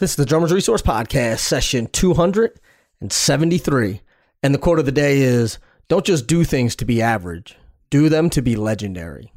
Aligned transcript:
This 0.00 0.10
is 0.12 0.16
the 0.16 0.24
Drummers 0.24 0.50
Resource 0.50 0.80
Podcast, 0.80 1.40
session 1.40 1.86
273. 1.88 4.00
And 4.42 4.54
the 4.54 4.58
quote 4.58 4.78
of 4.78 4.86
the 4.86 4.92
day 4.92 5.20
is 5.20 5.58
Don't 5.88 6.06
just 6.06 6.26
do 6.26 6.42
things 6.42 6.74
to 6.76 6.86
be 6.86 7.02
average, 7.02 7.54
do 7.90 8.08
them 8.08 8.30
to 8.30 8.40
be 8.40 8.56
legendary. 8.56 9.30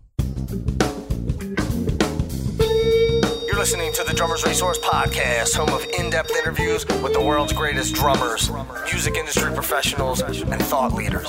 You're 3.45 3.57
listening 3.57 3.91
to 3.91 4.05
the 4.05 4.13
Drummers 4.15 4.45
Resource 4.45 4.79
Podcast, 4.79 5.53
home 5.53 5.67
of 5.67 5.83
in 5.99 6.09
depth 6.09 6.33
interviews 6.33 6.85
with 6.85 7.11
the 7.11 7.21
world's 7.21 7.51
greatest 7.51 7.93
drummers, 7.93 8.49
music 8.85 9.17
industry 9.17 9.53
professionals, 9.53 10.21
and 10.21 10.61
thought 10.61 10.93
leaders. 10.93 11.27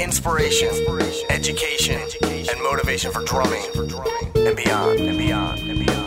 Inspiration, 0.00 0.68
education, 1.30 2.00
and 2.22 2.62
motivation 2.62 3.10
for 3.10 3.24
drumming 3.24 3.64
and 4.36 4.56
beyond, 4.56 5.00
and 5.00 5.18
beyond, 5.18 5.58
and 5.58 5.84
beyond. 5.84 6.01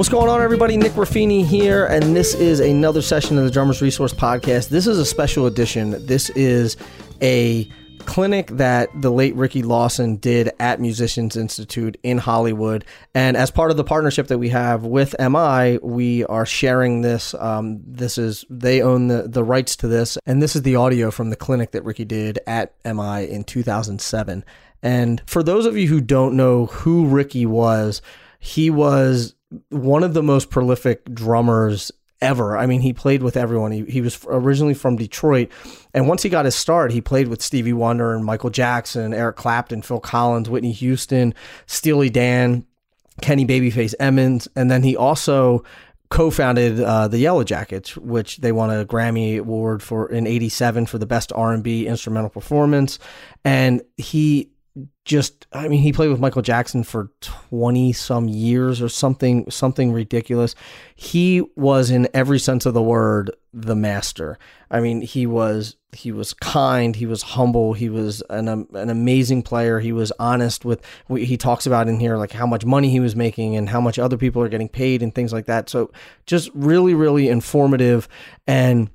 What's 0.00 0.08
going 0.08 0.30
on, 0.30 0.40
everybody? 0.40 0.78
Nick 0.78 0.92
Ruffini 0.92 1.44
here, 1.44 1.84
and 1.84 2.16
this 2.16 2.34
is 2.34 2.58
another 2.58 3.02
session 3.02 3.36
of 3.36 3.44
the 3.44 3.50
Drummers 3.50 3.82
Resource 3.82 4.14
Podcast. 4.14 4.70
This 4.70 4.86
is 4.86 4.98
a 4.98 5.04
special 5.04 5.44
edition. 5.44 6.06
This 6.06 6.30
is 6.30 6.78
a 7.20 7.68
clinic 8.06 8.46
that 8.52 8.88
the 8.98 9.12
late 9.12 9.34
Ricky 9.34 9.62
Lawson 9.62 10.16
did 10.16 10.52
at 10.58 10.80
Musicians 10.80 11.36
Institute 11.36 11.98
in 12.02 12.16
Hollywood. 12.16 12.86
And 13.14 13.36
as 13.36 13.50
part 13.50 13.70
of 13.70 13.76
the 13.76 13.84
partnership 13.84 14.28
that 14.28 14.38
we 14.38 14.48
have 14.48 14.86
with 14.86 15.14
MI, 15.20 15.78
we 15.82 16.24
are 16.24 16.46
sharing 16.46 17.02
this. 17.02 17.34
Um, 17.34 17.82
this 17.86 18.16
is, 18.16 18.46
they 18.48 18.80
own 18.80 19.08
the, 19.08 19.24
the 19.28 19.44
rights 19.44 19.76
to 19.76 19.86
this. 19.86 20.16
And 20.24 20.42
this 20.42 20.56
is 20.56 20.62
the 20.62 20.76
audio 20.76 21.10
from 21.10 21.28
the 21.28 21.36
clinic 21.36 21.72
that 21.72 21.84
Ricky 21.84 22.06
did 22.06 22.38
at 22.46 22.74
MI 22.86 23.30
in 23.30 23.44
2007. 23.44 24.46
And 24.82 25.22
for 25.26 25.42
those 25.42 25.66
of 25.66 25.76
you 25.76 25.88
who 25.88 26.00
don't 26.00 26.38
know 26.38 26.64
who 26.64 27.04
Ricky 27.04 27.44
was, 27.44 28.00
he 28.38 28.70
was 28.70 29.34
one 29.70 30.02
of 30.02 30.14
the 30.14 30.22
most 30.22 30.50
prolific 30.50 31.04
drummers 31.12 31.90
ever. 32.20 32.56
I 32.56 32.66
mean, 32.66 32.80
he 32.80 32.92
played 32.92 33.22
with 33.22 33.36
everyone. 33.36 33.72
He, 33.72 33.84
he 33.84 34.00
was 34.00 34.24
originally 34.28 34.74
from 34.74 34.96
Detroit. 34.96 35.50
And 35.94 36.06
once 36.08 36.22
he 36.22 36.28
got 36.28 36.44
his 36.44 36.54
start, 36.54 36.92
he 36.92 37.00
played 37.00 37.28
with 37.28 37.42
Stevie 37.42 37.72
Wonder 37.72 38.14
and 38.14 38.24
Michael 38.24 38.50
Jackson, 38.50 39.14
Eric 39.14 39.36
Clapton, 39.36 39.82
Phil 39.82 40.00
Collins, 40.00 40.50
Whitney 40.50 40.72
Houston, 40.72 41.34
Steely 41.66 42.10
Dan, 42.10 42.66
Kenny 43.22 43.46
Babyface 43.46 43.94
Edmonds. 43.98 44.48
And 44.54 44.70
then 44.70 44.82
he 44.82 44.96
also 44.96 45.64
co-founded 46.10 46.80
uh, 46.80 47.08
the 47.08 47.18
Yellow 47.18 47.44
Jackets, 47.44 47.96
which 47.96 48.38
they 48.38 48.52
won 48.52 48.70
a 48.70 48.84
Grammy 48.84 49.38
award 49.38 49.82
for 49.82 50.10
in 50.10 50.26
87 50.26 50.86
for 50.86 50.98
the 50.98 51.06
best 51.06 51.32
R&B 51.32 51.86
instrumental 51.86 52.30
performance. 52.30 52.98
And 53.44 53.82
he 53.96 54.50
just 55.04 55.46
I 55.52 55.68
mean 55.68 55.80
he 55.80 55.92
played 55.92 56.10
with 56.10 56.20
Michael 56.20 56.42
Jackson 56.42 56.84
for 56.84 57.10
20 57.20 57.92
some 57.92 58.28
years 58.28 58.80
or 58.80 58.88
something 58.88 59.50
something 59.50 59.92
ridiculous. 59.92 60.54
He 60.94 61.42
was 61.56 61.90
in 61.90 62.08
every 62.14 62.38
sense 62.38 62.66
of 62.66 62.74
the 62.74 62.82
word 62.82 63.30
the 63.52 63.74
master. 63.74 64.38
I 64.70 64.80
mean 64.80 65.00
he 65.00 65.26
was 65.26 65.76
he 65.92 66.12
was 66.12 66.32
kind, 66.34 66.94
he 66.94 67.06
was 67.06 67.22
humble, 67.22 67.72
he 67.72 67.88
was 67.88 68.22
an 68.30 68.48
um, 68.48 68.68
an 68.74 68.90
amazing 68.90 69.42
player. 69.42 69.80
He 69.80 69.92
was 69.92 70.12
honest 70.18 70.64
with 70.64 70.80
he 71.08 71.36
talks 71.36 71.66
about 71.66 71.88
in 71.88 71.98
here 71.98 72.16
like 72.16 72.32
how 72.32 72.46
much 72.46 72.64
money 72.64 72.90
he 72.90 73.00
was 73.00 73.16
making 73.16 73.56
and 73.56 73.68
how 73.68 73.80
much 73.80 73.98
other 73.98 74.16
people 74.16 74.42
are 74.42 74.48
getting 74.48 74.68
paid 74.68 75.02
and 75.02 75.14
things 75.14 75.32
like 75.32 75.46
that. 75.46 75.68
So 75.68 75.90
just 76.26 76.50
really 76.54 76.94
really 76.94 77.28
informative 77.28 78.08
and 78.46 78.90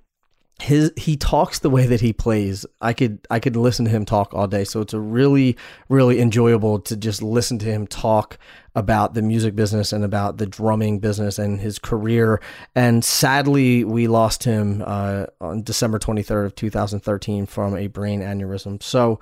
his 0.61 0.93
he 0.95 1.17
talks 1.17 1.59
the 1.59 1.69
way 1.69 1.85
that 1.85 1.99
he 1.99 2.13
plays. 2.13 2.65
I 2.79 2.93
could 2.93 3.19
I 3.29 3.39
could 3.39 3.55
listen 3.57 3.85
to 3.85 3.91
him 3.91 4.05
talk 4.05 4.33
all 4.33 4.47
day. 4.47 4.63
So 4.63 4.79
it's 4.79 4.93
a 4.93 4.99
really 4.99 5.57
really 5.89 6.21
enjoyable 6.21 6.79
to 6.79 6.95
just 6.95 7.21
listen 7.21 7.59
to 7.59 7.65
him 7.65 7.87
talk 7.87 8.37
about 8.73 9.13
the 9.13 9.21
music 9.21 9.55
business 9.55 9.91
and 9.91 10.03
about 10.03 10.37
the 10.37 10.45
drumming 10.45 10.99
business 10.99 11.39
and 11.39 11.59
his 11.59 11.77
career. 11.77 12.41
And 12.73 13.03
sadly, 13.03 13.83
we 13.83 14.07
lost 14.07 14.43
him 14.43 14.83
uh, 14.85 15.25
on 15.41 15.63
December 15.63 15.99
23rd 15.99 16.45
of 16.45 16.55
2013 16.55 17.45
from 17.45 17.75
a 17.75 17.87
brain 17.87 18.21
aneurysm. 18.21 18.83
So, 18.83 19.19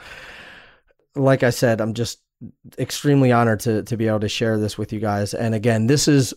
like 1.15 1.43
I 1.43 1.51
said, 1.51 1.81
I'm 1.81 1.93
just 1.93 2.19
extremely 2.77 3.31
honored 3.31 3.59
to 3.61 3.83
to 3.83 3.97
be 3.97 4.07
able 4.07 4.19
to 4.19 4.29
share 4.29 4.57
this 4.57 4.77
with 4.77 4.91
you 4.91 4.99
guys. 4.99 5.33
And 5.33 5.55
again, 5.55 5.87
this 5.87 6.07
is 6.07 6.33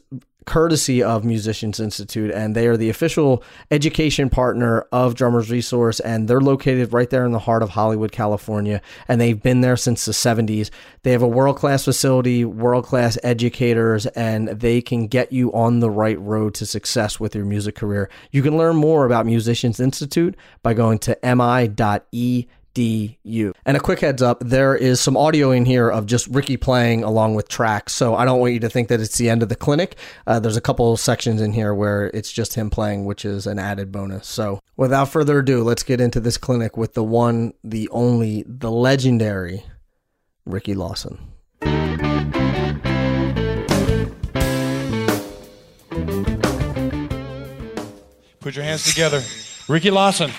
courtesy 0.46 1.02
of 1.02 1.24
Musicians 1.24 1.80
Institute, 1.80 2.30
and 2.30 2.54
they 2.54 2.68
are 2.68 2.76
the 2.76 2.88
official 2.88 3.42
education 3.72 4.30
partner 4.30 4.86
of 4.92 5.16
Drummers 5.16 5.50
Resource, 5.50 5.98
and 6.00 6.28
they're 6.28 6.40
located 6.40 6.92
right 6.92 7.10
there 7.10 7.26
in 7.26 7.32
the 7.32 7.40
heart 7.40 7.64
of 7.64 7.70
Hollywood, 7.70 8.12
California, 8.12 8.80
and 9.08 9.20
they've 9.20 9.42
been 9.42 9.60
there 9.60 9.76
since 9.76 10.04
the 10.04 10.12
70s. 10.12 10.70
They 11.02 11.10
have 11.10 11.22
a 11.22 11.28
world 11.28 11.56
class 11.56 11.84
facility, 11.84 12.44
world 12.44 12.84
class 12.84 13.18
educators, 13.24 14.06
and 14.06 14.48
they 14.48 14.80
can 14.80 15.08
get 15.08 15.32
you 15.32 15.52
on 15.52 15.80
the 15.80 15.90
right 15.90 16.18
road 16.20 16.54
to 16.54 16.66
success 16.66 17.18
with 17.18 17.34
your 17.34 17.44
music 17.44 17.74
career. 17.74 18.08
You 18.30 18.42
can 18.42 18.56
learn 18.56 18.76
more 18.76 19.04
about 19.04 19.26
Musicians 19.26 19.80
Institute 19.80 20.36
by 20.62 20.74
going 20.74 21.00
to 21.00 21.18
mi.e 21.24 22.46
DU. 22.74 23.52
And 23.66 23.77
a 23.77 23.81
quick 23.81 23.99
heads 23.99 24.22
up, 24.22 24.38
there 24.47 24.77
is 24.77 25.00
some 25.00 25.16
audio 25.16 25.50
in 25.50 25.65
here 25.65 25.91
of 25.91 26.06
just 26.06 26.28
Ricky 26.28 26.56
playing 26.56 27.03
along 27.03 27.34
with 27.34 27.49
tracks. 27.49 27.97
So 27.97 28.15
I 28.15 28.25
don't 28.25 28.38
want 28.38 28.53
you 28.53 28.60
to 28.60 28.69
think 28.69 28.87
that 28.88 29.00
it's 29.00 29.19
the 29.19 29.28
end 29.28 29.43
of 29.43 29.49
the 29.49 29.56
clinic. 29.56 29.97
Uh, 30.25 30.38
there's 30.38 30.56
a 30.56 30.60
couple 30.60 30.97
sections 30.97 31.41
in 31.41 31.53
here 31.53 31.75
where 31.75 32.06
it's 32.15 32.31
just 32.31 32.55
him 32.55 32.71
playing, 32.71 33.06
which 33.06 33.25
is 33.25 33.44
an 33.44 33.59
added 33.59 33.91
bonus. 33.91 34.28
So 34.28 34.60
without 34.76 35.09
further 35.09 35.41
ado, 35.41 35.65
let's 35.65 35.82
get 35.82 36.00
into 36.00 36.21
this 36.21 36.38
clinic 36.38 36.76
with 36.76 36.94
the 36.94 37.03
one, 37.03 37.55
the 37.65 37.88
only, 37.88 38.44
the 38.47 38.71
legendary 38.71 39.65
Ricky 40.44 40.75
Lawson. 40.75 41.19
Put 48.38 48.55
your 48.55 48.65
hands 48.65 48.84
together. 48.84 49.25
Ricky 49.66 49.91
Lawson. 49.91 50.31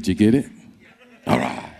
Did 0.00 0.08
you 0.08 0.14
get 0.14 0.34
it? 0.34 0.50
All 1.26 1.38
right. 1.38 1.70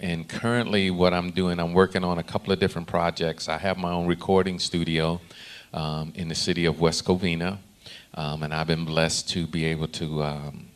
And 0.00 0.28
currently, 0.28 0.90
what 0.90 1.14
I'm 1.14 1.30
doing, 1.30 1.60
I'm 1.60 1.74
working 1.74 2.02
on 2.02 2.18
a 2.18 2.24
couple 2.24 2.52
of 2.52 2.58
different 2.58 2.88
projects. 2.88 3.48
I 3.48 3.56
have 3.56 3.78
my 3.78 3.92
own 3.92 4.08
recording 4.08 4.58
studio 4.58 5.20
um, 5.72 6.12
in 6.16 6.26
the 6.26 6.34
city 6.34 6.64
of 6.64 6.80
West 6.80 7.04
Covina, 7.04 7.58
um, 8.14 8.42
and 8.42 8.52
I've 8.52 8.66
been 8.66 8.84
blessed 8.84 9.28
to 9.28 9.46
be 9.46 9.64
able 9.66 9.86
to 9.86 10.24
um, 10.24 10.66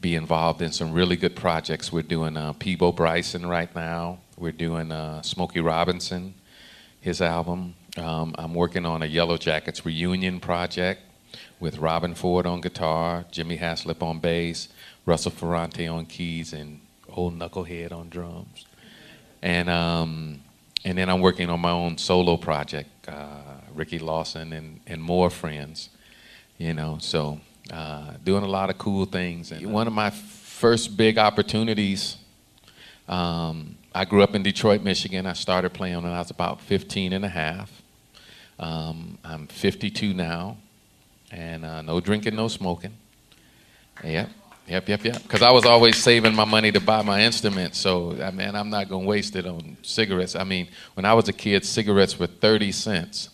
be 0.00 0.16
involved 0.16 0.62
in 0.62 0.72
some 0.72 0.92
really 0.92 1.14
good 1.14 1.36
projects. 1.36 1.92
We're 1.92 2.02
doing 2.02 2.36
uh, 2.36 2.52
Peabo 2.54 2.90
Bryson 2.90 3.46
right 3.46 3.72
now. 3.76 4.18
We're 4.36 4.50
doing 4.50 4.90
uh, 4.90 5.22
Smokey 5.22 5.60
Robinson, 5.60 6.34
his 7.00 7.22
album. 7.22 7.76
Um, 7.96 8.34
I'm 8.36 8.52
working 8.52 8.84
on 8.84 9.02
a 9.02 9.06
Yellow 9.06 9.38
Jackets 9.38 9.86
reunion 9.86 10.40
project 10.40 11.02
with 11.62 11.76
Robben 11.76 12.16
Ford 12.16 12.44
on 12.44 12.60
guitar, 12.60 13.24
Jimmy 13.30 13.56
Haslip 13.56 14.02
on 14.02 14.18
bass, 14.18 14.68
Russell 15.06 15.30
Ferrante 15.30 15.86
on 15.86 16.06
keys, 16.06 16.52
and 16.52 16.80
old 17.08 17.38
knucklehead 17.38 17.92
on 17.92 18.08
drums. 18.08 18.66
And 19.42 19.70
um, 19.70 20.40
and 20.84 20.98
then 20.98 21.08
I'm 21.08 21.20
working 21.20 21.48
on 21.48 21.60
my 21.60 21.70
own 21.70 21.98
solo 21.98 22.36
project, 22.36 22.90
uh, 23.08 23.60
Ricky 23.72 24.00
Lawson 24.00 24.52
and, 24.52 24.80
and 24.88 25.00
more 25.00 25.30
friends, 25.30 25.90
you 26.58 26.74
know. 26.74 26.98
So 27.00 27.40
uh, 27.72 28.14
doing 28.24 28.42
a 28.42 28.48
lot 28.48 28.68
of 28.68 28.78
cool 28.78 29.04
things. 29.04 29.52
And 29.52 29.72
one 29.72 29.86
of 29.86 29.92
my 29.92 30.10
first 30.10 30.96
big 30.96 31.16
opportunities. 31.16 32.16
Um, 33.08 33.76
I 33.94 34.04
grew 34.06 34.22
up 34.22 34.34
in 34.34 34.42
Detroit, 34.42 34.82
Michigan. 34.82 35.26
I 35.26 35.34
started 35.34 35.74
playing 35.74 35.96
when 35.96 36.06
I 36.06 36.18
was 36.18 36.30
about 36.30 36.60
15 36.62 37.12
and 37.12 37.24
a 37.24 37.28
half. 37.28 37.82
Um, 38.58 39.18
I'm 39.22 39.48
52 39.48 40.14
now, 40.14 40.56
and 41.32 41.64
uh, 41.64 41.82
no 41.82 41.98
drinking, 41.98 42.36
no 42.36 42.48
smoking. 42.48 42.92
Yep. 44.04 44.30
Yep, 44.68 44.88
yep, 44.88 45.04
yep. 45.04 45.22
Because 45.22 45.42
I 45.42 45.50
was 45.50 45.64
always 45.64 45.96
saving 45.96 46.34
my 46.34 46.44
money 46.44 46.70
to 46.70 46.80
buy 46.80 47.02
my 47.02 47.22
instruments. 47.22 47.78
So, 47.78 48.16
I 48.22 48.30
mean, 48.30 48.54
I'm 48.54 48.70
not 48.70 48.88
going 48.88 49.02
to 49.02 49.08
waste 49.08 49.34
it 49.34 49.44
on 49.44 49.76
cigarettes. 49.82 50.36
I 50.36 50.44
mean, 50.44 50.68
when 50.94 51.04
I 51.04 51.14
was 51.14 51.28
a 51.28 51.32
kid, 51.32 51.64
cigarettes 51.64 52.18
were 52.18 52.28
30 52.28 52.70
cents. 52.70 53.30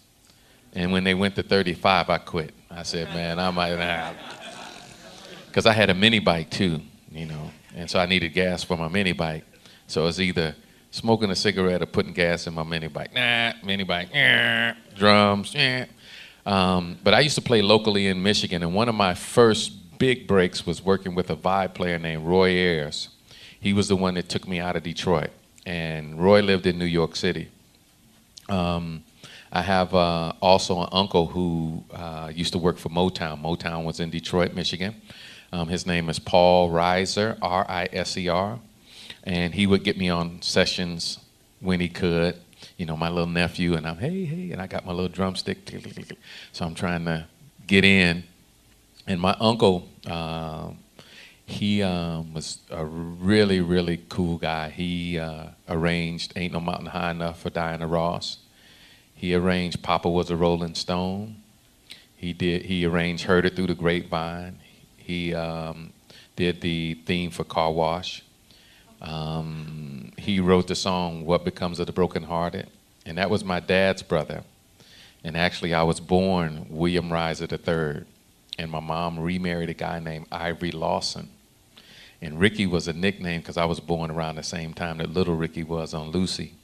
And 0.72 0.90
when 0.90 1.04
they 1.04 1.14
went 1.14 1.34
to 1.36 1.42
35, 1.42 2.08
I 2.08 2.18
quit. 2.18 2.54
I 2.70 2.82
said, 2.82 3.08
man, 3.08 3.38
I 3.38 3.50
might 3.50 3.76
not. 3.76 4.14
Because 5.46 5.66
I 5.66 5.72
had 5.72 5.90
a 5.90 5.94
mini 5.94 6.18
bike 6.18 6.50
too, 6.50 6.80
you 7.10 7.26
know. 7.26 7.50
And 7.74 7.90
so 7.90 7.98
I 7.98 8.06
needed 8.06 8.30
gas 8.30 8.62
for 8.64 8.76
my 8.76 8.88
mini 8.88 9.12
bike. 9.12 9.44
So 9.86 10.02
it 10.02 10.04
was 10.06 10.20
either 10.20 10.54
smoking 10.90 11.30
a 11.30 11.36
cigarette 11.36 11.82
or 11.82 11.86
putting 11.86 12.12
gas 12.12 12.46
in 12.46 12.54
my 12.54 12.62
mini 12.62 12.88
bike. 12.88 13.12
Nah, 13.14 13.52
mini 13.64 13.84
bike, 13.84 14.12
nah, 14.14 14.74
drums, 14.96 15.54
yeah. 15.54 15.86
Um, 16.46 16.98
but 17.04 17.14
I 17.14 17.20
used 17.20 17.34
to 17.34 17.42
play 17.42 17.62
locally 17.62 18.06
in 18.06 18.22
Michigan, 18.22 18.62
and 18.62 18.74
one 18.74 18.88
of 18.88 18.94
my 18.94 19.14
first 19.14 19.98
big 19.98 20.26
breaks 20.26 20.64
was 20.64 20.82
working 20.82 21.14
with 21.14 21.30
a 21.30 21.36
vibe 21.36 21.74
player 21.74 21.98
named 21.98 22.24
Roy 22.24 22.50
Ayers. 22.50 23.08
He 23.60 23.72
was 23.72 23.88
the 23.88 23.96
one 23.96 24.14
that 24.14 24.28
took 24.28 24.46
me 24.46 24.60
out 24.60 24.76
of 24.76 24.82
Detroit, 24.82 25.30
and 25.66 26.18
Roy 26.18 26.40
lived 26.40 26.66
in 26.66 26.78
New 26.78 26.84
York 26.84 27.16
City. 27.16 27.48
Um, 28.48 29.04
I 29.52 29.62
have 29.62 29.94
uh, 29.94 30.32
also 30.40 30.82
an 30.82 30.88
uncle 30.92 31.26
who 31.26 31.84
uh, 31.92 32.30
used 32.34 32.52
to 32.52 32.58
work 32.58 32.78
for 32.78 32.90
Motown. 32.90 33.40
Motown 33.42 33.84
was 33.84 33.98
in 33.98 34.10
Detroit, 34.10 34.54
Michigan. 34.54 34.94
Um, 35.52 35.68
his 35.68 35.86
name 35.86 36.08
is 36.10 36.18
Paul 36.18 36.70
Riser, 36.70 37.38
R 37.40 37.64
I 37.68 37.88
S 37.92 38.16
E 38.16 38.28
R, 38.28 38.58
and 39.24 39.54
he 39.54 39.66
would 39.66 39.82
get 39.84 39.96
me 39.96 40.10
on 40.10 40.42
sessions 40.42 41.18
when 41.60 41.80
he 41.80 41.88
could. 41.88 42.36
You 42.78 42.86
know, 42.86 42.96
my 42.96 43.10
little 43.10 43.28
nephew, 43.28 43.74
and 43.74 43.86
I'm 43.86 43.98
hey 43.98 44.24
hey, 44.24 44.52
and 44.52 44.62
I 44.62 44.66
got 44.66 44.86
my 44.86 44.92
little 44.92 45.08
drumstick, 45.08 45.70
so 46.52 46.64
I'm 46.64 46.74
trying 46.74 47.04
to 47.04 47.26
get 47.66 47.84
in 47.84 48.24
and 49.08 49.18
my 49.18 49.34
uncle, 49.40 49.88
uh, 50.06 50.70
he 51.46 51.82
um, 51.82 52.34
was 52.34 52.58
a 52.70 52.84
really, 52.84 53.62
really 53.62 54.04
cool 54.10 54.36
guy. 54.36 54.68
He 54.68 55.18
uh, 55.18 55.46
arranged 55.66 56.34
Ain't 56.36 56.52
No 56.52 56.60
Mountain 56.60 56.88
High 56.88 57.12
Enough 57.12 57.40
for 57.40 57.48
Diana 57.48 57.86
Ross. 57.86 58.36
He 59.14 59.34
arranged 59.34 59.82
Papa 59.82 60.10
Was 60.10 60.30
a 60.30 60.36
Rolling 60.36 60.74
Stone. 60.74 61.36
He 62.16 62.34
did. 62.34 62.66
He 62.66 62.84
arranged 62.84 63.24
Heard 63.24 63.46
It 63.46 63.56
Through 63.56 63.68
the 63.68 63.74
Grapevine. 63.74 64.58
He 64.98 65.34
um, 65.34 65.94
did 66.36 66.60
the 66.60 66.98
theme 67.06 67.30
for 67.30 67.44
Car 67.44 67.72
Wash. 67.72 68.22
Um, 69.00 70.12
he 70.18 70.40
wrote 70.40 70.66
the 70.66 70.74
song 70.74 71.24
"What 71.24 71.44
Becomes 71.44 71.78
of 71.80 71.86
the 71.86 71.92
Brokenhearted, 71.92 72.68
and 73.06 73.18
that 73.18 73.30
was 73.30 73.44
my 73.44 73.60
dad's 73.60 74.02
brother. 74.02 74.42
And 75.24 75.36
actually, 75.36 75.74
I 75.74 75.82
was 75.82 76.00
born 76.00 76.66
William 76.70 77.12
Riser 77.12 77.46
III 77.50 78.04
and 78.58 78.70
my 78.70 78.80
mom 78.80 79.18
remarried 79.18 79.70
a 79.70 79.74
guy 79.74 80.00
named 80.00 80.26
Ivory 80.32 80.72
Lawson. 80.72 81.30
And 82.20 82.40
Ricky 82.40 82.66
was 82.66 82.88
a 82.88 82.92
nickname 82.92 83.40
because 83.40 83.56
I 83.56 83.64
was 83.64 83.78
born 83.78 84.10
around 84.10 84.34
the 84.34 84.42
same 84.42 84.74
time 84.74 84.98
that 84.98 85.10
little 85.10 85.36
Ricky 85.36 85.62
was 85.62 85.94
on 85.94 86.10
Lucy. 86.10 86.54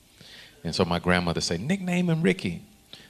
And 0.64 0.74
so 0.74 0.84
my 0.84 0.98
grandmother 0.98 1.40
said, 1.40 1.60
nickname 1.60 2.10
him 2.10 2.22
Ricky. 2.22 2.62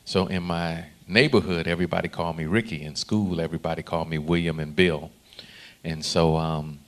So 0.05 0.27
in 0.27 0.43
my 0.43 0.87
neighborhood, 1.09 1.67
everybody 1.67 2.09
called 2.09 2.37
me 2.37 2.45
Ricky. 2.45 2.83
In 2.83 2.95
school, 2.95 3.41
everybody 3.41 3.83
called 3.83 4.11
me 4.11 4.19
William 4.19 4.61
and 4.61 4.77
Bill. 4.77 5.11
And 5.83 6.05
so 6.05 6.37
um, 6.37 6.81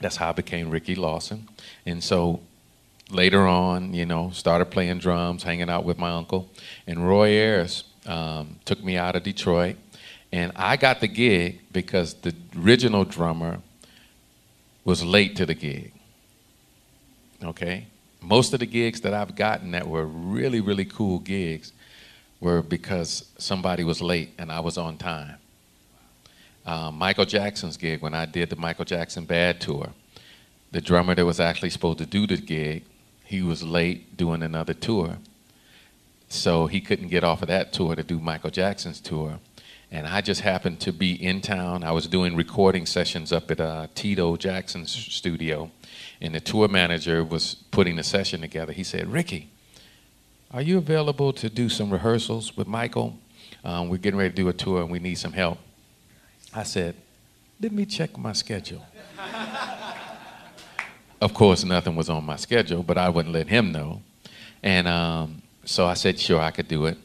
that's 0.00 0.16
how 0.16 0.30
I 0.30 0.32
became 0.32 0.70
Ricky 0.70 0.94
Lawson. 0.94 1.48
And 1.86 2.02
so 2.02 2.40
later 3.10 3.46
on, 3.46 3.94
you 3.94 4.06
know, 4.06 4.30
started 4.30 4.66
playing 4.66 4.98
drums, 4.98 5.42
hanging 5.42 5.70
out 5.70 5.84
with 5.84 5.98
my 5.98 6.10
uncle. 6.10 6.48
And 6.86 7.08
Roy 7.08 7.28
Ayers 7.30 7.84
um, 8.06 8.56
took 8.64 8.82
me 8.82 8.96
out 8.96 9.16
of 9.16 9.22
Detroit 9.22 9.76
and 10.32 10.52
I 10.56 10.76
got 10.76 11.00
the 11.00 11.08
gig 11.08 11.60
because 11.72 12.14
the 12.14 12.34
original 12.58 13.04
drummer 13.04 13.60
was 14.84 15.04
late 15.04 15.36
to 15.36 15.46
the 15.46 15.54
gig. 15.54 15.92
Okay? 17.42 17.86
Most 18.20 18.52
of 18.52 18.60
the 18.60 18.66
gigs 18.66 19.00
that 19.02 19.14
I've 19.14 19.36
gotten 19.36 19.70
that 19.70 19.86
were 19.86 20.04
really, 20.04 20.60
really 20.60 20.84
cool 20.84 21.18
gigs 21.18 21.72
were 22.40 22.62
because 22.62 23.30
somebody 23.38 23.84
was 23.84 24.02
late 24.02 24.34
and 24.38 24.52
I 24.52 24.60
was 24.60 24.76
on 24.76 24.98
time. 24.98 25.36
Uh, 26.68 26.90
Michael 26.90 27.24
Jackson's 27.24 27.76
gig, 27.76 28.02
when 28.02 28.14
I 28.14 28.26
did 28.26 28.50
the 28.50 28.56
Michael 28.56 28.84
Jackson 28.84 29.24
Bad 29.24 29.60
Tour, 29.60 29.90
the 30.70 30.80
drummer 30.80 31.14
that 31.14 31.24
was 31.24 31.40
actually 31.40 31.70
supposed 31.70 31.98
to 31.98 32.06
do 32.06 32.26
the 32.26 32.36
gig, 32.36 32.84
he 33.24 33.42
was 33.42 33.62
late 33.62 34.16
doing 34.16 34.42
another 34.42 34.74
tour. 34.74 35.16
So 36.28 36.66
he 36.66 36.80
couldn't 36.80 37.08
get 37.08 37.24
off 37.24 37.40
of 37.40 37.48
that 37.48 37.72
tour 37.72 37.96
to 37.96 38.02
do 38.02 38.18
Michael 38.20 38.50
Jackson's 38.50 39.00
tour 39.00 39.38
and 39.90 40.06
I 40.06 40.20
just 40.20 40.42
happened 40.42 40.80
to 40.80 40.92
be 40.92 41.12
in 41.12 41.40
town. 41.40 41.82
I 41.82 41.92
was 41.92 42.06
doing 42.06 42.36
recording 42.36 42.84
sessions 42.84 43.32
up 43.32 43.50
at 43.50 43.60
uh, 43.60 43.86
Tito 43.94 44.36
Jackson's 44.36 44.90
studio, 44.92 45.70
and 46.20 46.34
the 46.34 46.40
tour 46.40 46.68
manager 46.68 47.24
was 47.24 47.54
putting 47.70 47.96
the 47.96 48.02
session 48.02 48.42
together. 48.42 48.72
He 48.72 48.84
said, 48.84 49.10
Ricky, 49.10 49.48
are 50.50 50.60
you 50.60 50.76
available 50.78 51.32
to 51.34 51.48
do 51.48 51.68
some 51.68 51.90
rehearsals 51.90 52.56
with 52.56 52.66
Michael? 52.66 53.18
Um, 53.64 53.88
we're 53.88 53.96
getting 53.96 54.18
ready 54.18 54.30
to 54.30 54.36
do 54.36 54.48
a 54.48 54.52
tour 54.52 54.82
and 54.82 54.90
we 54.90 54.98
need 54.98 55.16
some 55.16 55.32
help. 55.32 55.58
I 56.54 56.62
said, 56.62 56.94
let 57.60 57.72
me 57.72 57.84
check 57.86 58.16
my 58.16 58.32
schedule. 58.32 58.84
of 61.20 61.34
course, 61.34 61.64
nothing 61.64 61.96
was 61.96 62.08
on 62.08 62.24
my 62.24 62.36
schedule, 62.36 62.82
but 62.82 62.96
I 62.96 63.08
wouldn't 63.08 63.34
let 63.34 63.48
him 63.48 63.72
know. 63.72 64.02
And 64.62 64.88
um, 64.88 65.42
so 65.64 65.86
I 65.86 65.94
said, 65.94 66.18
sure, 66.18 66.40
I 66.40 66.50
could 66.50 66.68
do 66.68 66.86
it. 66.86 66.98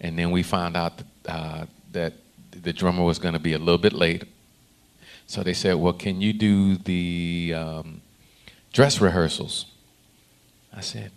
And 0.00 0.18
then 0.18 0.30
we 0.30 0.42
found 0.42 0.76
out 0.76 0.98
that, 0.98 1.06
uh, 1.30 1.66
that 1.92 2.12
the 2.50 2.72
drummer 2.72 3.04
was 3.04 3.18
going 3.18 3.34
to 3.34 3.40
be 3.40 3.52
a 3.52 3.58
little 3.58 3.78
bit 3.78 3.92
late. 3.92 4.24
So 5.26 5.42
they 5.42 5.52
said, 5.52 5.74
Well, 5.74 5.92
can 5.92 6.20
you 6.20 6.32
do 6.32 6.76
the 6.76 7.54
um, 7.54 8.00
dress 8.72 9.00
rehearsals? 9.00 9.66
I 10.74 10.80
said, 10.80 11.10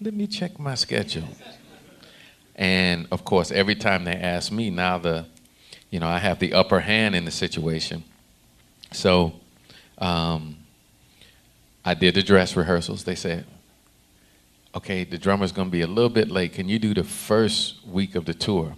Let 0.00 0.14
me 0.14 0.26
check 0.26 0.58
my 0.58 0.74
schedule. 0.74 1.28
And 2.56 3.06
of 3.12 3.24
course, 3.24 3.52
every 3.52 3.76
time 3.76 4.04
they 4.04 4.16
asked 4.16 4.50
me, 4.50 4.70
now 4.70 4.98
the, 4.98 5.26
you 5.90 6.00
know, 6.00 6.08
I 6.08 6.18
have 6.18 6.38
the 6.38 6.52
upper 6.52 6.80
hand 6.80 7.14
in 7.14 7.24
the 7.24 7.30
situation. 7.30 8.04
So 8.92 9.34
um, 9.98 10.56
I 11.84 11.94
did 11.94 12.14
the 12.14 12.22
dress 12.22 12.56
rehearsals. 12.56 13.04
They 13.04 13.14
said, 13.14 13.46
okay, 14.74 15.04
the 15.04 15.18
drummer's 15.18 15.52
going 15.52 15.68
to 15.68 15.72
be 15.72 15.82
a 15.82 15.86
little 15.86 16.10
bit 16.10 16.30
late. 16.30 16.52
Can 16.52 16.68
you 16.68 16.78
do 16.78 16.94
the 16.94 17.04
first 17.04 17.86
week 17.86 18.14
of 18.14 18.24
the 18.24 18.34
tour? 18.34 18.76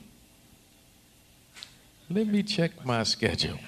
let 2.12 2.26
me 2.26 2.42
check 2.42 2.84
my 2.84 3.04
schedule. 3.04 3.58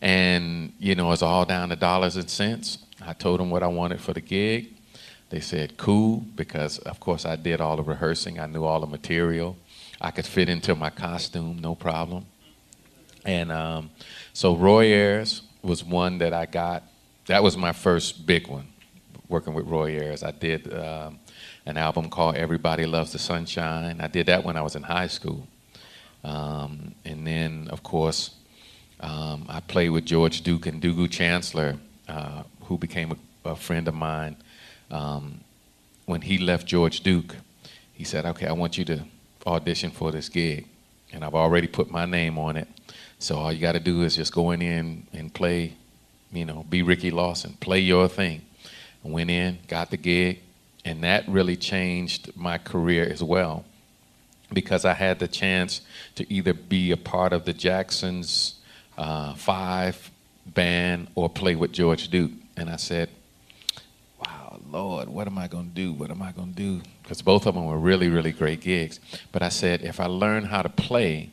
And, 0.00 0.72
you 0.78 0.94
know, 0.94 1.12
it's 1.12 1.22
all 1.22 1.44
down 1.44 1.68
to 1.68 1.76
dollars 1.76 2.16
and 2.16 2.30
cents. 2.30 2.78
I 3.04 3.12
told 3.12 3.38
them 3.38 3.50
what 3.50 3.62
I 3.62 3.66
wanted 3.66 4.00
for 4.00 4.14
the 4.14 4.20
gig. 4.22 4.72
They 5.28 5.40
said, 5.40 5.76
cool, 5.76 6.24
because 6.36 6.78
of 6.78 7.00
course 7.00 7.26
I 7.26 7.36
did 7.36 7.60
all 7.60 7.76
the 7.76 7.82
rehearsing. 7.82 8.40
I 8.40 8.46
knew 8.46 8.64
all 8.64 8.80
the 8.80 8.86
material. 8.86 9.56
I 10.00 10.10
could 10.10 10.26
fit 10.26 10.48
into 10.48 10.74
my 10.74 10.90
costume, 10.90 11.58
no 11.60 11.74
problem. 11.74 12.26
And 13.24 13.50
um, 13.50 13.90
so 14.32 14.56
Roy 14.56 14.86
Ayers 14.86 15.42
was 15.62 15.84
one 15.84 16.18
that 16.18 16.32
I 16.32 16.46
got. 16.46 16.84
That 17.26 17.42
was 17.42 17.56
my 17.56 17.72
first 17.72 18.26
big 18.26 18.46
one, 18.46 18.68
working 19.28 19.54
with 19.54 19.66
Roy 19.66 19.98
Ayers. 19.98 20.22
I 20.22 20.30
did 20.30 20.72
um, 20.72 21.18
an 21.66 21.76
album 21.76 22.08
called 22.10 22.36
Everybody 22.36 22.86
Loves 22.86 23.12
the 23.12 23.18
Sunshine. 23.18 24.00
I 24.00 24.06
did 24.06 24.26
that 24.26 24.44
when 24.44 24.56
I 24.56 24.62
was 24.62 24.76
in 24.76 24.82
high 24.82 25.08
school. 25.08 25.46
Um, 26.24 26.94
and 27.04 27.26
then, 27.26 27.68
of 27.70 27.82
course, 27.82 28.30
Um, 29.00 29.46
I 29.48 29.60
played 29.60 29.90
with 29.90 30.04
George 30.06 30.42
Duke 30.42 30.66
and 30.66 30.82
Ndugu 30.82 31.06
Chancler, 31.08 31.78
uh, 32.08 32.42
who 32.66 32.76
became 32.76 33.12
a, 33.12 33.50
a, 33.50 33.54
friend 33.54 33.86
of 33.86 33.94
mine. 33.94 34.36
Um, 34.90 35.40
when 36.06 36.22
he 36.22 36.38
left 36.38 36.66
George 36.66 37.00
Duke, 37.02 37.36
he 37.94 38.04
said, 38.04 38.26
"Okay, 38.26 38.46
I 38.46 38.52
want 38.52 38.76
you 38.76 38.84
to 38.86 39.04
audition 39.48 39.90
for 39.90 40.12
this 40.12 40.28
gig," 40.28 40.66
and 41.12 41.24
I've 41.24 41.34
already 41.34 41.66
put 41.66 41.90
my 41.90 42.06
name 42.06 42.38
on 42.38 42.56
it. 42.56 42.68
So 43.18 43.36
all 43.36 43.52
you 43.52 43.60
got 43.60 43.72
to 43.72 43.80
do 43.80 44.02
is 44.02 44.16
just 44.16 44.32
go 44.32 44.52
in 44.52 44.62
and, 45.12 45.34
play, 45.34 45.74
you 46.32 46.44
know, 46.44 46.64
be 46.68 46.82
Ricky 46.82 47.10
Lawson, 47.10 47.56
play 47.60 47.80
your 47.80 48.08
thing. 48.08 48.42
Went 49.02 49.30
in, 49.30 49.58
got 49.68 49.90
the 49.90 49.96
gig, 49.96 50.40
and 50.84 51.02
that 51.02 51.26
really 51.28 51.56
changed 51.56 52.36
my 52.36 52.58
career 52.58 53.08
as 53.08 53.22
well 53.22 53.64
because 54.52 54.84
I 54.84 54.94
had 54.94 55.18
the 55.18 55.28
chance 55.28 55.80
to 56.16 56.30
either 56.32 56.52
be 56.52 56.90
a 56.90 56.96
part 56.96 57.32
of 57.32 57.44
the 57.44 57.52
Jacksons 57.52 58.54
uh, 58.96 59.34
Five 59.34 60.10
band 60.46 61.08
or 61.14 61.28
play 61.28 61.54
with 61.54 61.72
George 61.72 62.08
Duke. 62.08 62.32
And 62.56 62.68
I 62.68 62.76
said, 62.76 63.10
wow, 64.24 64.60
Lord, 64.70 65.08
what 65.08 65.26
am 65.26 65.38
I 65.38 65.48
going 65.48 65.68
to 65.68 65.74
do? 65.74 65.92
What 65.92 66.10
am 66.10 66.22
I 66.22 66.32
going 66.32 66.54
to 66.54 66.56
do? 66.56 66.82
Because 67.08 67.22
both 67.22 67.46
of 67.46 67.54
them 67.54 67.64
were 67.64 67.78
really, 67.78 68.10
really 68.10 68.32
great 68.32 68.60
gigs. 68.60 69.00
But 69.32 69.40
I 69.40 69.48
said, 69.48 69.80
if 69.80 69.98
I 69.98 70.04
learn 70.04 70.44
how 70.44 70.60
to 70.60 70.68
play, 70.68 71.30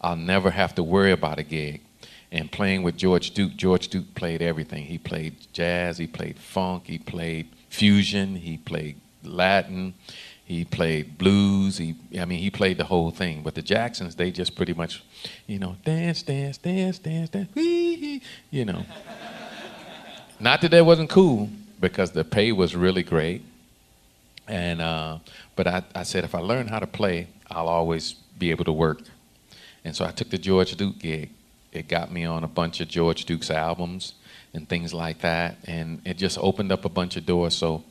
I'll 0.00 0.16
never 0.16 0.50
have 0.50 0.74
to 0.74 0.82
worry 0.82 1.12
about 1.12 1.38
a 1.38 1.44
gig. 1.44 1.80
And 2.32 2.50
playing 2.50 2.82
with 2.82 2.96
George 2.96 3.30
Duke, 3.30 3.54
George 3.54 3.86
Duke 3.86 4.16
played 4.16 4.42
everything. 4.42 4.84
He 4.84 4.98
played 4.98 5.36
jazz, 5.52 5.98
he 5.98 6.08
played 6.08 6.40
funk, 6.40 6.88
he 6.88 6.98
played 6.98 7.46
fusion, 7.68 8.34
he 8.34 8.56
played 8.56 8.96
Latin, 9.22 9.94
he 10.44 10.64
played 10.64 11.18
blues. 11.18 11.78
He, 11.78 11.94
I 12.18 12.24
mean, 12.24 12.40
he 12.40 12.50
played 12.50 12.78
the 12.78 12.84
whole 12.84 13.12
thing. 13.12 13.44
But 13.44 13.54
the 13.54 13.62
Jacksons, 13.62 14.16
they 14.16 14.32
just 14.32 14.56
pretty 14.56 14.74
much, 14.74 15.04
you 15.46 15.60
know, 15.60 15.76
dance, 15.84 16.24
dance, 16.24 16.58
dance, 16.58 16.98
dance, 16.98 17.28
dance, 17.28 17.48
wee, 17.54 18.22
you 18.50 18.64
know. 18.64 18.84
Not 20.40 20.62
that 20.62 20.72
that 20.72 20.84
wasn't 20.84 21.10
cool, 21.10 21.48
because 21.78 22.10
the 22.10 22.24
pay 22.24 22.50
was 22.50 22.74
really 22.74 23.04
great. 23.04 23.44
And 24.48 24.80
uh, 24.80 25.18
but 25.56 25.66
I, 25.66 25.82
I 25.94 26.02
said 26.02 26.24
if 26.24 26.34
I 26.34 26.40
learn 26.40 26.68
how 26.68 26.78
to 26.78 26.86
play, 26.86 27.28
I'll 27.50 27.68
always 27.68 28.12
be 28.38 28.50
able 28.50 28.64
to 28.64 28.72
work. 28.72 29.00
And 29.84 29.94
so 29.94 30.04
I 30.04 30.10
took 30.10 30.30
the 30.30 30.38
George 30.38 30.74
Duke 30.76 30.98
gig. 30.98 31.30
It 31.72 31.88
got 31.88 32.12
me 32.12 32.24
on 32.24 32.44
a 32.44 32.48
bunch 32.48 32.80
of 32.80 32.88
George 32.88 33.24
Duke's 33.24 33.50
albums 33.50 34.14
and 34.54 34.68
things 34.68 34.92
like 34.92 35.20
that, 35.20 35.56
and 35.64 36.02
it 36.04 36.18
just 36.18 36.36
opened 36.38 36.70
up 36.70 36.84
a 36.84 36.88
bunch 36.90 37.16
of 37.16 37.24
doors. 37.24 37.54
So 37.54 37.84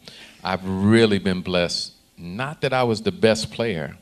I've 0.44 0.64
really 0.64 1.18
been 1.18 1.42
blessed 1.42 1.94
not 2.22 2.62
that 2.62 2.72
I 2.72 2.84
was 2.84 3.02
the 3.02 3.12
best 3.12 3.52
player, 3.52 3.98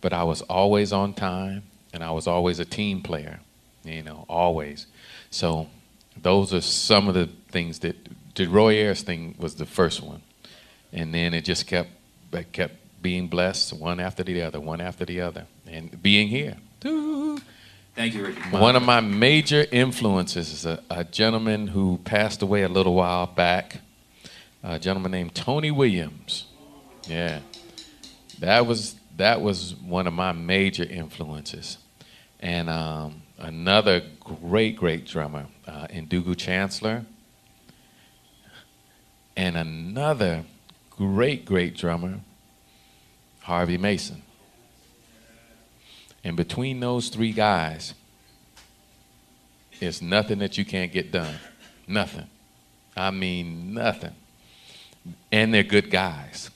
but 0.00 0.12
I 0.12 0.24
was 0.24 0.42
always 0.42 0.92
on 0.92 1.14
time 1.14 1.62
and 1.92 2.02
I 2.02 2.10
was 2.10 2.26
always 2.26 2.58
a 2.58 2.64
team 2.64 3.00
player, 3.00 3.40
you 3.84 4.02
know, 4.02 4.26
always. 4.28 4.86
So 5.30 5.68
those 6.20 6.52
are 6.52 6.60
some 6.60 7.08
of 7.08 7.14
the 7.14 7.28
things 7.50 7.78
that 7.80 7.96
the 8.34 8.46
Roy 8.46 8.74
Ayers 8.74 9.02
thing 9.02 9.36
was 9.38 9.54
the 9.54 9.66
first 9.66 10.02
one. 10.02 10.22
And 10.94 11.12
then 11.12 11.34
it 11.34 11.44
just 11.44 11.66
kept 11.66 11.90
it 12.32 12.52
kept 12.52 12.76
being 13.02 13.28
blessed 13.28 13.74
one 13.74 14.00
after 14.00 14.22
the 14.22 14.40
other, 14.40 14.58
one 14.60 14.80
after 14.80 15.04
the 15.04 15.20
other, 15.20 15.46
and 15.66 16.02
being 16.02 16.28
here. 16.28 16.56
Thank 17.94 18.14
you, 18.14 18.26
Richard. 18.26 18.50
One 18.50 18.74
of 18.74 18.82
my 18.82 19.00
major 19.00 19.66
influences 19.70 20.52
is 20.52 20.66
a, 20.66 20.82
a 20.90 21.04
gentleman 21.04 21.68
who 21.68 21.98
passed 21.98 22.42
away 22.42 22.62
a 22.62 22.68
little 22.68 22.94
while 22.94 23.26
back, 23.26 23.80
a 24.62 24.78
gentleman 24.78 25.12
named 25.12 25.34
Tony 25.34 25.70
Williams. 25.70 26.46
Yeah, 27.06 27.40
that 28.40 28.66
was 28.66 28.96
that 29.16 29.40
was 29.40 29.74
one 29.76 30.06
of 30.06 30.12
my 30.12 30.32
major 30.32 30.84
influences, 30.84 31.78
and 32.40 32.68
um, 32.70 33.22
another 33.38 34.02
great 34.20 34.76
great 34.76 35.06
drummer, 35.06 35.46
uh, 35.66 35.86
Ndugu 35.88 36.34
Chancler, 36.34 37.04
and 39.36 39.56
another 39.56 40.44
great 40.96 41.44
great 41.44 41.76
drummer, 41.76 42.20
Harvey 43.40 43.78
Mason. 43.78 44.22
And 46.22 46.36
between 46.36 46.80
those 46.80 47.08
three 47.08 47.32
guys, 47.32 47.94
it's 49.80 50.00
nothing 50.00 50.38
that 50.38 50.56
you 50.56 50.64
can't 50.64 50.92
get 50.92 51.12
done. 51.12 51.34
Nothing. 51.86 52.26
I 52.96 53.10
mean, 53.10 53.74
nothing. 53.74 54.14
And 55.30 55.52
they're 55.52 55.62
good 55.62 55.90
guys. 55.90 56.50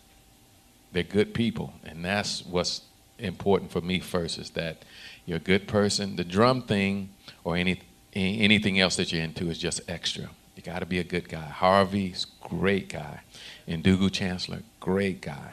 They're 0.92 1.02
good 1.02 1.34
people, 1.34 1.74
and 1.84 2.02
that's 2.02 2.44
what's 2.46 2.82
important 3.18 3.70
for 3.70 3.80
me 3.80 4.00
first 4.00 4.38
is 4.38 4.50
that 4.50 4.84
you're 5.26 5.36
a 5.36 5.40
good 5.40 5.68
person. 5.68 6.16
The 6.16 6.24
drum 6.24 6.62
thing 6.62 7.10
or 7.44 7.56
any 7.56 7.82
anything 8.14 8.80
else 8.80 8.96
that 8.96 9.12
you're 9.12 9.22
into 9.22 9.50
is 9.50 9.58
just 9.58 9.80
extra. 9.86 10.30
You 10.58 10.64
got 10.64 10.80
to 10.80 10.86
be 10.86 10.98
a 10.98 11.04
good 11.04 11.28
guy. 11.28 11.44
Harvey's 11.44 12.26
great 12.40 12.88
guy. 12.88 13.20
Ndugu 13.68 14.10
Chancler, 14.10 14.64
great 14.80 15.20
guy. 15.20 15.52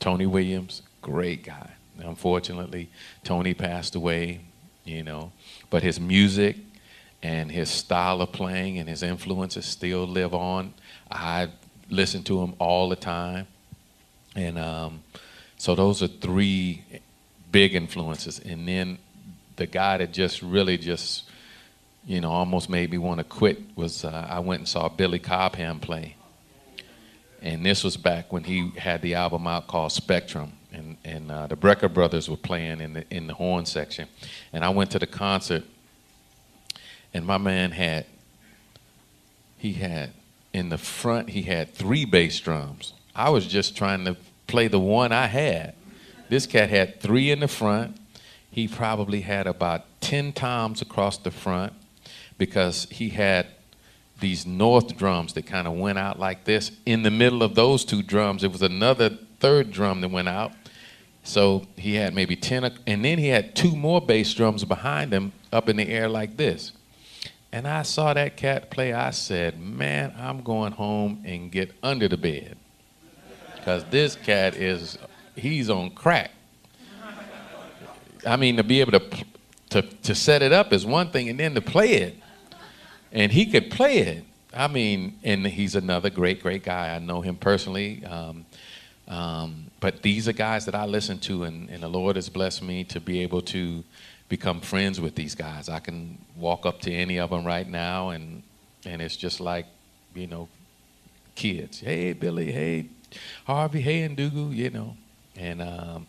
Tony 0.00 0.26
Williams, 0.26 0.82
great 1.02 1.44
guy. 1.44 1.70
Unfortunately, 2.00 2.90
Tony 3.22 3.54
passed 3.54 3.94
away, 3.94 4.40
you 4.84 5.04
know, 5.04 5.30
but 5.70 5.84
his 5.84 6.00
music 6.00 6.56
and 7.22 7.52
his 7.52 7.70
style 7.70 8.20
of 8.22 8.32
playing 8.32 8.80
and 8.80 8.88
his 8.88 9.04
influences 9.04 9.66
still 9.66 10.04
live 10.04 10.34
on. 10.34 10.74
I 11.08 11.50
listen 11.88 12.24
to 12.24 12.42
him 12.42 12.54
all 12.58 12.88
the 12.88 12.96
time. 12.96 13.46
And 14.34 14.58
um, 14.58 15.04
so 15.58 15.76
those 15.76 16.02
are 16.02 16.08
three 16.08 16.82
big 17.52 17.76
influences. 17.76 18.40
And 18.40 18.66
then 18.66 18.98
the 19.54 19.66
guy 19.66 19.98
that 19.98 20.12
just 20.12 20.42
really 20.42 20.76
just, 20.76 21.30
you 22.06 22.20
know, 22.20 22.30
almost 22.30 22.68
made 22.68 22.90
me 22.90 22.98
want 22.98 23.18
to 23.18 23.24
quit 23.24 23.60
was 23.76 24.04
uh, 24.04 24.26
I 24.28 24.40
went 24.40 24.60
and 24.60 24.68
saw 24.68 24.88
Billy 24.88 25.18
Cobham 25.18 25.80
play. 25.80 26.16
And 27.40 27.64
this 27.64 27.84
was 27.84 27.96
back 27.96 28.32
when 28.32 28.44
he 28.44 28.70
had 28.76 29.02
the 29.02 29.14
album 29.14 29.46
out 29.46 29.66
called 29.66 29.92
Spectrum. 29.92 30.52
And, 30.72 30.96
and 31.04 31.30
uh, 31.30 31.46
the 31.46 31.56
Brecker 31.56 31.92
brothers 31.92 32.28
were 32.28 32.36
playing 32.36 32.80
in 32.80 32.94
the, 32.94 33.04
in 33.14 33.26
the 33.26 33.34
horn 33.34 33.66
section. 33.66 34.08
And 34.52 34.64
I 34.64 34.70
went 34.70 34.90
to 34.92 34.98
the 34.98 35.06
concert, 35.06 35.62
and 37.12 37.24
my 37.24 37.38
man 37.38 37.70
had, 37.70 38.06
he 39.56 39.74
had, 39.74 40.12
in 40.52 40.70
the 40.70 40.78
front, 40.78 41.30
he 41.30 41.42
had 41.42 41.74
three 41.74 42.04
bass 42.04 42.40
drums 42.40 42.94
I 43.14 43.30
was 43.30 43.46
just 43.46 43.76
trying 43.76 44.04
to 44.06 44.16
play 44.46 44.68
the 44.68 44.80
one 44.80 45.12
I 45.12 45.26
had. 45.26 45.74
This 46.28 46.46
cat 46.46 46.68
had 46.68 47.00
three 47.00 47.30
in 47.30 47.40
the 47.40 47.48
front. 47.48 47.96
He 48.50 48.66
probably 48.66 49.20
had 49.20 49.46
about 49.46 49.84
10 50.00 50.32
toms 50.32 50.82
across 50.82 51.16
the 51.18 51.30
front 51.30 51.72
because 52.38 52.86
he 52.90 53.10
had 53.10 53.46
these 54.20 54.46
north 54.46 54.96
drums 54.96 55.32
that 55.34 55.46
kind 55.46 55.66
of 55.66 55.74
went 55.74 55.98
out 55.98 56.18
like 56.18 56.44
this. 56.44 56.70
In 56.86 57.02
the 57.02 57.10
middle 57.10 57.42
of 57.42 57.54
those 57.54 57.84
two 57.84 58.02
drums, 58.02 58.44
it 58.44 58.52
was 58.52 58.62
another 58.62 59.10
third 59.40 59.70
drum 59.70 60.00
that 60.00 60.10
went 60.10 60.28
out. 60.28 60.52
So 61.24 61.66
he 61.76 61.94
had 61.94 62.14
maybe 62.14 62.36
10, 62.36 62.64
and 62.86 63.04
then 63.04 63.18
he 63.18 63.28
had 63.28 63.54
two 63.54 63.74
more 63.74 64.00
bass 64.00 64.32
drums 64.34 64.64
behind 64.64 65.12
him 65.12 65.32
up 65.52 65.68
in 65.68 65.76
the 65.76 65.88
air 65.88 66.08
like 66.08 66.36
this. 66.36 66.72
And 67.50 67.66
I 67.68 67.82
saw 67.82 68.12
that 68.12 68.36
cat 68.36 68.70
play. 68.70 68.92
I 68.92 69.10
said, 69.10 69.60
Man, 69.60 70.12
I'm 70.18 70.42
going 70.42 70.72
home 70.72 71.22
and 71.24 71.52
get 71.52 71.72
under 71.82 72.08
the 72.08 72.16
bed 72.16 72.56
because 73.54 73.84
this 73.84 74.16
cat 74.16 74.56
is 74.56 74.98
he's 75.36 75.70
on 75.70 75.90
crack. 75.90 76.32
I 78.26 78.36
mean, 78.36 78.56
to 78.56 78.64
be 78.64 78.80
able 78.80 78.98
to, 78.98 79.24
to 79.70 79.82
to 79.82 80.14
set 80.14 80.42
it 80.42 80.52
up 80.52 80.72
is 80.72 80.84
one 80.84 81.10
thing, 81.10 81.28
and 81.28 81.38
then 81.38 81.54
to 81.54 81.60
play 81.60 81.92
it, 81.94 82.16
and 83.14 83.32
he 83.32 83.46
could 83.46 83.70
play 83.70 83.98
it. 83.98 84.24
I 84.52 84.68
mean, 84.68 85.18
and 85.22 85.46
he's 85.46 85.74
another 85.74 86.10
great, 86.10 86.42
great 86.42 86.64
guy. 86.64 86.94
I 86.94 86.98
know 86.98 87.20
him 87.20 87.36
personally. 87.36 88.04
Um, 88.04 88.44
um, 89.08 89.70
but 89.80 90.02
these 90.02 90.28
are 90.28 90.32
guys 90.32 90.64
that 90.66 90.74
I 90.74 90.84
listen 90.84 91.18
to, 91.20 91.44
and, 91.44 91.70
and 91.70 91.82
the 91.82 91.88
Lord 91.88 92.16
has 92.16 92.28
blessed 92.28 92.62
me 92.62 92.84
to 92.84 93.00
be 93.00 93.20
able 93.20 93.42
to 93.42 93.84
become 94.28 94.60
friends 94.60 95.00
with 95.00 95.14
these 95.14 95.34
guys. 95.34 95.68
I 95.68 95.80
can 95.80 96.18
walk 96.36 96.66
up 96.66 96.80
to 96.82 96.92
any 96.92 97.18
of 97.18 97.30
them 97.30 97.44
right 97.44 97.68
now, 97.68 98.10
and 98.10 98.42
and 98.86 99.00
it's 99.00 99.16
just 99.16 99.40
like, 99.40 99.66
you 100.14 100.26
know, 100.26 100.48
kids. 101.34 101.80
Hey, 101.80 102.12
Billy. 102.12 102.52
Hey, 102.52 102.86
Harvey, 103.46 103.80
hey, 103.80 104.08
Ndugu, 104.08 104.54
you 104.54 104.70
know, 104.70 104.96
and 105.36 105.62
um, 105.62 106.06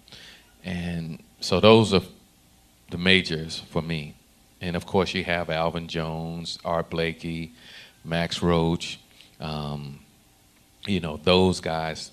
and 0.63 1.21
so 1.39 1.59
those 1.59 1.93
are 1.93 2.01
the 2.91 2.97
majors 2.97 3.59
for 3.69 3.81
me. 3.81 4.15
And 4.65 4.75
of 4.75 4.85
course, 4.85 5.13
you 5.13 5.23
have 5.23 5.49
Elvin 5.49 5.87
Jones, 5.87 6.57
Art 6.65 6.89
Blakey, 6.89 7.53
Max 8.03 8.41
Roach. 8.41 8.99
Um, 9.39 9.99
you 10.87 10.99
know 10.99 11.17
those 11.17 11.59
guys. 11.61 12.11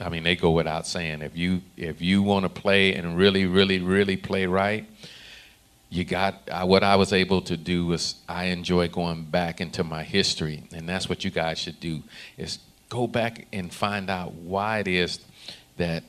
I 0.00 0.08
mean, 0.08 0.22
they 0.22 0.36
go 0.36 0.50
without 0.50 0.86
saying. 0.86 1.22
If 1.22 1.36
you 1.36 1.62
if 1.76 2.00
you 2.00 2.22
want 2.22 2.44
to 2.44 2.48
play 2.48 2.94
and 2.94 3.16
really, 3.16 3.46
really, 3.46 3.80
really 3.80 4.16
play 4.16 4.46
right, 4.46 4.86
you 5.90 6.04
got 6.04 6.48
uh, 6.50 6.64
what 6.64 6.84
I 6.84 6.96
was 6.96 7.12
able 7.12 7.42
to 7.42 7.56
do 7.56 7.86
was 7.86 8.14
I 8.28 8.44
enjoy 8.46 8.88
going 8.88 9.24
back 9.24 9.60
into 9.60 9.82
my 9.82 10.04
history, 10.04 10.62
and 10.72 10.88
that's 10.88 11.08
what 11.08 11.24
you 11.24 11.30
guys 11.30 11.58
should 11.58 11.80
do. 11.80 12.02
Is 12.36 12.58
go 12.88 13.06
back 13.06 13.46
and 13.52 13.72
find 13.72 14.08
out 14.08 14.34
why 14.34 14.78
it 14.78 14.88
is 14.88 15.18
that 15.78 16.04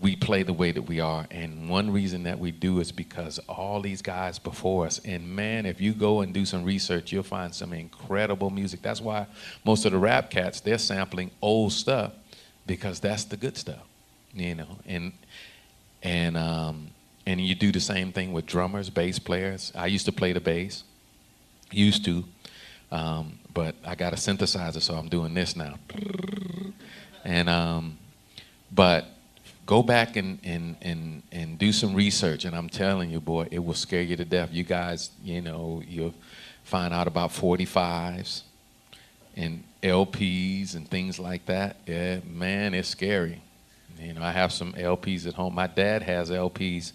we 0.00 0.16
play 0.16 0.42
the 0.42 0.52
way 0.52 0.72
that 0.72 0.82
we 0.82 0.98
are. 0.98 1.26
And 1.30 1.68
one 1.68 1.92
reason 1.92 2.22
that 2.22 2.38
we 2.38 2.50
do 2.50 2.80
is 2.80 2.90
because 2.90 3.38
all 3.48 3.82
these 3.82 4.00
guys 4.00 4.38
before 4.38 4.86
us. 4.86 4.98
And 5.04 5.28
man, 5.28 5.66
if 5.66 5.80
you 5.80 5.92
go 5.92 6.22
and 6.22 6.32
do 6.32 6.46
some 6.46 6.64
research, 6.64 7.12
you'll 7.12 7.22
find 7.22 7.54
some 7.54 7.74
incredible 7.74 8.48
music. 8.48 8.80
That's 8.80 9.02
why 9.02 9.26
most 9.64 9.84
of 9.84 9.92
the 9.92 9.98
rap 9.98 10.30
cats, 10.30 10.60
they're 10.60 10.78
sampling 10.78 11.30
old 11.42 11.72
stuff 11.72 12.12
because 12.66 12.98
that's 12.98 13.24
the 13.24 13.36
good 13.36 13.58
stuff, 13.58 13.84
you 14.32 14.54
know. 14.54 14.78
And 14.86 15.12
and 16.02 16.36
um, 16.36 16.88
and 17.26 17.38
you 17.38 17.54
do 17.54 17.70
the 17.70 17.80
same 17.80 18.10
thing 18.10 18.32
with 18.32 18.46
drummers, 18.46 18.88
bass 18.88 19.18
players. 19.18 19.70
I 19.74 19.86
used 19.86 20.06
to 20.06 20.12
play 20.12 20.32
the 20.32 20.40
bass, 20.40 20.82
used 21.70 22.06
to, 22.06 22.24
um, 22.90 23.38
but 23.52 23.74
I 23.84 23.96
got 23.96 24.14
a 24.14 24.16
synthesizer, 24.16 24.80
so 24.80 24.94
I'm 24.94 25.10
doing 25.10 25.34
this 25.34 25.56
now. 25.56 25.78
And 27.22 27.50
um, 27.50 27.98
but 28.72 29.06
go 29.70 29.84
back 29.84 30.16
and, 30.16 30.40
and, 30.42 30.74
and, 30.82 31.22
and 31.30 31.56
do 31.56 31.70
some 31.70 31.94
research. 31.94 32.44
And 32.44 32.56
I'm 32.56 32.68
telling 32.68 33.08
you, 33.08 33.20
boy, 33.20 33.46
it 33.52 33.60
will 33.60 33.74
scare 33.74 34.02
you 34.02 34.16
to 34.16 34.24
death. 34.24 34.48
You 34.50 34.64
guys, 34.64 35.10
you 35.22 35.40
know, 35.40 35.80
you'll 35.86 36.14
find 36.64 36.92
out 36.92 37.06
about 37.06 37.30
45s 37.30 38.42
and 39.36 39.62
LPs 39.80 40.74
and 40.74 40.90
things 40.90 41.20
like 41.20 41.46
that. 41.46 41.76
Yeah, 41.86 42.18
man, 42.26 42.74
it's 42.74 42.88
scary. 42.88 43.40
You 44.00 44.14
know, 44.14 44.22
I 44.22 44.32
have 44.32 44.52
some 44.52 44.72
LPs 44.72 45.28
at 45.28 45.34
home. 45.34 45.54
My 45.54 45.68
dad 45.68 46.02
has 46.02 46.30
LPs 46.30 46.90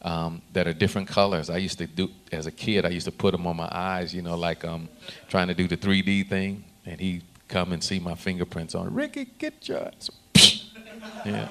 um, 0.00 0.40
that 0.54 0.66
are 0.66 0.72
different 0.72 1.08
colors. 1.08 1.50
I 1.50 1.58
used 1.58 1.76
to 1.76 1.86
do, 1.86 2.08
as 2.32 2.46
a 2.46 2.52
kid, 2.52 2.86
I 2.86 2.88
used 2.88 3.04
to 3.04 3.12
put 3.12 3.32
them 3.32 3.46
on 3.46 3.56
my 3.56 3.68
eyes, 3.70 4.14
you 4.14 4.22
know, 4.22 4.34
like 4.34 4.64
um, 4.64 4.88
trying 5.28 5.48
to 5.48 5.54
do 5.54 5.68
the 5.68 5.76
3D 5.76 6.26
thing. 6.26 6.64
And 6.86 6.98
he'd 6.98 7.24
come 7.48 7.74
and 7.74 7.84
see 7.84 7.98
my 7.98 8.14
fingerprints 8.14 8.74
on. 8.74 8.94
Ricky, 8.94 9.26
get 9.26 9.68
your 9.68 9.90
yeah 11.26 11.48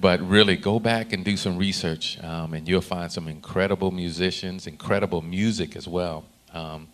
but 0.00 0.20
really 0.26 0.56
go 0.56 0.78
back 0.78 1.12
and 1.12 1.24
do 1.24 1.36
some 1.36 1.56
research 1.58 2.22
um, 2.22 2.54
and 2.54 2.68
you'll 2.68 2.80
find 2.80 3.10
some 3.10 3.28
incredible 3.28 3.90
musicians 3.90 4.66
incredible 4.66 5.22
music 5.22 5.76
as 5.76 5.86
well 5.86 6.24
um, 6.52 6.88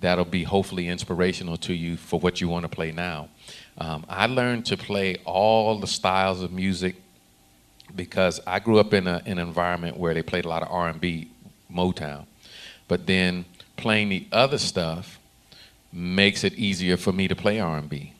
that'll 0.00 0.24
be 0.24 0.44
hopefully 0.44 0.88
inspirational 0.88 1.56
to 1.56 1.74
you 1.74 1.96
for 1.96 2.20
what 2.20 2.40
you 2.40 2.48
want 2.48 2.62
to 2.62 2.68
play 2.68 2.92
now. 2.92 3.28
Um, 3.78 4.04
i 4.08 4.26
learned 4.26 4.66
to 4.66 4.76
play 4.76 5.16
all 5.24 5.78
the 5.78 5.86
styles 5.86 6.42
of 6.42 6.52
music 6.52 6.96
because 7.94 8.40
i 8.46 8.58
grew 8.58 8.78
up 8.78 8.92
in, 8.92 9.06
a, 9.06 9.22
in 9.24 9.38
an 9.38 9.46
environment 9.46 9.96
where 9.96 10.14
they 10.14 10.22
played 10.22 10.44
a 10.44 10.48
lot 10.48 10.62
of 10.62 10.68
r&b 10.70 11.30
motown. 11.72 12.26
But 12.86 13.06
then 13.06 13.44
playing 13.76 14.08
the 14.08 14.26
other 14.32 14.58
stuff 14.58 15.18
makes 15.92 16.42
it 16.44 16.54
easier 16.54 16.96
for 16.96 17.12
me 17.12 17.28
to 17.28 17.36
play 17.36 17.60
r&b 17.60 18.14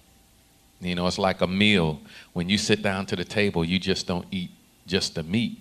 you 0.81 0.95
know, 0.95 1.07
it's 1.07 1.19
like 1.19 1.41
a 1.41 1.47
meal. 1.47 2.01
When 2.33 2.49
you 2.49 2.59
sit 2.59 2.83
down 2.83 3.07
to 3.07 3.17
the 3.17 3.25
table, 3.25 3.65
you 3.65 3.79
just 3.79 4.07
don't 4.07 4.27
eat 4.31 4.51
just 4.87 5.15
the 5.15 5.23
meat 5.23 5.59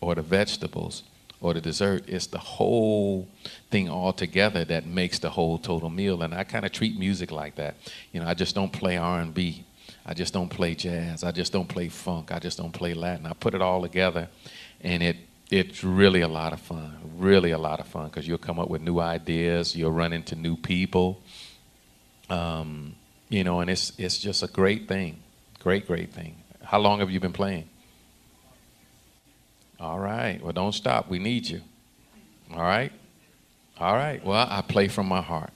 or 0.00 0.14
the 0.14 0.22
vegetables 0.22 1.04
or 1.40 1.54
the 1.54 1.60
dessert. 1.60 2.04
It's 2.08 2.26
the 2.26 2.38
whole 2.38 3.28
thing 3.70 3.88
all 3.88 4.12
together 4.12 4.64
that 4.64 4.86
makes 4.86 5.18
the 5.18 5.30
whole 5.30 5.58
total 5.58 5.90
meal. 5.90 6.22
And 6.22 6.34
I 6.34 6.44
kind 6.44 6.64
of 6.64 6.72
treat 6.72 6.98
music 6.98 7.30
like 7.30 7.56
that. 7.56 7.76
You 8.12 8.20
know, 8.20 8.26
I 8.26 8.34
just 8.34 8.54
don't 8.54 8.72
play 8.72 8.96
R&B. 8.96 9.64
I 10.04 10.14
just 10.14 10.32
don't 10.32 10.48
play 10.48 10.74
jazz. 10.74 11.22
I 11.22 11.30
just 11.30 11.52
don't 11.52 11.68
play 11.68 11.88
funk. 11.88 12.32
I 12.32 12.38
just 12.38 12.58
don't 12.58 12.72
play 12.72 12.94
Latin. 12.94 13.26
I 13.26 13.34
put 13.34 13.54
it 13.54 13.62
all 13.62 13.82
together, 13.82 14.28
and 14.80 15.02
it 15.02 15.16
it's 15.50 15.84
really 15.84 16.22
a 16.22 16.28
lot 16.28 16.52
of 16.52 16.60
fun. 16.60 16.96
Really 17.18 17.50
a 17.50 17.58
lot 17.58 17.78
of 17.78 17.86
fun 17.86 18.06
because 18.06 18.26
you'll 18.26 18.38
come 18.38 18.58
up 18.58 18.68
with 18.68 18.80
new 18.80 18.98
ideas. 18.98 19.76
You'll 19.76 19.92
run 19.92 20.12
into 20.12 20.34
new 20.34 20.56
people. 20.56 21.20
Um, 22.30 22.94
you 23.32 23.44
know, 23.44 23.60
and 23.60 23.70
it's 23.70 23.92
it's 23.96 24.18
just 24.18 24.42
a 24.42 24.46
great 24.46 24.86
thing, 24.86 25.18
great 25.58 25.86
great 25.86 26.12
thing. 26.12 26.36
How 26.62 26.78
long 26.78 27.00
have 27.00 27.10
you 27.10 27.18
been 27.18 27.32
playing? 27.32 27.68
All 29.80 29.98
right. 29.98 30.40
Well, 30.42 30.52
don't 30.52 30.74
stop. 30.74 31.08
We 31.08 31.18
need 31.18 31.48
you. 31.48 31.62
All 32.52 32.62
right. 32.62 32.92
All 33.78 33.94
right. 33.94 34.22
Well, 34.22 34.46
I 34.48 34.60
play 34.60 34.86
from 34.86 35.06
my 35.06 35.22
heart. 35.22 35.50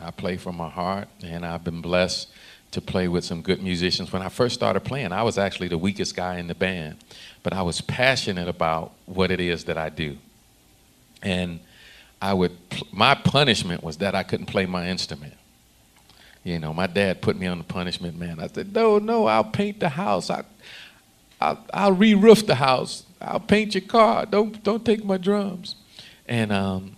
I 0.00 0.10
play 0.10 0.36
from 0.36 0.56
my 0.56 0.68
heart, 0.68 1.08
and 1.22 1.46
I've 1.46 1.62
been 1.62 1.80
blessed 1.80 2.28
to 2.72 2.80
play 2.80 3.06
with 3.06 3.24
some 3.24 3.40
good 3.40 3.62
musicians. 3.62 4.12
When 4.12 4.22
I 4.22 4.28
first 4.28 4.54
started 4.54 4.80
playing, 4.80 5.12
I 5.12 5.22
was 5.22 5.38
actually 5.38 5.68
the 5.68 5.78
weakest 5.78 6.16
guy 6.16 6.38
in 6.38 6.48
the 6.48 6.54
band, 6.54 6.96
but 7.42 7.52
I 7.52 7.62
was 7.62 7.80
passionate 7.80 8.48
about 8.48 8.92
what 9.06 9.30
it 9.30 9.40
is 9.40 9.64
that 9.64 9.78
I 9.78 9.90
do. 9.90 10.18
And 11.22 11.60
I 12.20 12.34
would, 12.34 12.56
my 12.92 13.14
punishment 13.14 13.82
was 13.84 13.98
that 13.98 14.14
I 14.14 14.22
couldn't 14.22 14.46
play 14.46 14.66
my 14.66 14.88
instrument. 14.88 15.34
You 16.42 16.58
know, 16.58 16.72
my 16.72 16.86
dad 16.86 17.20
put 17.20 17.38
me 17.38 17.46
on 17.46 17.58
the 17.58 17.64
punishment, 17.64 18.18
man. 18.18 18.40
I 18.40 18.46
said, 18.46 18.74
no, 18.74 18.98
no, 18.98 19.26
I'll 19.26 19.44
paint 19.44 19.80
the 19.80 19.90
house. 19.90 20.30
I, 20.30 20.44
I'll, 21.40 21.64
I'll 21.72 21.92
re-roof 21.92 22.46
the 22.46 22.54
house. 22.54 23.04
I'll 23.20 23.40
paint 23.40 23.74
your 23.74 23.82
car. 23.82 24.24
Don't, 24.24 24.62
don't 24.62 24.84
take 24.84 25.04
my 25.04 25.18
drums. 25.18 25.76
And 26.26 26.50
um, 26.50 26.96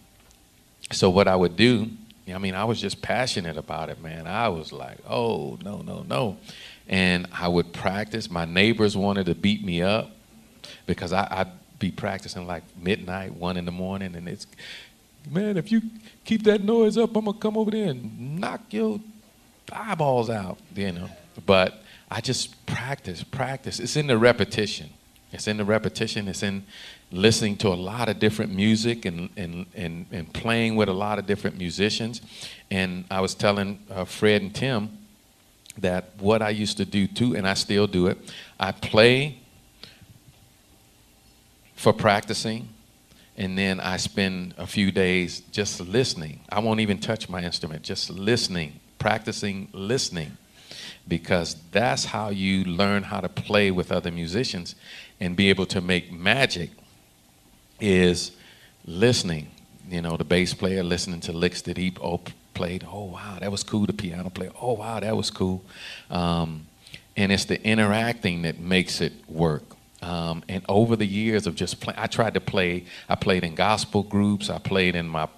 so 0.92 1.10
what 1.10 1.26
I 1.26 1.34
would 1.34 1.56
do, 1.56 1.90
I 2.32 2.38
mean, 2.38 2.54
I 2.54 2.64
was 2.64 2.80
just 2.80 3.02
passionate 3.02 3.56
about 3.56 3.90
it, 3.90 4.00
man. 4.00 4.26
I 4.26 4.48
was 4.48 4.72
like, 4.72 4.98
oh, 5.08 5.58
no, 5.64 5.82
no, 5.82 6.04
no. 6.08 6.38
And 6.88 7.26
I 7.32 7.48
would 7.48 7.72
practice. 7.72 8.30
My 8.30 8.44
neighbors 8.44 8.96
wanted 8.96 9.26
to 9.26 9.34
beat 9.34 9.64
me 9.64 9.82
up 9.82 10.12
because 10.86 11.12
I, 11.12 11.26
I'd 11.30 11.52
be 11.78 11.90
practicing 11.90 12.46
like 12.46 12.62
midnight, 12.80 13.34
one 13.34 13.56
in 13.56 13.64
the 13.64 13.72
morning, 13.72 14.14
and 14.14 14.28
it's, 14.28 14.46
man, 15.28 15.56
if 15.56 15.72
you 15.72 15.82
keep 16.24 16.44
that 16.44 16.62
noise 16.62 16.96
up, 16.96 17.16
I'm 17.16 17.24
gonna 17.24 17.36
come 17.36 17.56
over 17.56 17.72
there 17.72 17.88
and 17.88 18.38
knock 18.40 18.60
your 18.70 19.00
eyeballs 19.72 20.30
out, 20.30 20.58
you 20.74 20.92
know. 20.92 21.08
But 21.46 21.82
I 22.10 22.20
just 22.20 22.64
practice, 22.66 23.22
practice. 23.22 23.80
It's 23.80 23.96
in 23.96 24.06
the 24.06 24.18
repetition. 24.18 24.90
It's 25.32 25.48
in 25.48 25.56
the 25.56 25.64
repetition. 25.64 26.28
It's 26.28 26.42
in 26.42 26.64
listening 27.10 27.56
to 27.58 27.68
a 27.68 27.74
lot 27.74 28.08
of 28.08 28.18
different 28.18 28.54
music 28.54 29.04
and, 29.04 29.30
and, 29.36 29.66
and, 29.74 30.06
and 30.12 30.32
playing 30.32 30.76
with 30.76 30.88
a 30.88 30.92
lot 30.92 31.18
of 31.18 31.26
different 31.26 31.56
musicians. 31.56 32.20
And 32.70 33.04
I 33.10 33.20
was 33.20 33.34
telling 33.34 33.80
uh, 33.90 34.04
Fred 34.04 34.42
and 34.42 34.54
Tim 34.54 34.98
that 35.78 36.10
what 36.18 36.42
I 36.42 36.50
used 36.50 36.76
to 36.76 36.84
do 36.84 37.06
too, 37.06 37.34
and 37.34 37.48
I 37.48 37.54
still 37.54 37.86
do 37.86 38.08
it, 38.08 38.18
I 38.60 38.72
play 38.72 39.38
for 41.74 41.92
practicing, 41.92 42.68
and 43.36 43.56
then 43.56 43.80
I 43.80 43.96
spend 43.96 44.54
a 44.58 44.66
few 44.66 44.92
days 44.92 45.40
just 45.50 45.80
listening. 45.80 46.40
I 46.50 46.60
won't 46.60 46.80
even 46.80 46.98
touch 46.98 47.28
my 47.28 47.42
instrument, 47.42 47.82
just 47.82 48.10
listening 48.10 48.80
practicing 49.02 49.68
listening 49.72 50.36
because 51.08 51.56
that's 51.72 52.04
how 52.04 52.30
you 52.30 52.62
learn 52.64 53.02
how 53.02 53.20
to 53.20 53.28
play 53.28 53.68
with 53.72 53.90
other 53.90 54.12
musicians 54.12 54.76
and 55.18 55.34
be 55.34 55.50
able 55.50 55.66
to 55.66 55.80
make 55.80 56.12
magic 56.12 56.70
is 57.80 58.30
listening. 58.84 59.50
You 59.90 60.02
know 60.02 60.16
the 60.16 60.24
bass 60.24 60.54
player 60.54 60.84
listening 60.84 61.18
to 61.22 61.32
licks 61.32 61.62
that 61.62 61.76
he 61.76 61.90
played. 62.54 62.86
Oh 62.88 63.06
wow 63.06 63.38
that 63.40 63.50
was 63.50 63.64
cool 63.64 63.86
the 63.86 63.92
piano 63.92 64.30
player. 64.30 64.52
Oh 64.60 64.74
wow 64.74 65.00
that 65.00 65.16
was 65.16 65.30
cool. 65.32 65.64
Um, 66.08 66.66
and 67.16 67.32
it's 67.32 67.46
the 67.46 67.60
interacting 67.66 68.42
that 68.42 68.60
makes 68.60 69.00
it 69.00 69.12
work 69.28 69.64
um, 70.02 70.42
and 70.48 70.64
over 70.68 70.96
the 70.96 71.06
years 71.06 71.46
of 71.46 71.54
just 71.54 71.80
playing, 71.80 71.98
I 71.98 72.08
tried 72.08 72.34
to 72.34 72.40
play. 72.40 72.84
I 73.08 73.14
played 73.14 73.44
in 73.44 73.54
gospel 73.54 74.02
groups. 74.02 74.50
I 74.50 74.58
played 74.58 74.96
in 74.96 75.08
my 75.08 75.28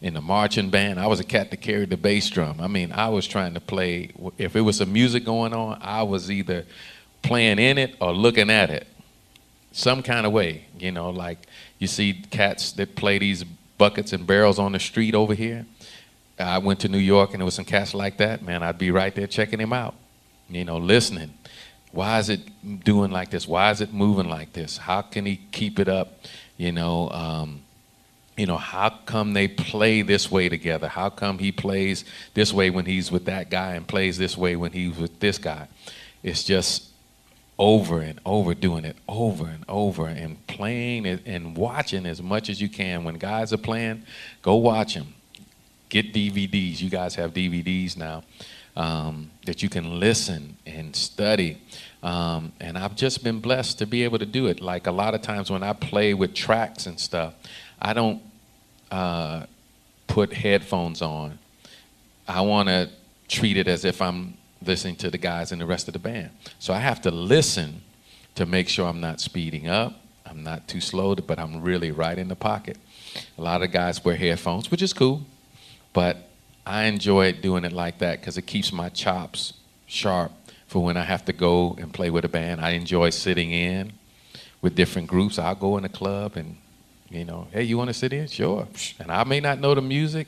in 0.00 0.14
the 0.14 0.22
marching 0.22 0.70
band. 0.70 0.98
I 0.98 1.06
was 1.06 1.20
a 1.20 1.24
cat 1.24 1.50
that 1.50 1.58
carried 1.58 1.90
the 1.90 1.98
bass 1.98 2.30
drum. 2.30 2.60
I 2.60 2.66
mean, 2.66 2.90
I 2.90 3.10
was 3.10 3.26
trying 3.26 3.52
to 3.54 3.60
play. 3.60 4.10
If 4.38 4.56
it 4.56 4.62
was 4.62 4.78
some 4.78 4.92
music 4.92 5.26
going 5.26 5.52
on, 5.52 5.78
I 5.82 6.02
was 6.04 6.30
either 6.30 6.64
playing 7.20 7.58
in 7.58 7.76
it 7.76 7.96
or 8.00 8.12
looking 8.12 8.48
at 8.48 8.70
it, 8.70 8.86
some 9.72 10.02
kind 10.02 10.24
of 10.24 10.32
way. 10.32 10.64
You 10.78 10.92
know, 10.92 11.10
like 11.10 11.38
you 11.78 11.86
see 11.86 12.14
cats 12.14 12.72
that 12.72 12.96
play 12.96 13.18
these 13.18 13.44
buckets 13.76 14.14
and 14.14 14.26
barrels 14.26 14.58
on 14.58 14.72
the 14.72 14.80
street 14.80 15.14
over 15.14 15.34
here. 15.34 15.66
I 16.38 16.58
went 16.58 16.80
to 16.80 16.88
New 16.88 16.98
York 16.98 17.30
and 17.32 17.40
there 17.40 17.44
was 17.44 17.54
some 17.54 17.66
cats 17.66 17.92
like 17.92 18.16
that. 18.18 18.42
Man, 18.42 18.62
I'd 18.62 18.78
be 18.78 18.90
right 18.90 19.14
there 19.14 19.26
checking 19.26 19.60
him 19.60 19.74
out. 19.74 19.94
You 20.48 20.64
know, 20.64 20.78
listening 20.78 21.34
why 21.94 22.18
is 22.18 22.28
it 22.28 22.40
doing 22.84 23.10
like 23.10 23.30
this? 23.30 23.46
Why 23.46 23.70
is 23.70 23.80
it 23.80 23.92
moving 23.92 24.28
like 24.28 24.52
this? 24.52 24.76
How 24.76 25.02
can 25.02 25.26
he 25.26 25.40
keep 25.52 25.78
it 25.78 25.88
up? 25.88 26.18
You 26.56 26.72
know, 26.72 27.08
um, 27.10 27.62
you 28.36 28.46
know, 28.46 28.56
how 28.56 28.90
come 29.06 29.32
they 29.32 29.46
play 29.46 30.02
this 30.02 30.30
way 30.30 30.48
together? 30.48 30.88
How 30.88 31.08
come 31.08 31.38
he 31.38 31.52
plays 31.52 32.04
this 32.34 32.52
way 32.52 32.70
when 32.70 32.84
he's 32.84 33.12
with 33.12 33.26
that 33.26 33.48
guy 33.48 33.74
and 33.74 33.86
plays 33.86 34.18
this 34.18 34.36
way 34.36 34.56
when 34.56 34.72
he's 34.72 34.96
with 34.96 35.20
this 35.20 35.38
guy? 35.38 35.68
It's 36.22 36.42
just 36.42 36.88
over 37.56 38.00
and 38.00 38.18
over 38.26 38.52
doing 38.52 38.84
it 38.84 38.96
over 39.08 39.46
and 39.46 39.64
over 39.68 40.08
and 40.08 40.44
playing 40.48 41.06
and 41.06 41.56
watching 41.56 42.06
as 42.06 42.20
much 42.20 42.50
as 42.50 42.60
you 42.60 42.68
can. 42.68 43.04
When 43.04 43.16
guys 43.16 43.52
are 43.52 43.58
playing, 43.58 44.02
go 44.42 44.56
watch 44.56 44.94
them. 44.94 45.14
Get 45.88 46.12
DVDs. 46.12 46.80
You 46.80 46.90
guys 46.90 47.14
have 47.14 47.32
DVDs 47.32 47.96
now 47.96 48.24
um, 48.76 49.30
that 49.46 49.62
you 49.62 49.68
can 49.68 50.00
listen 50.00 50.56
and 50.66 50.94
study. 50.94 51.58
Um, 52.04 52.52
and 52.60 52.76
I've 52.76 52.94
just 52.94 53.24
been 53.24 53.40
blessed 53.40 53.78
to 53.78 53.86
be 53.86 54.04
able 54.04 54.18
to 54.18 54.26
do 54.26 54.46
it. 54.46 54.60
Like 54.60 54.86
a 54.86 54.92
lot 54.92 55.14
of 55.14 55.22
times 55.22 55.50
when 55.50 55.62
I 55.62 55.72
play 55.72 56.12
with 56.12 56.34
tracks 56.34 56.84
and 56.84 57.00
stuff, 57.00 57.32
I 57.80 57.94
don't 57.94 58.22
uh, 58.90 59.46
put 60.06 60.34
headphones 60.34 61.00
on. 61.00 61.38
I 62.28 62.42
want 62.42 62.68
to 62.68 62.90
treat 63.28 63.56
it 63.56 63.68
as 63.68 63.86
if 63.86 64.02
I'm 64.02 64.34
listening 64.62 64.96
to 64.96 65.10
the 65.10 65.16
guys 65.16 65.50
and 65.50 65.60
the 65.60 65.66
rest 65.66 65.88
of 65.88 65.94
the 65.94 65.98
band. 65.98 66.30
So 66.58 66.74
I 66.74 66.78
have 66.78 67.00
to 67.02 67.10
listen 67.10 67.80
to 68.34 68.44
make 68.44 68.68
sure 68.68 68.86
I'm 68.86 69.00
not 69.00 69.18
speeding 69.18 69.66
up, 69.68 69.98
I'm 70.26 70.42
not 70.42 70.68
too 70.68 70.82
slow, 70.82 71.14
but 71.14 71.38
I'm 71.38 71.62
really 71.62 71.90
right 71.90 72.18
in 72.18 72.28
the 72.28 72.36
pocket. 72.36 72.76
A 73.38 73.42
lot 73.42 73.62
of 73.62 73.72
guys 73.72 74.04
wear 74.04 74.16
headphones, 74.16 74.70
which 74.70 74.82
is 74.82 74.92
cool, 74.92 75.22
but 75.94 76.28
I 76.66 76.84
enjoy 76.84 77.32
doing 77.32 77.64
it 77.64 77.72
like 77.72 77.98
that 77.98 78.20
because 78.20 78.36
it 78.36 78.42
keeps 78.42 78.72
my 78.72 78.90
chops 78.90 79.54
sharp 79.86 80.32
for 80.74 80.82
when 80.82 80.96
I 80.96 81.04
have 81.04 81.24
to 81.26 81.32
go 81.32 81.76
and 81.78 81.94
play 81.94 82.10
with 82.10 82.24
a 82.24 82.28
band. 82.28 82.60
I 82.60 82.70
enjoy 82.70 83.10
sitting 83.10 83.52
in 83.52 83.92
with 84.60 84.74
different 84.74 85.06
groups. 85.06 85.38
I'll 85.38 85.54
go 85.54 85.78
in 85.78 85.84
a 85.84 85.88
club 85.88 86.32
and, 86.34 86.56
you 87.10 87.24
know, 87.24 87.46
hey, 87.52 87.62
you 87.62 87.78
want 87.78 87.90
to 87.90 87.94
sit 87.94 88.12
in? 88.12 88.26
Sure. 88.26 88.66
And 88.98 89.12
I 89.12 89.22
may 89.22 89.38
not 89.38 89.60
know 89.60 89.76
the 89.76 89.80
music, 89.80 90.26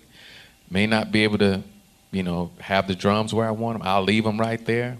may 0.70 0.86
not 0.86 1.10
be 1.10 1.24
able 1.24 1.38
to, 1.38 1.64
you 2.12 2.22
know, 2.22 2.52
have 2.60 2.86
the 2.86 2.94
drums 2.94 3.34
where 3.34 3.44
I 3.44 3.50
want 3.50 3.80
them. 3.80 3.88
I'll 3.88 4.04
leave 4.04 4.22
them 4.22 4.38
right 4.38 4.64
there 4.64 4.98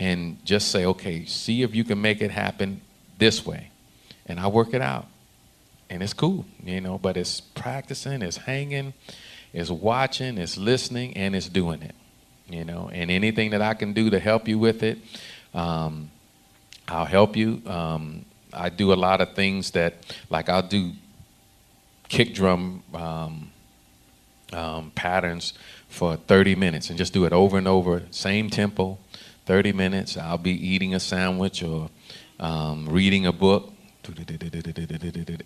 and 0.00 0.44
just 0.44 0.72
say, 0.72 0.84
okay, 0.86 1.24
see 1.24 1.62
if 1.62 1.72
you 1.72 1.84
can 1.84 2.00
make 2.00 2.20
it 2.20 2.32
happen 2.32 2.80
this 3.16 3.46
way. 3.46 3.70
And 4.26 4.40
I 4.40 4.48
work 4.48 4.74
it 4.74 4.82
out. 4.82 5.06
And 5.88 6.02
it's 6.02 6.14
cool, 6.14 6.46
you 6.64 6.80
know, 6.80 6.98
but 6.98 7.16
it's 7.16 7.40
practicing, 7.40 8.22
it's 8.22 8.38
hanging, 8.38 8.92
it's 9.52 9.70
watching, 9.70 10.36
it's 10.36 10.56
listening, 10.56 11.16
and 11.16 11.36
it's 11.36 11.48
doing 11.48 11.80
it, 11.82 11.94
you 12.52 12.64
know. 12.64 12.90
And 12.92 13.10
anything 13.10 13.50
that 13.50 13.62
I 13.62 13.74
can 13.74 13.92
do 13.92 14.10
to 14.10 14.18
help 14.18 14.48
you 14.48 14.58
with 14.58 14.82
it, 14.82 14.98
um, 15.54 16.10
I'll 16.88 17.06
help 17.06 17.36
you. 17.36 17.62
Um, 17.66 18.24
I 18.52 18.68
do 18.68 18.92
a 18.92 18.94
lot 18.94 19.20
of 19.20 19.34
things 19.34 19.70
that, 19.72 19.94
like, 20.28 20.48
I'll 20.48 20.66
do 20.66 20.92
kick 22.08 22.34
drum 22.34 22.82
um, 22.92 23.50
um, 24.52 24.90
patterns 24.94 25.54
for 25.88 26.16
30 26.16 26.56
minutes 26.56 26.88
and 26.90 26.98
just 26.98 27.12
do 27.12 27.24
it 27.24 27.32
over 27.32 27.58
and 27.58 27.68
over, 27.68 28.02
same 28.10 28.50
tempo, 28.50 28.98
30 29.46 29.72
minutes. 29.72 30.16
I'll 30.16 30.38
be 30.38 30.52
eating 30.52 30.94
a 30.94 31.00
sandwich 31.00 31.62
or 31.62 31.90
um, 32.38 32.88
reading 32.88 33.26
a 33.26 33.32
book, 33.32 33.72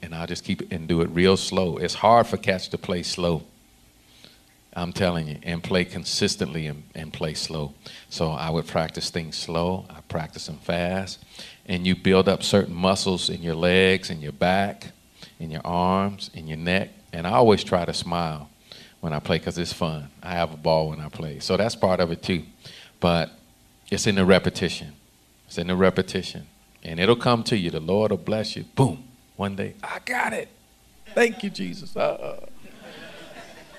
and 0.03 0.14
I'll 0.14 0.27
just 0.27 0.45
keep 0.45 0.62
it 0.62 0.69
and 0.71 0.88
do 0.88 1.01
it 1.01 1.11
real 1.11 1.37
slow. 1.37 1.77
It's 1.77 1.95
hard 1.95 2.27
for 2.27 2.37
cats 2.37 2.69
to 2.69 2.79
play 2.79 3.03
slow. 3.03 3.43
I'm 4.76 4.92
telling 4.92 5.28
you, 5.28 5.38
and 5.44 5.62
play 5.62 5.84
consistently 5.84 6.66
and, 6.66 6.82
and 6.94 7.12
play 7.12 7.34
slow. 7.34 7.74
So 8.08 8.32
I 8.32 8.50
would 8.50 8.66
practice 8.66 9.08
things 9.08 9.37
slow. 9.37 9.87
I 9.88 10.00
practice 10.08 10.46
them 10.46 10.58
fast, 10.58 11.24
and 11.66 11.87
you 11.87 11.94
build 11.94 12.28
up 12.28 12.42
certain 12.42 12.74
muscles 12.74 13.30
in 13.30 13.42
your 13.42 13.54
legs, 13.54 14.10
and 14.10 14.20
your 14.20 14.32
back, 14.32 14.90
in 15.38 15.50
your 15.50 15.60
arms, 15.64 16.30
in 16.34 16.48
your 16.48 16.56
neck. 16.56 16.90
And 17.12 17.26
I 17.26 17.32
always 17.32 17.62
try 17.62 17.84
to 17.84 17.94
smile 17.94 18.50
when 19.00 19.12
I 19.12 19.20
play 19.20 19.38
because 19.38 19.56
it's 19.58 19.72
fun. 19.72 20.08
I 20.22 20.32
have 20.32 20.52
a 20.52 20.56
ball 20.56 20.88
when 20.88 21.00
I 21.00 21.08
play, 21.08 21.38
so 21.38 21.56
that's 21.56 21.76
part 21.76 22.00
of 22.00 22.10
it 22.10 22.22
too. 22.22 22.42
But 22.98 23.30
it's 23.90 24.08
in 24.08 24.16
the 24.16 24.24
repetition. 24.24 24.94
It's 25.46 25.58
in 25.58 25.68
the 25.68 25.76
repetition, 25.76 26.48
and 26.82 26.98
it'll 26.98 27.14
come 27.14 27.44
to 27.44 27.56
you. 27.56 27.70
The 27.70 27.80
Lord 27.80 28.10
will 28.10 28.18
bless 28.18 28.56
you. 28.56 28.64
Boom! 28.74 29.04
One 29.37 29.54
day, 29.54 29.74
I 29.84 30.00
got 30.04 30.32
it. 30.32 30.48
Thank 31.14 31.44
you, 31.44 31.50
Jesus. 31.50 31.96
Uh, 31.96 32.46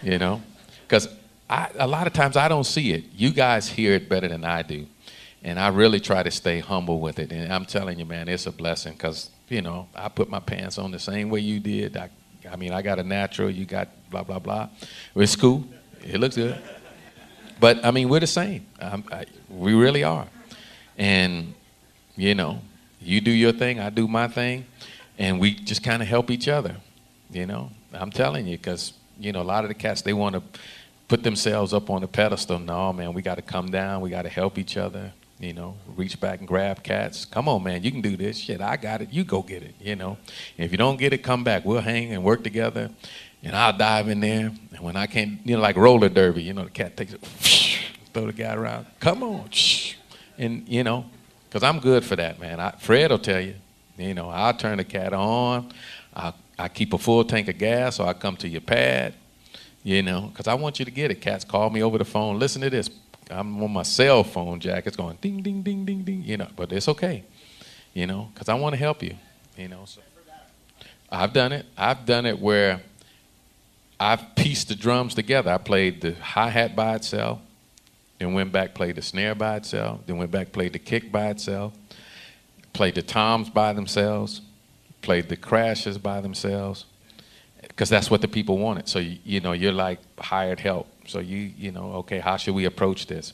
you 0.01 0.17
know 0.17 0.41
because 0.87 1.09
a 1.49 1.87
lot 1.87 2.07
of 2.07 2.13
times 2.13 2.37
I 2.37 2.47
don't 2.47 2.63
see 2.63 2.93
it. 2.93 3.05
You 3.15 3.31
guys 3.31 3.67
hear 3.67 3.93
it 3.93 4.09
better 4.09 4.27
than 4.27 4.43
I 4.43 4.61
do. 4.61 4.87
And 5.43 5.59
I 5.59 5.67
really 5.67 5.99
try 5.99 6.23
to 6.23 6.31
stay 6.31 6.59
humble 6.59 6.99
with 6.99 7.19
it. 7.19 7.31
And 7.31 7.53
I'm 7.53 7.65
telling 7.65 7.99
you, 7.99 8.05
man, 8.05 8.27
it's 8.27 8.47
a 8.47 8.51
blessing 8.51 8.93
because, 8.93 9.29
you 9.47 9.61
know, 9.61 9.87
I 9.93 10.09
put 10.09 10.27
my 10.27 10.39
pants 10.39 10.79
on 10.79 10.89
the 10.89 10.97
same 10.97 11.29
way 11.29 11.41
you 11.41 11.59
did. 11.59 11.97
I, 11.97 12.09
I 12.51 12.55
mean, 12.55 12.73
I 12.73 12.81
got 12.81 12.97
a 12.97 13.03
natural, 13.03 13.51
you 13.51 13.65
got 13.65 13.89
blah, 14.09 14.23
blah, 14.23 14.39
blah. 14.39 14.69
It's 15.15 15.35
cool. 15.35 15.63
It 16.03 16.19
looks 16.19 16.35
good. 16.35 16.57
But, 17.59 17.85
I 17.85 17.91
mean, 17.91 18.09
we're 18.09 18.21
the 18.21 18.27
same. 18.27 18.65
I, 18.81 19.25
we 19.47 19.75
really 19.75 20.03
are. 20.03 20.27
And, 20.97 21.53
you 22.15 22.33
know, 22.33 22.61
you 22.99 23.21
do 23.21 23.31
your 23.31 23.51
thing, 23.51 23.79
I 23.79 23.91
do 23.91 24.07
my 24.07 24.27
thing. 24.27 24.65
And 25.17 25.39
we 25.39 25.53
just 25.53 25.83
kind 25.83 26.01
of 26.01 26.07
help 26.07 26.31
each 26.31 26.47
other, 26.47 26.77
you 27.29 27.45
know. 27.45 27.69
I'm 27.93 28.11
telling 28.11 28.47
you 28.47 28.57
because, 28.57 28.93
you 29.19 29.31
know, 29.31 29.41
a 29.41 29.43
lot 29.43 29.63
of 29.63 29.69
the 29.69 29.73
cats, 29.73 30.01
they 30.01 30.13
want 30.13 30.35
to 30.35 30.43
put 31.07 31.23
themselves 31.23 31.73
up 31.73 31.89
on 31.89 32.03
a 32.03 32.07
pedestal. 32.07 32.59
No, 32.59 32.91
man, 32.93 33.13
we 33.13 33.21
got 33.21 33.35
to 33.35 33.41
come 33.41 33.69
down. 33.71 34.01
We 34.01 34.09
got 34.09 34.23
to 34.23 34.29
help 34.29 34.57
each 34.57 34.77
other. 34.77 35.13
You 35.39 35.53
know, 35.53 35.75
reach 35.97 36.19
back 36.19 36.39
and 36.39 36.47
grab 36.47 36.81
cats. 36.81 37.25
Come 37.25 37.49
on, 37.49 37.61
man, 37.61 37.83
you 37.83 37.91
can 37.91 37.99
do 38.01 38.15
this. 38.15 38.37
Shit, 38.37 38.61
I 38.61 38.77
got 38.77 39.01
it. 39.01 39.11
You 39.11 39.25
go 39.25 39.41
get 39.41 39.63
it. 39.63 39.75
You 39.81 39.97
know, 39.97 40.17
and 40.57 40.65
if 40.65 40.71
you 40.71 40.77
don't 40.77 40.97
get 40.97 41.11
it, 41.11 41.19
come 41.19 41.43
back. 41.43 41.65
We'll 41.65 41.81
hang 41.81 42.13
and 42.13 42.23
work 42.23 42.43
together. 42.43 42.89
And 43.43 43.55
I'll 43.55 43.77
dive 43.77 44.07
in 44.07 44.21
there. 44.21 44.51
And 44.71 44.79
when 44.79 44.95
I 44.95 45.07
can't, 45.07 45.39
you 45.45 45.55
know, 45.55 45.61
like 45.61 45.75
roller 45.75 46.09
derby, 46.09 46.43
you 46.43 46.53
know, 46.53 46.63
the 46.63 46.69
cat 46.69 46.95
takes 46.95 47.13
it, 47.13 47.21
throw 48.13 48.27
the 48.27 48.33
guy 48.33 48.53
around. 48.53 48.85
Come 49.01 49.23
on, 49.23 49.49
and 50.37 50.67
you 50.69 50.83
know, 50.83 51.05
because 51.49 51.63
I'm 51.63 51.79
good 51.79 52.05
for 52.05 52.15
that, 52.15 52.39
man. 52.39 52.61
I, 52.61 52.71
Fred 52.71 53.11
will 53.11 53.19
tell 53.19 53.41
you. 53.41 53.55
You 53.97 54.13
know, 54.13 54.29
I'll 54.29 54.53
turn 54.53 54.77
the 54.77 54.83
cat 54.83 55.13
on. 55.13 55.71
I 56.13 56.33
I 56.57 56.67
keep 56.69 56.93
a 56.93 56.97
full 56.97 57.23
tank 57.23 57.47
of 57.49 57.57
gas, 57.57 57.99
or 57.99 58.07
I 58.07 58.13
come 58.13 58.37
to 58.37 58.47
your 58.47 58.61
pad 58.61 59.13
you 59.85 60.01
know, 60.01 60.21
because 60.21 60.47
I 60.47 60.55
want 60.55 60.79
you 60.79 60.85
to 60.85 60.91
get 60.91 61.11
it. 61.11 61.21
Cats 61.21 61.45
call 61.45 61.69
me 61.69 61.83
over 61.83 61.99
the 61.99 62.05
phone. 62.05 62.39
Listen 62.39 62.59
to 62.63 62.71
this. 62.71 62.89
I'm 63.29 63.61
on 63.61 63.71
my 63.71 63.83
cell 63.83 64.23
phone, 64.23 64.59
Jack. 64.59 64.87
It's 64.87 64.97
going 64.97 65.17
ding, 65.21 65.43
ding, 65.43 65.61
ding, 65.61 65.85
ding, 65.85 66.01
ding. 66.01 66.23
You 66.23 66.37
know, 66.37 66.47
but 66.55 66.73
it's 66.73 66.89
okay. 66.89 67.23
You 67.93 68.07
know, 68.07 68.31
because 68.33 68.49
I 68.49 68.55
want 68.55 68.73
to 68.73 68.79
help 68.79 69.03
you. 69.03 69.15
You 69.55 69.67
know, 69.67 69.83
so 69.85 70.01
I've 71.11 71.33
done 71.33 71.51
it. 71.51 71.67
I've 71.77 72.03
done 72.03 72.25
it 72.25 72.39
where 72.39 72.81
I've 73.99 74.35
pieced 74.35 74.69
the 74.69 74.75
drums 74.75 75.13
together. 75.13 75.51
I 75.51 75.59
played 75.59 76.01
the 76.01 76.15
hi 76.15 76.49
hat 76.49 76.75
by 76.75 76.95
itself, 76.95 77.39
then 78.17 78.33
went 78.33 78.51
back 78.51 78.73
played 78.73 78.95
the 78.95 79.03
snare 79.03 79.35
by 79.35 79.57
itself, 79.57 79.99
then 80.07 80.17
went 80.17 80.31
back 80.31 80.51
played 80.51 80.73
the 80.73 80.79
kick 80.79 81.11
by 81.11 81.27
itself, 81.27 81.73
played 82.73 82.95
the 82.95 83.03
toms 83.03 83.51
by 83.51 83.71
themselves, 83.71 84.41
played 85.05 85.29
the 85.29 85.37
crashes 85.37 85.97
by 85.97 86.19
themselves 86.19 86.85
because 87.61 87.89
that's 87.89 88.09
what 88.11 88.21
the 88.21 88.27
people 88.27 88.57
wanted. 88.57 88.87
So 88.87 88.99
you, 88.99 89.17
you, 89.23 89.39
know, 89.39 89.53
you're 89.53 89.71
like 89.71 89.99
hired 90.19 90.59
help. 90.59 90.87
So 91.07 91.19
you 91.19 91.51
you 91.57 91.71
know, 91.71 91.93
okay, 92.01 92.19
how 92.19 92.37
should 92.37 92.55
we 92.55 92.65
approach 92.65 93.07
this? 93.07 93.33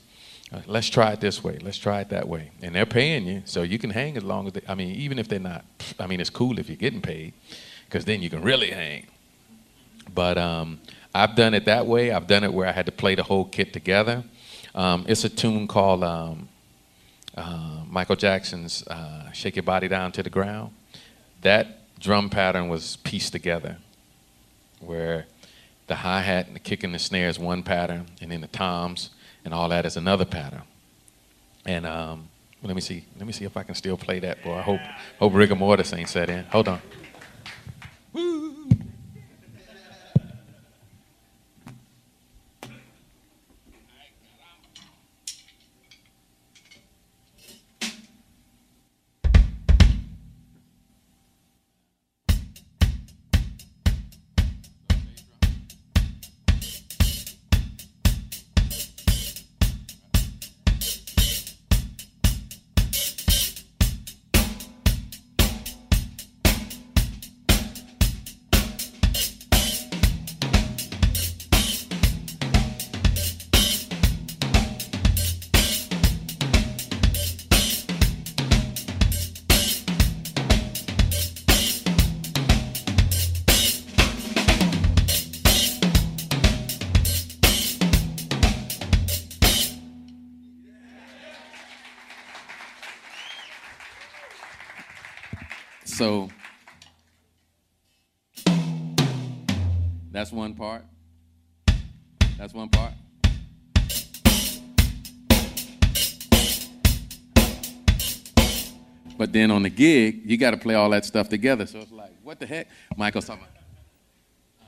Uh, 0.54 0.60
let's 0.68 0.90
try 0.90 1.14
it 1.14 1.22
this 1.22 1.42
way. 1.44 1.58
Let's 1.62 1.78
try 1.78 2.02
it 2.02 2.10
that 2.10 2.28
way. 2.28 2.52
And 2.62 2.76
they're 2.76 2.86
paying 2.86 3.26
you, 3.26 3.42
so 3.46 3.62
you 3.64 3.80
can 3.80 3.90
hang 3.90 4.18
as 4.18 4.24
long 4.24 4.48
as 4.48 4.54
they. 4.54 4.62
I 4.68 4.76
mean, 4.76 4.96
even 4.96 5.18
if 5.18 5.28
they're 5.30 5.40
not. 5.40 5.64
I 5.98 6.08
mean, 6.08 6.20
it's 6.20 6.30
cool 6.30 6.60
if 6.60 6.68
you're 6.68 6.84
getting 6.88 7.02
paid, 7.02 7.34
because 7.86 8.04
then 8.04 8.22
you 8.22 8.30
can 8.30 8.42
really 8.42 8.72
hang. 8.72 9.08
But 10.14 10.38
um, 10.38 10.82
I've 11.16 11.36
done 11.36 11.54
it 11.54 11.66
that 11.66 11.88
way. 11.88 12.12
I've 12.12 12.28
done 12.28 12.44
it 12.44 12.54
where 12.54 12.68
I 12.68 12.74
had 12.74 12.86
to 12.88 12.92
play 12.92 13.16
the 13.16 13.24
whole 13.24 13.46
kit 13.46 13.72
together. 13.72 14.26
Um, 14.76 15.06
it's 15.08 15.24
a 15.24 15.30
tune 15.30 15.68
called 15.68 16.04
um, 16.04 16.50
uh, 17.38 17.84
Michael 17.88 18.18
Jackson's 18.18 18.86
uh, 18.88 19.32
"Shake 19.32 19.56
Your 19.56 19.64
Body 19.64 19.88
Down 19.88 20.12
to 20.12 20.24
the 20.24 20.30
Ground." 20.30 20.72
That 21.42 22.00
drum 22.00 22.30
pattern 22.30 22.70
was 22.70 22.98
pieced 22.98 23.32
together 23.32 23.78
where 24.80 25.26
the 25.88 25.96
hi 25.96 26.22
hat 26.22 26.48
and 26.48 26.56
the 26.56 26.60
kick 26.60 26.84
and 26.84 26.94
the 26.94 27.00
snare 27.00 27.30
is 27.30 27.38
one 27.38 27.64
pattern, 27.64 28.08
and 28.22 28.32
then 28.32 28.42
the 28.42 28.48
toms 28.48 29.10
and 29.44 29.54
all 29.54 29.70
that 29.70 29.86
is 29.86 29.98
another 29.98 30.26
pattern. 30.26 30.62
And 31.66 31.86
um, 31.86 32.30
let 32.64 32.76
me 32.76 32.82
see, 32.82 33.06
let 33.18 33.28
me 33.28 33.34
see 33.34 33.46
if 33.46 33.58
I 33.58 33.64
can 33.64 33.76
still 33.76 33.98
play 33.98 34.20
that. 34.20 34.44
Boy, 34.44 34.54
I 34.54 34.62
hope 34.62 34.80
hope 35.20 35.34
rigor 35.34 35.56
mortis 35.56 35.94
ain't 35.94 36.10
set 36.10 36.30
in. 36.30 36.46
Hold 36.46 36.68
on. 36.68 36.82
That's 100.32 100.38
one 100.38 100.54
part. 100.54 100.84
That's 102.38 102.54
one 102.54 102.70
part. 102.70 102.94
But 109.18 109.34
then 109.34 109.52
on 109.52 109.64
the 109.64 109.70
gig, 109.70 110.22
you 110.24 110.38
got 110.38 110.52
to 110.52 110.58
play 110.58 110.76
all 110.76 110.90
that 110.92 111.04
stuff 111.04 111.28
together. 111.28 111.66
So 111.66 111.80
it's 111.80 111.92
like, 111.92 112.14
what 112.24 112.40
the 112.40 112.46
heck? 112.46 112.70
Michael's 112.96 113.26
talking 113.26 113.44
about. 113.44 113.58
Uh, 114.62 114.66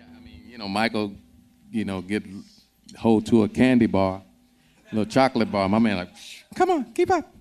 I 0.00 0.20
mean, 0.24 0.44
you 0.46 0.58
know, 0.58 0.68
Michael, 0.68 1.12
you 1.72 1.84
know, 1.84 2.02
get 2.02 2.22
hold 2.96 3.26
to 3.26 3.42
a 3.42 3.48
candy 3.48 3.86
bar, 3.86 4.22
little 4.92 5.10
chocolate 5.10 5.50
bar. 5.50 5.68
My 5.68 5.80
man, 5.80 5.96
like, 5.96 6.10
come 6.54 6.70
on, 6.70 6.92
keep 6.92 7.10
up. 7.10 7.31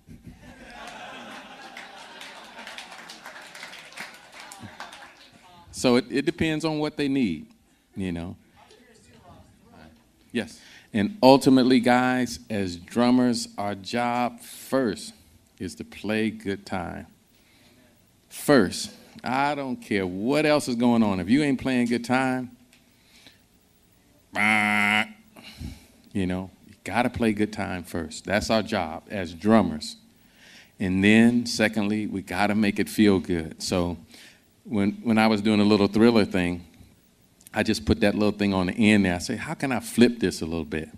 So 5.81 5.95
it, 5.95 6.05
it 6.11 6.25
depends 6.25 6.63
on 6.63 6.77
what 6.77 6.95
they 6.95 7.07
need, 7.07 7.47
you 7.95 8.11
know. 8.11 8.35
Yes. 10.31 10.61
And 10.93 11.17
ultimately, 11.23 11.79
guys, 11.79 12.37
as 12.51 12.75
drummers, 12.75 13.47
our 13.57 13.73
job 13.73 14.41
first 14.41 15.13
is 15.57 15.73
to 15.75 15.83
play 15.83 16.29
good 16.29 16.67
time. 16.67 17.07
First. 18.29 18.91
I 19.23 19.55
don't 19.55 19.75
care 19.75 20.05
what 20.05 20.45
else 20.45 20.67
is 20.67 20.75
going 20.75 21.01
on. 21.01 21.19
If 21.19 21.29
you 21.29 21.41
ain't 21.41 21.59
playing 21.59 21.87
good 21.87 22.05
time, 22.05 22.51
you 26.13 26.27
know, 26.27 26.51
you 26.67 26.75
got 26.83 27.03
to 27.03 27.09
play 27.09 27.33
good 27.33 27.51
time 27.51 27.83
first. 27.83 28.25
That's 28.25 28.51
our 28.51 28.61
job 28.61 29.03
as 29.09 29.33
drummers. 29.33 29.95
And 30.79 31.03
then, 31.03 31.47
secondly, 31.47 32.05
we 32.05 32.21
got 32.21 32.47
to 32.47 32.55
make 32.55 32.79
it 32.79 32.87
feel 32.87 33.19
good. 33.19 33.63
So, 33.63 33.97
when, 34.63 34.91
when 35.03 35.17
I 35.17 35.27
was 35.27 35.41
doing 35.41 35.59
a 35.59 35.63
little 35.63 35.87
thriller 35.87 36.25
thing, 36.25 36.65
I 37.53 37.63
just 37.63 37.85
put 37.85 37.99
that 38.01 38.15
little 38.15 38.31
thing 38.31 38.53
on 38.53 38.67
the 38.67 38.73
end 38.73 39.05
there. 39.05 39.15
I 39.15 39.17
say, 39.17 39.35
how 39.35 39.53
can 39.53 39.71
I 39.71 39.79
flip 39.79 40.19
this 40.19 40.41
a 40.41 40.45
little 40.45 40.65
bit? 40.65 40.89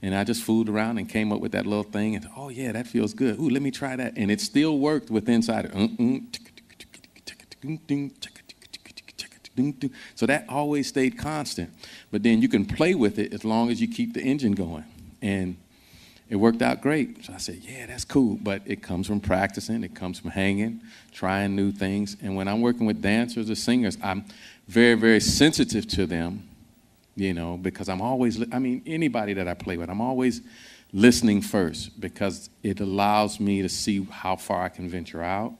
And 0.00 0.14
I 0.14 0.22
just 0.22 0.44
fooled 0.44 0.68
around 0.68 0.98
and 0.98 1.08
came 1.08 1.32
up 1.32 1.40
with 1.40 1.52
that 1.52 1.66
little 1.66 1.82
thing. 1.82 2.14
And 2.14 2.28
oh 2.36 2.50
yeah, 2.50 2.70
that 2.72 2.86
feels 2.86 3.14
good. 3.14 3.38
Ooh, 3.40 3.50
let 3.50 3.62
me 3.62 3.72
try 3.72 3.96
that. 3.96 4.16
And 4.16 4.30
it 4.30 4.40
still 4.40 4.78
worked 4.78 5.10
with 5.10 5.28
inside. 5.28 5.72
So 10.14 10.26
that 10.26 10.44
always 10.48 10.86
stayed 10.86 11.18
constant. 11.18 11.72
But 12.12 12.22
then 12.22 12.40
you 12.40 12.48
can 12.48 12.64
play 12.64 12.94
with 12.94 13.18
it 13.18 13.32
as 13.32 13.44
long 13.44 13.70
as 13.70 13.80
you 13.80 13.88
keep 13.88 14.14
the 14.14 14.22
engine 14.22 14.52
going. 14.52 14.84
And 15.20 15.56
it 16.30 16.36
worked 16.36 16.60
out 16.60 16.82
great. 16.82 17.24
So 17.24 17.32
I 17.32 17.38
said, 17.38 17.60
yeah, 17.62 17.86
that's 17.86 18.04
cool. 18.04 18.38
But 18.40 18.62
it 18.66 18.82
comes 18.82 19.06
from 19.06 19.20
practicing, 19.20 19.82
it 19.82 19.94
comes 19.94 20.18
from 20.18 20.30
hanging, 20.30 20.82
trying 21.12 21.56
new 21.56 21.72
things. 21.72 22.16
And 22.22 22.36
when 22.36 22.48
I'm 22.48 22.60
working 22.60 22.86
with 22.86 23.00
dancers 23.00 23.50
or 23.50 23.54
singers, 23.54 23.96
I'm 24.02 24.24
very, 24.66 24.94
very 24.94 25.20
sensitive 25.20 25.88
to 25.88 26.06
them, 26.06 26.46
you 27.16 27.32
know, 27.32 27.56
because 27.56 27.88
I'm 27.88 28.02
always, 28.02 28.42
I 28.52 28.58
mean, 28.58 28.82
anybody 28.86 29.32
that 29.34 29.48
I 29.48 29.54
play 29.54 29.78
with, 29.78 29.88
I'm 29.88 30.02
always 30.02 30.42
listening 30.92 31.40
first 31.40 31.98
because 32.00 32.50
it 32.62 32.80
allows 32.80 33.40
me 33.40 33.62
to 33.62 33.68
see 33.68 34.04
how 34.10 34.36
far 34.36 34.62
I 34.62 34.68
can 34.68 34.88
venture 34.88 35.22
out, 35.22 35.54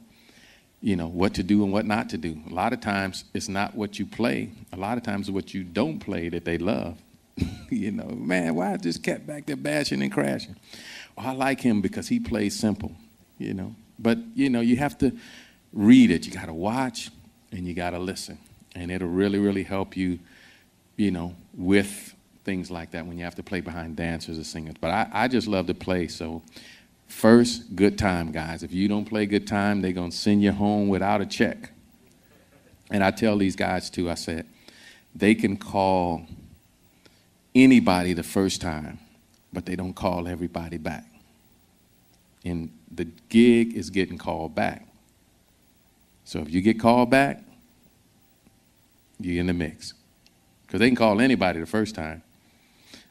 you 0.82 0.96
know, 0.96 1.08
what 1.08 1.34
to 1.34 1.42
do 1.42 1.64
and 1.64 1.72
what 1.72 1.86
not 1.86 2.10
to 2.10 2.18
do. 2.18 2.38
A 2.50 2.54
lot 2.54 2.74
of 2.74 2.80
times 2.80 3.24
it's 3.32 3.48
not 3.48 3.74
what 3.74 3.98
you 3.98 4.04
play, 4.04 4.50
a 4.72 4.76
lot 4.76 4.98
of 4.98 5.04
times 5.04 5.28
it's 5.28 5.34
what 5.34 5.54
you 5.54 5.64
don't 5.64 5.98
play 5.98 6.28
that 6.28 6.44
they 6.44 6.58
love. 6.58 6.98
you 7.70 7.90
know, 7.90 8.08
man, 8.08 8.54
why 8.54 8.74
is 8.74 8.80
this 8.80 8.98
cat 8.98 9.26
back 9.26 9.46
there 9.46 9.56
bashing 9.56 10.02
and 10.02 10.12
crashing? 10.12 10.56
Well, 11.16 11.26
I 11.26 11.32
like 11.32 11.60
him 11.60 11.80
because 11.80 12.08
he 12.08 12.20
plays 12.20 12.58
simple, 12.58 12.92
you 13.38 13.54
know. 13.54 13.74
But, 13.98 14.18
you 14.34 14.50
know, 14.50 14.60
you 14.60 14.76
have 14.76 14.96
to 14.98 15.16
read 15.72 16.10
it. 16.10 16.26
You 16.26 16.32
got 16.32 16.46
to 16.46 16.54
watch 16.54 17.10
and 17.52 17.66
you 17.66 17.74
got 17.74 17.90
to 17.90 17.98
listen 17.98 18.38
and 18.74 18.90
it'll 18.90 19.08
really, 19.08 19.38
really 19.38 19.62
help 19.62 19.96
you, 19.96 20.18
you 20.96 21.10
know, 21.10 21.34
with 21.54 22.14
things 22.44 22.70
like 22.70 22.92
that 22.92 23.06
when 23.06 23.18
you 23.18 23.24
have 23.24 23.34
to 23.34 23.42
play 23.42 23.60
behind 23.60 23.96
dancers 23.96 24.38
or 24.38 24.44
singers. 24.44 24.74
But 24.80 24.90
I, 24.90 25.08
I 25.12 25.28
just 25.28 25.48
love 25.48 25.66
to 25.66 25.74
play. 25.74 26.08
So, 26.08 26.42
first, 27.08 27.74
good 27.74 27.98
time, 27.98 28.32
guys. 28.32 28.62
If 28.62 28.72
you 28.72 28.88
don't 28.88 29.04
play 29.04 29.26
good 29.26 29.46
time, 29.46 29.82
they're 29.82 29.92
going 29.92 30.10
to 30.10 30.16
send 30.16 30.42
you 30.42 30.52
home 30.52 30.88
without 30.88 31.20
a 31.20 31.26
check. 31.26 31.72
And 32.90 33.04
I 33.04 33.10
tell 33.10 33.36
these 33.36 33.56
guys 33.56 33.90
too, 33.90 34.10
I 34.10 34.14
said, 34.14 34.46
they 35.14 35.34
can 35.34 35.56
call 35.56 36.26
anybody 37.62 38.12
the 38.12 38.22
first 38.22 38.60
time, 38.60 38.98
but 39.52 39.66
they 39.66 39.76
don't 39.76 39.94
call 39.94 40.28
everybody 40.28 40.78
back. 40.78 41.04
And 42.44 42.70
the 42.90 43.04
gig 43.28 43.74
is 43.76 43.90
getting 43.90 44.18
called 44.18 44.54
back. 44.54 44.86
So 46.24 46.40
if 46.40 46.50
you 46.50 46.60
get 46.60 46.78
called 46.78 47.10
back, 47.10 47.42
you're 49.18 49.40
in 49.40 49.46
the 49.46 49.52
mix. 49.52 49.94
Because 50.66 50.80
they 50.80 50.88
can 50.88 50.96
call 50.96 51.20
anybody 51.20 51.60
the 51.60 51.66
first 51.66 51.94
time. 51.94 52.22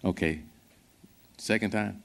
Okay, 0.06 0.42
second 1.38 1.72
time, 1.72 2.04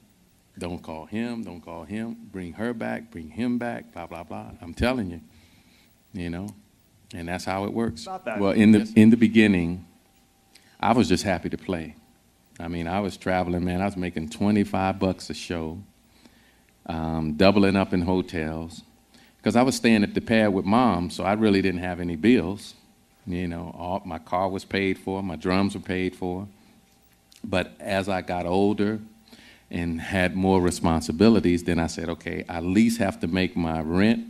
don't 0.57 0.81
call 0.81 1.05
him, 1.05 1.43
don't 1.43 1.61
call 1.61 1.83
him, 1.83 2.17
bring 2.31 2.53
her 2.53 2.73
back, 2.73 3.11
bring 3.11 3.29
him 3.29 3.57
back, 3.57 3.93
blah, 3.93 4.07
blah, 4.07 4.23
blah. 4.23 4.51
I'm 4.61 4.73
telling 4.73 5.11
you, 5.11 5.21
you 6.11 6.29
know, 6.29 6.49
and 7.13 7.27
that's 7.27 7.45
how 7.45 7.65
it 7.65 7.73
works. 7.73 8.07
Well, 8.07 8.51
in 8.51 8.71
the, 8.71 8.91
in 8.95 9.11
the 9.11 9.17
beginning, 9.17 9.85
I 10.79 10.93
was 10.93 11.07
just 11.07 11.23
happy 11.23 11.49
to 11.49 11.57
play. 11.57 11.95
I 12.59 12.67
mean, 12.67 12.87
I 12.87 12.99
was 12.99 13.17
traveling, 13.17 13.65
man, 13.65 13.81
I 13.81 13.85
was 13.85 13.97
making 13.97 14.29
25 14.29 14.99
bucks 14.99 15.29
a 15.29 15.33
show, 15.33 15.79
um, 16.85 17.33
doubling 17.33 17.75
up 17.75 17.93
in 17.93 18.01
hotels, 18.01 18.83
because 19.37 19.55
I 19.55 19.63
was 19.63 19.75
staying 19.75 20.03
at 20.03 20.13
the 20.13 20.21
pad 20.21 20.53
with 20.53 20.65
mom, 20.65 21.09
so 21.09 21.23
I 21.23 21.33
really 21.33 21.61
didn't 21.61 21.81
have 21.81 21.99
any 21.99 22.15
bills. 22.15 22.75
You 23.25 23.47
know, 23.47 23.73
all, 23.77 24.01
my 24.05 24.19
car 24.19 24.49
was 24.49 24.65
paid 24.65 24.97
for, 24.97 25.23
my 25.23 25.35
drums 25.35 25.75
were 25.75 25.81
paid 25.81 26.15
for. 26.15 26.47
But 27.43 27.73
as 27.79 28.07
I 28.07 28.21
got 28.21 28.45
older 28.45 28.99
and 29.69 29.99
had 29.99 30.35
more 30.35 30.61
responsibilities, 30.61 31.63
then 31.63 31.79
I 31.79 31.87
said, 31.87 32.09
okay, 32.09 32.45
I 32.47 32.57
at 32.57 32.63
least 32.63 32.99
have 32.99 33.19
to 33.21 33.27
make 33.27 33.55
my 33.55 33.81
rent 33.81 34.25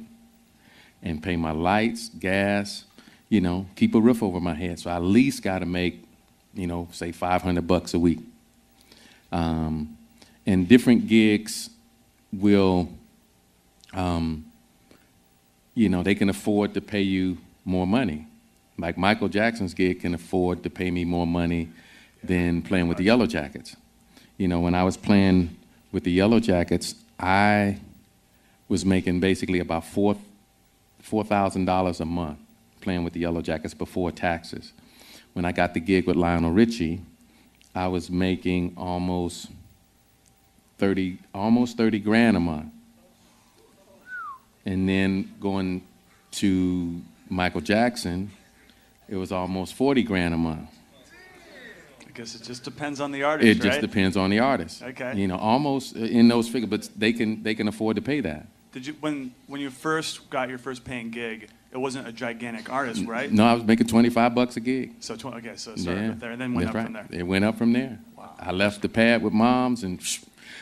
and 1.01 1.21
pay 1.21 1.36
my 1.36 1.51
lights, 1.51 2.09
gas, 2.09 2.86
you 3.29 3.41
know, 3.41 3.67
keep 3.75 3.93
a 3.93 3.99
roof 3.99 4.23
over 4.23 4.39
my 4.39 4.53
head. 4.53 4.79
So 4.79 4.89
I 4.89 4.95
at 4.95 5.03
least 5.03 5.43
got 5.43 5.59
to 5.59 5.65
make, 5.65 6.03
you 6.54 6.68
know, 6.68 6.88
say 6.92 7.12
500 7.12 7.66
bucks 7.68 7.94
a 7.94 8.00
week. 8.00 8.20
Um, 9.32 9.98
and 10.46 10.68
different 10.68 11.08
gigs 11.08 11.70
will, 12.32 12.89
um, 13.94 14.46
you 15.74 15.89
know, 15.89 16.04
they 16.04 16.16
can 16.16 16.30
afford 16.30 16.74
to 16.76 16.82
pay 16.82 17.02
you 17.02 17.38
more 17.66 17.88
money. 17.88 18.28
Like 18.78 18.98
Michael 18.98 19.30
Jackson's 19.30 19.74
gig 19.74 20.02
can 20.02 20.13
afford 20.13 20.63
to 20.63 20.70
pay 20.70 20.92
me 20.92 21.06
more 21.06 21.28
money 21.28 21.70
than 22.24 22.62
playing 22.62 22.88
with 22.88 22.98
the 22.98 23.08
Yellowjackets. 23.08 23.76
You 24.38 24.48
know, 24.48 24.60
when 24.60 24.76
I 24.76 24.84
was 24.84 24.98
playing 24.98 25.56
with 25.92 26.04
the 26.04 26.18
Yellowjackets, 26.18 26.96
I 27.20 27.80
was 28.68 28.86
making 28.86 29.20
basically 29.20 29.60
about 29.60 29.86
four 29.86 30.18
four 31.02 31.24
thousand 31.24 31.66
dollars 31.66 32.00
a 32.00 32.06
month 32.06 32.39
playing 32.82 33.04
with 33.04 33.13
the 33.13 33.24
Yellowjackets 33.24 33.78
before 33.78 34.12
taxes. 34.12 34.74
When 35.34 35.46
I 35.46 35.52
got 35.52 35.74
the 35.74 35.80
gig 35.80 36.06
with 36.08 36.15
Lionel 36.15 36.52
Richie, 36.52 37.02
I 37.74 37.88
was 37.88 38.10
making 38.10 38.76
almost 38.78 39.50
thirty 40.78 41.17
almost 41.34 41.78
thirty 41.78 42.00
grand 42.00 42.38
a 42.38 42.39
month. 42.39 42.72
And 44.65 44.88
then 44.88 45.34
going 45.41 45.84
to 46.34 47.02
Michael 47.30 47.62
Jackson, 47.62 48.32
it 49.10 49.15
was 49.15 49.32
almost 49.32 49.74
40 49.74 50.04
grand 50.04 50.34
a 50.34 50.38
month. 50.38 50.69
I 52.02 52.12
guess 52.13 52.36
it 52.36 52.43
just 52.43 52.63
depends 52.63 53.02
on 53.02 53.12
the 53.12 53.24
artist. 53.24 53.48
It 53.48 53.56
just 53.56 53.67
right? 53.67 53.82
depends 53.82 54.15
on 54.15 54.30
the 54.30 54.39
artist. 54.39 54.84
Okay. 54.84 55.15
You 55.15 55.28
know, 55.28 55.38
almost 55.38 55.96
uh, 55.96 56.00
in 56.00 56.28
those 56.28 56.48
figures, 56.48 56.69
but 56.69 56.89
they 56.96 57.12
can 57.12 57.41
they 57.41 57.56
can 57.56 57.67
afford 57.67 57.96
to 57.96 58.02
pay 58.02 58.22
that. 58.22 58.46
Did 58.72 58.86
you 58.86 58.93
when 59.00 59.34
when 59.48 59.60
you 59.62 59.72
first 59.72 60.30
got 60.30 60.48
your 60.48 60.60
first 60.60 60.84
paying 60.84 61.10
gig? 61.10 61.50
It 61.73 61.79
wasn't 61.79 62.07
a 62.07 62.12
gigantic 62.12 62.71
artist, 62.71 63.03
right? 63.07 63.31
No, 63.31 63.45
I 63.45 63.53
was 63.55 63.63
making 63.63 63.88
25 63.88 64.36
bucks 64.36 64.55
a 64.57 64.59
gig. 64.59 64.93
So 64.99 65.15
tw- 65.15 65.25
okay, 65.25 65.53
so 65.55 65.75
started 65.75 66.01
yeah. 66.01 66.13
there 66.19 66.31
and 66.31 66.39
then 66.39 66.53
went 66.53 66.67
That's 66.67 66.69
up 66.69 66.75
right. 66.75 66.83
from 66.86 66.93
there. 66.93 67.19
It 67.19 67.23
went 67.23 67.43
up 67.45 67.57
from 67.57 67.73
there. 67.73 67.97
Wow. 68.15 68.36
I 68.39 68.51
left 68.51 68.83
the 68.83 68.89
pad 68.89 69.23
with 69.23 69.33
moms 69.33 69.83
and, 69.83 69.99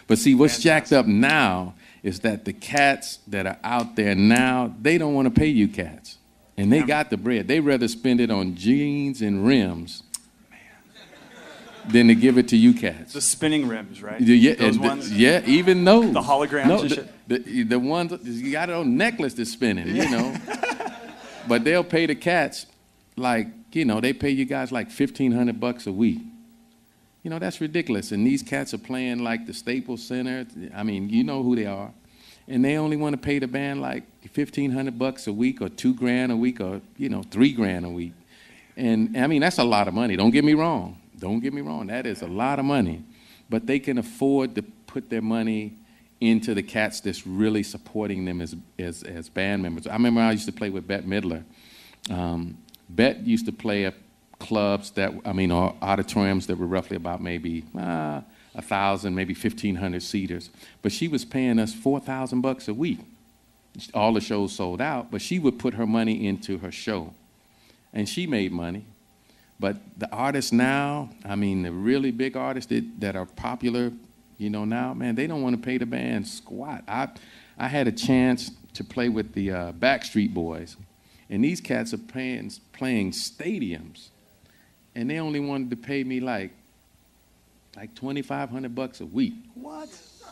but 0.08 0.18
see, 0.18 0.36
what's 0.36 0.60
jacked 0.60 0.94
up 0.94 1.06
now 1.06 1.74
is 2.02 2.22
that 2.22 2.46
the 2.46 2.54
cats 2.54 3.20
that 3.28 3.46
are 3.46 3.58
out 3.62 3.98
there 3.98 4.16
now, 4.16 4.74
they 4.82 4.98
don't 4.98 5.14
want 5.14 5.26
to 5.26 5.38
pay 5.38 5.48
you 5.48 5.68
cats. 5.68 6.18
And 6.58 6.72
they 6.72 6.80
Yeah. 6.80 6.86
got 6.86 7.10
the 7.10 7.18
bread. 7.18 7.48
They 7.48 7.60
rather 7.60 7.90
spend 7.90 8.22
it 8.22 8.32
on 8.32 8.56
jeans 8.56 9.22
and 9.22 9.46
rims 9.46 10.04
than 11.90 12.08
to 12.08 12.16
give 12.16 12.38
it 12.38 12.48
to 12.50 12.58
you 12.58 12.74
cats. 12.74 13.14
The 13.14 13.22
spinning 13.22 13.68
rims, 13.68 14.02
right? 14.02 14.22
Yeah, 14.22 14.54
Those 14.54 14.78
the- 14.78 14.82
ones. 14.88 15.12
yeah, 15.12 15.42
even 15.46 15.84
those. 15.84 16.14
The 16.14 16.22
holograms 16.22 16.68
No, 16.68 16.82
the, 16.84 17.08
the, 17.40 17.64
the 17.64 17.80
ones 17.80 18.14
you 18.24 18.52
got 18.52 18.70
it 18.70 18.76
on 18.76 18.96
necklace 18.96 19.34
that's 19.34 19.52
spinning, 19.52 19.88
you 19.94 20.10
know. 20.10 20.36
but 21.48 21.64
they'll 21.64 21.84
pay 21.84 22.06
the 22.06 22.16
cats 22.16 22.66
like 23.16 23.48
you 23.72 23.86
know 23.86 24.02
they 24.02 24.14
pay 24.14 24.30
you 24.30 24.46
guys 24.46 24.72
like 24.72 24.90
fifteen 24.90 25.32
hundred 25.32 25.60
bucks 25.60 25.88
a 25.88 25.92
week. 25.92 26.20
You 27.24 27.30
know 27.30 27.40
that's 27.40 27.62
ridiculous. 27.62 28.12
And 28.12 28.26
these 28.26 28.42
cats 28.44 28.74
are 28.74 28.80
playing 28.80 29.24
like 29.24 29.46
the 29.46 29.54
Staples 29.54 30.04
Center. 30.04 30.46
I 30.76 30.84
mean, 30.84 31.10
you 31.10 31.24
know 31.24 31.44
who 31.44 31.56
they 31.56 31.66
are, 31.66 31.92
and 32.48 32.66
they 32.66 32.78
only 32.78 32.98
want 32.98 33.14
to 33.14 33.22
pay 33.22 33.40
the 33.40 33.48
band 33.48 33.82
like 33.82 34.04
fifteen 34.32 34.72
hundred 34.72 34.98
bucks 34.98 35.28
a 35.28 35.34
week 35.34 35.62
or 35.62 35.70
two 35.70 35.94
grand 35.94 36.32
a 36.32 36.38
week 36.38 36.60
or 36.60 36.82
you 36.98 37.10
know 37.10 37.24
three 37.24 37.54
grand 37.54 37.86
a 37.86 37.90
week. 37.90 38.14
And 38.78 39.18
I 39.18 39.28
mean 39.28 39.42
that's 39.42 39.60
a 39.60 39.64
lot 39.64 39.88
of 39.88 39.94
money. 39.94 40.16
Don't 40.16 40.32
get 40.32 40.44
me 40.44 40.54
wrong. 40.54 40.98
Don't 41.22 41.40
get 41.40 41.54
me 41.54 41.62
wrong, 41.62 41.88
that 41.88 42.08
is 42.08 42.24
a 42.24 42.28
lot 42.28 42.58
of 42.58 42.66
money. 42.66 43.04
But 43.48 43.68
they 43.68 43.80
can 43.80 44.00
afford 44.00 44.56
to 44.56 44.64
put 44.64 45.10
their 45.10 45.22
money 45.22 45.76
into 46.22 46.54
the 46.54 46.64
cats 46.64 47.02
that's 47.02 47.28
really 47.28 47.64
supporting 47.64 48.26
them 48.26 48.42
as, 48.42 48.56
as, 48.80 49.04
as 49.04 49.28
band 49.28 49.62
members. 49.62 49.88
I 49.88 49.94
remember 49.94 50.22
I 50.22 50.32
used 50.32 50.46
to 50.46 50.54
play 50.54 50.70
with 50.70 50.88
Bette 50.88 51.06
Midler. 51.06 51.44
Um, 52.10 52.58
used 52.98 53.46
to 53.48 53.52
play 53.52 53.86
at 53.86 53.96
clubs 54.40 54.92
that, 54.92 55.12
I 55.26 55.34
mean, 55.34 55.52
or 55.52 55.76
auditoriums 55.82 56.48
that 56.48 56.58
were 56.58 56.68
roughly 56.68 56.98
about 56.98 57.22
maybe 57.22 57.64
uh, 57.78 58.22
a 58.56 58.62
thousand, 58.62 59.16
maybe 59.16 59.34
fifteen 59.34 59.76
hundred 59.76 60.04
seaters. 60.04 60.50
But 60.82 60.92
she 60.92 61.08
was 61.08 61.26
paying 61.26 61.60
us 61.60 61.74
four 61.74 62.00
thousand 62.00 62.42
bucks 62.42 62.68
a 62.68 62.74
week. 62.74 63.00
All 63.94 64.14
the 64.14 64.22
shows 64.22 64.52
sold 64.54 64.82
out, 64.82 65.12
but 65.12 65.22
she 65.22 65.40
would 65.40 65.58
put 65.58 65.76
her 65.76 65.88
money 65.88 66.28
into 66.28 66.58
her 66.58 66.72
show, 66.72 67.14
and 67.94 68.10
she 68.10 68.28
made 68.28 68.52
money. 68.52 68.84
But 69.60 69.78
the 69.98 70.12
artists 70.12 70.52
now, 70.52 71.12
I 71.24 71.36
mean, 71.36 71.62
the 71.62 71.72
really 71.72 72.12
big 72.12 72.36
artists 72.36 72.70
that, 72.70 73.00
that 73.00 73.16
are 73.16 73.28
popular, 73.28 73.94
you 74.42 74.50
know, 74.50 74.66
now, 74.66 74.92
man, 74.96 75.14
they 75.14 75.28
don't 75.28 75.44
want 75.44 75.56
to 75.56 75.62
pay 75.62 75.78
the 75.78 75.86
band 75.86 76.28
squat. 76.28 76.84
I, 76.88 77.10
I 77.60 77.68
had 77.68 77.88
a 77.88 77.92
chance 77.92 78.50
to 78.74 78.84
play 78.84 79.08
with 79.08 79.34
the 79.34 79.52
uh, 79.52 79.72
Backstreet 79.74 80.34
Boys, 80.34 80.78
and 81.30 81.44
these 81.44 81.62
cats 81.62 81.94
are 81.94 82.00
playing, 82.00 82.52
playing 82.74 83.12
stadiums, 83.12 84.10
and 84.96 85.08
they 85.12 85.20
only 85.20 85.40
wanted 85.40 85.70
to 85.70 85.76
pay 85.76 86.04
me 86.04 86.20
like 86.20 86.54
like 87.78 87.94
2500 87.94 88.74
bucks 88.74 89.00
a 89.00 89.06
week. 89.06 89.36
What? 89.54 89.90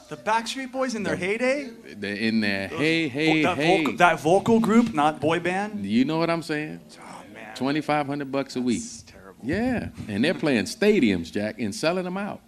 The 0.09 0.17
Backstreet 0.17 0.71
Boys 0.71 0.95
in 0.95 1.03
their 1.03 1.15
heyday? 1.15 1.69
They're 1.95 2.15
in 2.15 2.41
there, 2.41 2.67
hey, 2.67 3.07
hey, 3.07 3.43
that, 3.43 3.57
hey. 3.57 3.77
Vocal, 3.77 3.97
that 3.97 4.19
vocal 4.19 4.59
group, 4.59 4.91
not 4.91 5.21
boy 5.21 5.39
band? 5.39 5.85
you 5.85 6.03
know 6.03 6.17
what 6.17 6.31
I'm 6.31 6.41
saying? 6.41 6.81
Oh, 6.99 7.23
man. 7.31 7.55
2500 7.55 8.31
bucks 8.31 8.55
a 8.55 8.61
week. 8.61 8.81
That's 8.81 9.03
terrible. 9.03 9.39
Yeah, 9.43 9.89
and 10.07 10.25
they're 10.25 10.33
playing 10.33 10.65
stadiums, 10.65 11.31
Jack, 11.31 11.59
and 11.59 11.73
selling 11.75 12.05
them 12.05 12.17
out. 12.17 12.41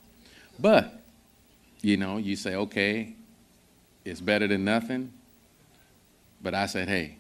But, 0.60 1.01
you 1.82 1.98
know, 1.98 2.18
you 2.18 2.36
say, 2.36 2.56
okay, 2.56 3.14
it's 4.06 4.22
better 4.22 4.48
than 4.48 4.64
nothing. 4.66 5.12
But 6.42 6.54
I 6.54 6.66
said, 6.66 6.88
hey, 6.88 7.18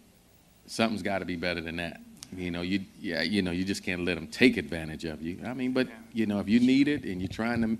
something's 0.66 1.04
got 1.04 1.20
to 1.20 1.26
be 1.26 1.36
better 1.36 1.62
than 1.62 1.78
that. 1.78 2.02
You 2.36 2.50
know, 2.50 2.62
you 2.62 2.86
yeah, 3.02 3.24
you 3.24 3.42
know, 3.42 3.52
you 3.52 3.66
just 3.66 3.84
can't 3.84 4.06
let 4.06 4.16
them 4.16 4.28
take 4.28 4.56
advantage 4.56 5.04
of 5.04 5.22
you. 5.22 5.40
I 5.46 5.54
mean, 5.54 5.74
but 5.74 5.90
you 6.14 6.26
know, 6.26 6.40
if 6.40 6.48
you 6.48 6.62
need 6.62 6.88
it 6.88 7.04
and 7.04 7.20
you're 7.22 7.28
trying 7.28 7.62
to, 7.62 7.78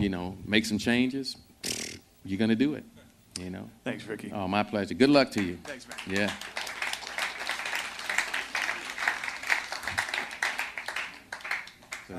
you 0.00 0.08
know, 0.08 0.36
make 0.46 0.64
some 0.64 0.78
changes, 0.78 1.36
you're 2.24 2.38
gonna 2.38 2.54
do 2.56 2.74
it. 2.74 2.84
You 3.38 3.50
know. 3.50 3.68
Thanks, 3.84 4.06
Ricky. 4.06 4.32
Oh, 4.32 4.48
my 4.48 4.62
pleasure. 4.62 4.94
Good 4.94 5.10
luck 5.10 5.30
to 5.32 5.42
you. 5.42 5.58
Thanks, 5.64 5.86
man. 6.06 6.16
Yeah. 6.16 6.32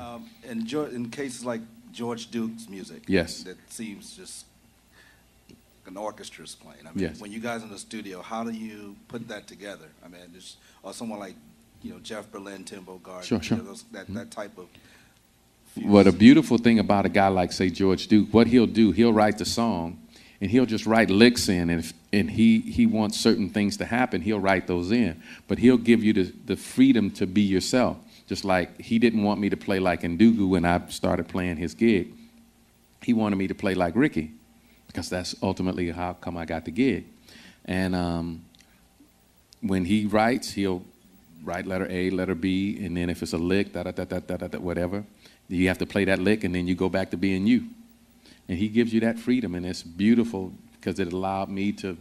Um, 0.00 0.28
in, 0.44 0.64
Geor- 0.64 0.92
in 0.92 1.10
cases 1.10 1.44
like 1.44 1.62
George 1.92 2.30
Duke's 2.30 2.68
music, 2.68 3.02
Yes. 3.06 3.42
that 3.44 3.56
seems 3.68 4.16
just 4.16 4.46
an 5.86 5.94
orchestra's 5.94 6.54
playing. 6.54 6.86
I 6.86 6.92
mean, 6.92 7.04
Yes. 7.04 7.20
when 7.20 7.32
you 7.32 7.40
guys 7.40 7.62
in 7.62 7.70
the 7.70 7.78
studio, 7.78 8.20
how 8.22 8.44
do 8.44 8.50
you 8.50 8.96
put 9.08 9.26
that 9.28 9.46
together? 9.46 9.86
I 10.04 10.08
mean, 10.08 10.20
just 10.34 10.56
or 10.82 10.92
someone 10.92 11.18
like 11.18 11.34
you 11.82 11.92
know 11.92 11.98
Jeff 12.00 12.30
Berlin, 12.30 12.64
Timbo 12.64 12.98
Bogard, 12.98 13.24
Sure, 13.24 13.38
you 13.38 13.44
sure. 13.44 13.58
know, 13.58 13.64
those, 13.64 13.84
that 13.92 14.04
mm-hmm. 14.04 14.14
that 14.14 14.30
type 14.30 14.56
of. 14.58 14.66
Well, 15.84 16.04
the 16.04 16.12
beautiful 16.12 16.58
thing 16.58 16.78
about 16.78 17.06
a 17.06 17.08
guy 17.08 17.28
like, 17.28 17.52
say, 17.52 17.70
George 17.70 18.08
Duke, 18.08 18.28
what 18.32 18.48
he'll 18.48 18.66
do, 18.66 18.90
he'll 18.90 19.12
write 19.12 19.38
the 19.38 19.44
song, 19.44 19.98
and 20.40 20.50
he'll 20.50 20.66
just 20.66 20.86
write 20.86 21.08
licks 21.08 21.48
in, 21.48 21.70
and 21.70 21.80
if, 21.80 21.92
and 22.12 22.30
he 22.30 22.60
he 22.60 22.84
wants 22.86 23.18
certain 23.18 23.48
things 23.48 23.76
to 23.76 23.84
happen, 23.84 24.22
he'll 24.22 24.40
write 24.40 24.66
those 24.66 24.90
in, 24.90 25.22
but 25.46 25.58
he'll 25.58 25.78
give 25.78 26.02
you 26.04 26.12
the 26.12 26.32
the 26.46 26.56
freedom 26.56 27.10
to 27.12 27.26
be 27.26 27.42
yourself. 27.42 27.96
Just 28.28 28.44
like 28.44 28.80
he 28.80 28.98
didn't 28.98 29.22
want 29.22 29.40
me 29.40 29.48
to 29.48 29.56
play 29.56 29.78
like 29.80 30.02
Ndugu 30.02 30.48
when 30.48 30.64
I 30.64 30.86
started 30.88 31.28
playing 31.28 31.56
his 31.56 31.74
gig, 31.74 32.12
he 33.02 33.14
wanted 33.14 33.36
me 33.36 33.48
to 33.48 33.54
play 33.54 33.74
like 33.74 33.96
Ricky, 33.96 34.32
because 34.86 35.08
that's 35.08 35.34
ultimately 35.42 35.90
how 35.90 36.12
come 36.12 36.36
I 36.36 36.44
got 36.44 36.64
the 36.64 36.70
gig, 36.70 37.04
and 37.64 37.94
um, 37.94 38.44
when 39.60 39.84
he 39.84 40.06
writes, 40.06 40.50
he'll 40.50 40.82
write 41.42 41.66
letter 41.66 41.86
A, 41.90 42.10
letter 42.10 42.34
B, 42.34 42.84
and 42.84 42.96
then 42.96 43.08
if 43.10 43.22
it's 43.22 43.32
a 43.32 43.38
lick, 43.38 43.72
da 43.72 43.84
da 43.84 43.92
da 43.92 44.04
da 44.04 44.18
da 44.20 44.46
da, 44.46 44.58
whatever, 44.58 45.04
you 45.48 45.68
have 45.68 45.78
to 45.78 45.86
play 45.86 46.04
that 46.04 46.18
lick, 46.18 46.44
and 46.44 46.54
then 46.54 46.68
you 46.68 46.74
go 46.74 46.88
back 46.88 47.10
to 47.10 47.16
being 47.16 47.46
you. 47.46 47.64
And 48.48 48.58
he 48.58 48.68
gives 48.68 48.92
you 48.92 49.00
that 49.00 49.18
freedom, 49.18 49.54
and 49.54 49.64
it's 49.64 49.82
beautiful 49.82 50.52
because 50.72 50.98
it 50.98 51.12
allowed 51.12 51.48
me 51.48 51.72
to 51.72 51.96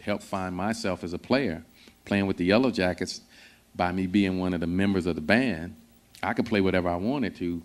help 0.00 0.22
find 0.22 0.54
myself 0.54 1.04
as 1.04 1.12
a 1.12 1.18
player, 1.18 1.64
playing 2.04 2.26
with 2.26 2.36
the 2.36 2.48
Yellowjackets. 2.48 3.20
By 3.74 3.92
me 3.92 4.06
being 4.06 4.38
one 4.38 4.54
of 4.54 4.60
the 4.60 4.66
members 4.66 5.06
of 5.06 5.14
the 5.14 5.20
band, 5.20 5.76
I 6.22 6.34
could 6.34 6.46
play 6.46 6.60
whatever 6.60 6.88
I 6.88 6.96
wanted 6.96 7.36
to, 7.36 7.62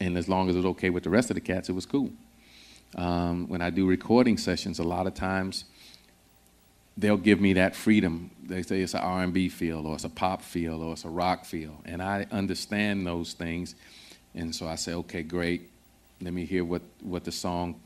and 0.00 0.16
as 0.16 0.28
long 0.28 0.48
as 0.48 0.56
it 0.56 0.58
was 0.58 0.66
okay 0.66 0.90
with 0.90 1.04
the 1.04 1.10
rest 1.10 1.30
of 1.30 1.34
the 1.34 1.40
cats, 1.40 1.68
it 1.68 1.72
was 1.72 1.86
cool. 1.86 2.10
Um, 2.96 3.48
when 3.48 3.62
I 3.62 3.70
do 3.70 3.86
recording 3.86 4.36
sessions, 4.36 4.78
a 4.78 4.82
lot 4.82 5.06
of 5.06 5.14
times 5.14 5.64
they'll 6.96 7.16
give 7.16 7.40
me 7.40 7.54
that 7.54 7.74
freedom. 7.74 8.30
They 8.42 8.62
say 8.62 8.80
it's 8.80 8.94
an 8.94 9.00
R&B 9.00 9.48
feel, 9.48 9.86
or 9.86 9.94
it's 9.94 10.04
a 10.04 10.10
pop 10.10 10.42
feel, 10.42 10.82
or 10.82 10.92
it's 10.92 11.04
a 11.04 11.08
rock 11.08 11.44
feel, 11.44 11.80
and 11.84 12.02
I 12.02 12.26
understand 12.30 13.06
those 13.06 13.32
things. 13.32 13.74
And 14.34 14.54
so 14.54 14.66
I 14.66 14.74
say, 14.74 14.94
okay, 14.94 15.22
great. 15.22 15.70
Let 16.20 16.32
me 16.32 16.44
hear 16.44 16.64
what, 16.64 16.82
what 17.00 17.24
the 17.24 17.32
song 17.32 17.80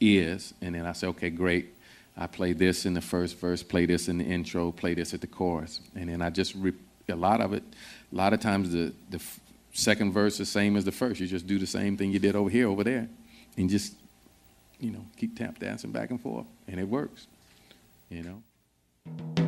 is, 0.00 0.54
and 0.60 0.74
then 0.74 0.86
I 0.86 0.92
say, 0.92 1.08
okay, 1.08 1.30
great. 1.30 1.74
I 2.18 2.26
play 2.26 2.52
this 2.52 2.84
in 2.84 2.94
the 2.94 3.00
first 3.00 3.38
verse, 3.38 3.62
play 3.62 3.86
this 3.86 4.08
in 4.08 4.18
the 4.18 4.24
intro, 4.24 4.72
play 4.72 4.94
this 4.94 5.14
at 5.14 5.20
the 5.20 5.28
chorus, 5.28 5.80
and 5.94 6.08
then 6.08 6.20
I 6.20 6.30
just 6.30 6.54
re- 6.56 6.72
a 7.08 7.14
lot 7.14 7.40
of 7.40 7.52
it. 7.52 7.62
A 8.12 8.14
lot 8.14 8.32
of 8.32 8.40
times 8.40 8.72
the 8.72 8.92
the 9.08 9.22
second 9.72 10.12
verse 10.12 10.34
is 10.34 10.38
the 10.38 10.46
same 10.46 10.76
as 10.76 10.84
the 10.84 10.92
first. 10.92 11.20
You 11.20 11.28
just 11.28 11.46
do 11.46 11.58
the 11.58 11.66
same 11.66 11.96
thing 11.96 12.10
you 12.10 12.18
did 12.18 12.34
over 12.34 12.50
here, 12.50 12.68
over 12.68 12.82
there, 12.82 13.08
and 13.56 13.70
just 13.70 13.94
you 14.80 14.90
know 14.90 15.04
keep 15.16 15.38
tap 15.38 15.58
dancing 15.58 15.92
back 15.92 16.10
and 16.10 16.20
forth, 16.20 16.46
and 16.66 16.80
it 16.80 16.88
works. 16.88 17.28
You 18.10 18.22
know. 18.22 19.47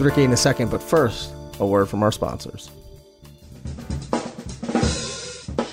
With 0.00 0.06
Ricky 0.06 0.24
in 0.24 0.32
a 0.32 0.36
second, 0.36 0.70
but 0.70 0.82
first, 0.82 1.32
a 1.58 1.66
word 1.66 1.86
from 1.86 2.02
our 2.02 2.10
sponsors. 2.10 2.70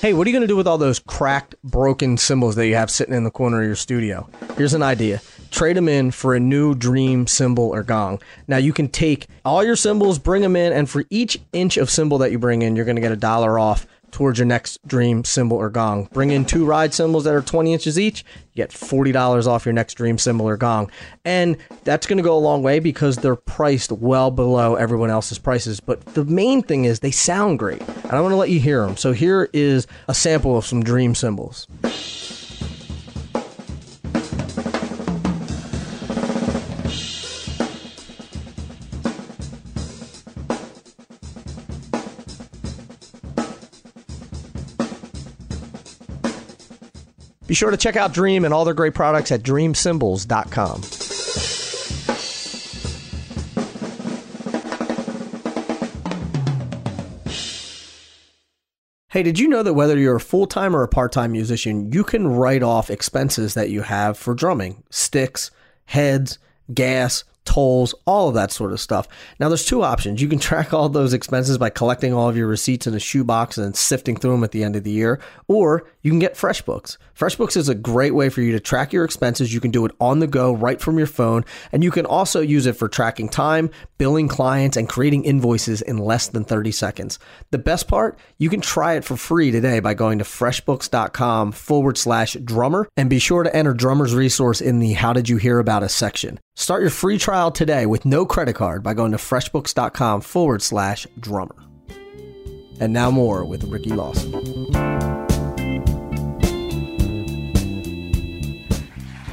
Hey, 0.02 0.14
what 0.14 0.28
are 0.28 0.30
you 0.30 0.34
going 0.34 0.42
to 0.42 0.48
do 0.48 0.56
with 0.56 0.68
all 0.68 0.78
those 0.78 1.00
cracked, 1.00 1.56
broken 1.64 2.18
cymbals 2.18 2.56
that 2.56 2.68
you 2.68 2.76
have 2.76 2.92
sitting 2.92 3.16
in 3.16 3.24
the 3.24 3.32
corner 3.32 3.62
of 3.62 3.66
your 3.66 3.76
studio? 3.76 4.30
Here's 4.56 4.74
an 4.74 4.84
idea 4.84 5.22
trade 5.50 5.78
them 5.78 5.88
in 5.88 6.12
for 6.12 6.36
a 6.36 6.40
new 6.42 6.76
dream 6.76 7.26
cymbal 7.26 7.70
or 7.70 7.82
gong. 7.82 8.22
Now, 8.48 8.58
you 8.58 8.74
can 8.74 8.90
take 8.90 9.28
all 9.46 9.64
your 9.64 9.78
cymbals, 9.78 10.20
bring 10.20 10.42
them 10.42 10.58
in, 10.58 10.74
and 10.74 10.90
for 10.90 11.06
each 11.10 11.40
inch 11.54 11.78
of 11.78 11.90
cymbal 11.90 12.18
that 12.18 12.32
you 12.32 12.38
bring 12.38 12.64
in, 12.64 12.76
you're 12.76 12.86
going 12.86 12.98
to 12.98 13.02
get 13.02 13.14
a 13.14 13.18
dollar 13.18 13.58
off 13.58 13.88
towards 14.12 14.40
your 14.40 14.46
next 14.46 14.86
dream 14.88 15.24
cymbal 15.24 15.58
or 15.58 15.70
gong. 15.70 16.10
Bring 16.14 16.32
in 16.32 16.46
two 16.46 16.66
ride 16.66 16.94
cymbals 16.94 17.24
that 17.26 17.34
are 17.34 17.42
20 17.42 17.74
inches 17.74 18.00
each, 18.00 18.24
you 18.54 18.64
get 18.64 18.72
$40 18.72 19.48
off 19.48 19.66
your 19.66 19.74
next 19.74 19.96
dream 19.96 20.18
cymbal 20.18 20.48
or 20.48 20.58
gong. 20.58 20.90
And 21.26 21.58
that's 21.84 22.08
going 22.08 22.18
to 22.18 22.24
go 22.24 22.36
a 22.36 22.40
long 22.40 22.64
way 22.64 22.80
because 22.80 23.18
they're 23.18 23.36
priced 23.36 23.92
well 23.92 24.32
below 24.32 24.76
everyone 24.76 25.10
else's 25.10 25.38
prices. 25.38 25.80
But 25.80 26.04
the 26.14 26.26
main 26.26 26.62
thing 26.62 26.86
is 26.86 27.00
they 27.00 27.12
sound 27.12 27.60
great. 27.60 27.82
And 27.82 28.14
I 28.14 28.22
want 28.22 28.32
to 28.32 28.38
let 28.38 28.50
you 28.50 28.60
hear 28.60 28.86
them. 28.86 28.98
So 28.98 29.12
here 29.12 29.50
is 29.54 29.88
a 30.08 30.14
sample 30.14 30.58
of 30.58 30.66
some 30.66 30.84
dream 30.84 31.14
cymbals. 31.14 31.68
Be 47.48 47.54
sure 47.54 47.72
to 47.72 47.78
check 47.78 47.96
out 47.96 48.14
Dream 48.14 48.46
and 48.46 48.54
all 48.54 48.66
their 48.66 48.74
great 48.74 48.94
products 48.94 49.32
at 49.32 49.42
dreamcymbals.com. 49.42 50.82
Hey, 59.10 59.24
did 59.24 59.40
you 59.40 59.48
know 59.48 59.64
that 59.64 59.74
whether 59.74 59.98
you're 59.98 60.18
a 60.18 60.20
full 60.20 60.46
time 60.46 60.76
or 60.76 60.84
a 60.84 60.88
part 60.88 61.14
time 61.14 61.32
musician, 61.32 61.92
you 61.92 62.04
can 62.04 62.28
write 62.28 62.62
off 62.62 62.92
expenses 62.92 63.54
that 63.54 63.70
you 63.70 63.82
have 63.82 64.18
for 64.18 64.36
drumming? 64.36 64.84
Sticks, 64.90 65.50
heads, 65.86 66.38
gas, 66.74 67.24
tolls, 67.48 67.96
all 68.06 68.28
of 68.28 68.36
that 68.36 68.52
sort 68.52 68.74
of 68.74 68.80
stuff. 68.80 69.08
Now, 69.40 69.48
there's 69.48 69.66
two 69.66 69.82
options. 69.82 70.22
You 70.22 70.28
can 70.28 70.40
track 70.48 70.74
all 70.74 70.90
those 70.90 71.14
expenses 71.14 71.58
by 71.58 71.72
collecting 71.72 72.14
all 72.14 72.30
of 72.30 72.38
your 72.38 72.48
receipts 72.48 72.86
in 72.86 72.94
a 72.94 73.00
shoebox 73.00 73.58
and 73.58 73.76
sifting 73.76 74.16
through 74.16 74.34
them 74.34 74.44
at 74.44 74.52
the 74.52 74.64
end 74.64 74.76
of 74.76 74.84
the 74.84 74.92
year, 74.92 75.20
or 75.48 75.88
you 76.02 76.12
can 76.12 76.20
get 76.20 76.36
FreshBooks. 76.36 76.98
FreshBooks 77.18 77.58
is 77.58 77.70
a 77.70 77.76
great 77.76 78.14
way 78.14 78.30
for 78.30 78.42
you 78.42 78.52
to 78.52 78.60
track 78.60 78.94
your 78.94 79.06
expenses. 79.06 79.54
You 79.54 79.60
can 79.60 79.72
do 79.72 79.86
it 79.86 79.92
on 80.00 80.20
the 80.20 80.28
go 80.28 80.54
right 80.54 80.80
from 80.80 80.98
your 80.98 81.08
phone, 81.08 81.46
and 81.72 81.84
you 81.84 81.90
can 81.90 82.06
also 82.06 82.42
use 82.42 82.66
it 82.66 82.74
for 82.74 82.88
tracking 82.88 83.30
time, 83.30 83.70
billing 83.98 84.28
clients, 84.28 84.78
and 84.78 84.90
creating 84.90 85.24
invoices 85.24 85.82
in 85.82 85.98
less 85.98 86.28
than 86.28 86.44
30 86.44 86.72
seconds. 86.72 87.20
The 87.52 87.58
best 87.58 87.88
part, 87.88 88.20
you 88.38 88.50
can 88.50 88.62
try 88.62 88.94
it 88.94 89.06
for 89.06 89.18
free 89.18 89.52
today 89.52 89.80
by 89.80 89.94
going 89.94 90.20
to 90.20 90.26
freshbooks.com 90.26 91.54
forward 91.54 91.98
slash 91.98 92.34
drummer, 92.44 92.88
and 92.98 93.10
be 93.10 93.20
sure 93.20 93.44
to 93.44 93.56
enter 93.56 93.74
drummer's 93.74 94.14
resource 94.14 94.62
in 94.62 94.80
the 94.80 94.94
How 94.94 95.14
Did 95.14 95.30
You 95.30 95.38
Hear 95.38 95.60
About 95.60 95.84
Us 95.84 95.96
section. 95.96 96.40
Start 96.60 96.82
your 96.82 96.90
free 96.90 97.20
trial 97.20 97.52
today 97.52 97.86
with 97.86 98.04
no 98.04 98.26
credit 98.26 98.54
card 98.54 98.82
by 98.82 98.96
going 98.96 99.12
to 99.12 99.18
freshbooks.com 99.18 100.22
forward 100.22 100.64
slash 100.64 101.06
drummer. 101.20 101.56
And 102.80 102.92
now 102.92 103.12
more 103.12 103.46
with 103.46 103.64
Ricky 103.66 103.92
Lawson. 103.92 104.34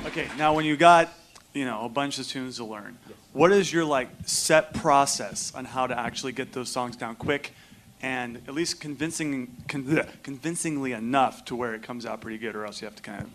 Okay, 0.05 0.29
now 0.37 0.53
when 0.53 0.67
you 0.67 0.77
got, 0.77 1.15
you 1.55 1.65
know, 1.65 1.87
a 1.87 1.89
bunch 1.89 2.19
of 2.19 2.29
tunes 2.29 2.59
to 2.59 2.65
learn, 2.65 2.99
what 3.33 3.53
is 3.53 3.73
your 3.73 3.87
like 3.87 4.11
set 4.27 4.75
process 4.75 5.51
on 5.55 5.65
how 5.65 5.87
to 5.87 5.99
actually 5.99 6.33
get 6.33 6.53
those 6.53 6.69
songs 6.69 6.95
down 6.95 7.17
quick 7.17 7.55
and 8.03 8.37
at 8.47 8.53
least 8.53 8.83
convincing, 8.83 9.65
con- 9.67 10.07
convincingly 10.23 10.93
enough 10.93 11.47
to 11.47 11.57
where 11.57 11.75
it 11.75 11.83
comes 11.83 12.05
out 12.05 12.21
pretty 12.21 12.37
good, 12.37 12.55
or 12.55 12.67
else 12.67 12.83
you 12.83 12.87
have 12.87 12.97
to 12.97 13.03
kind 13.03 13.23
of, 13.23 13.31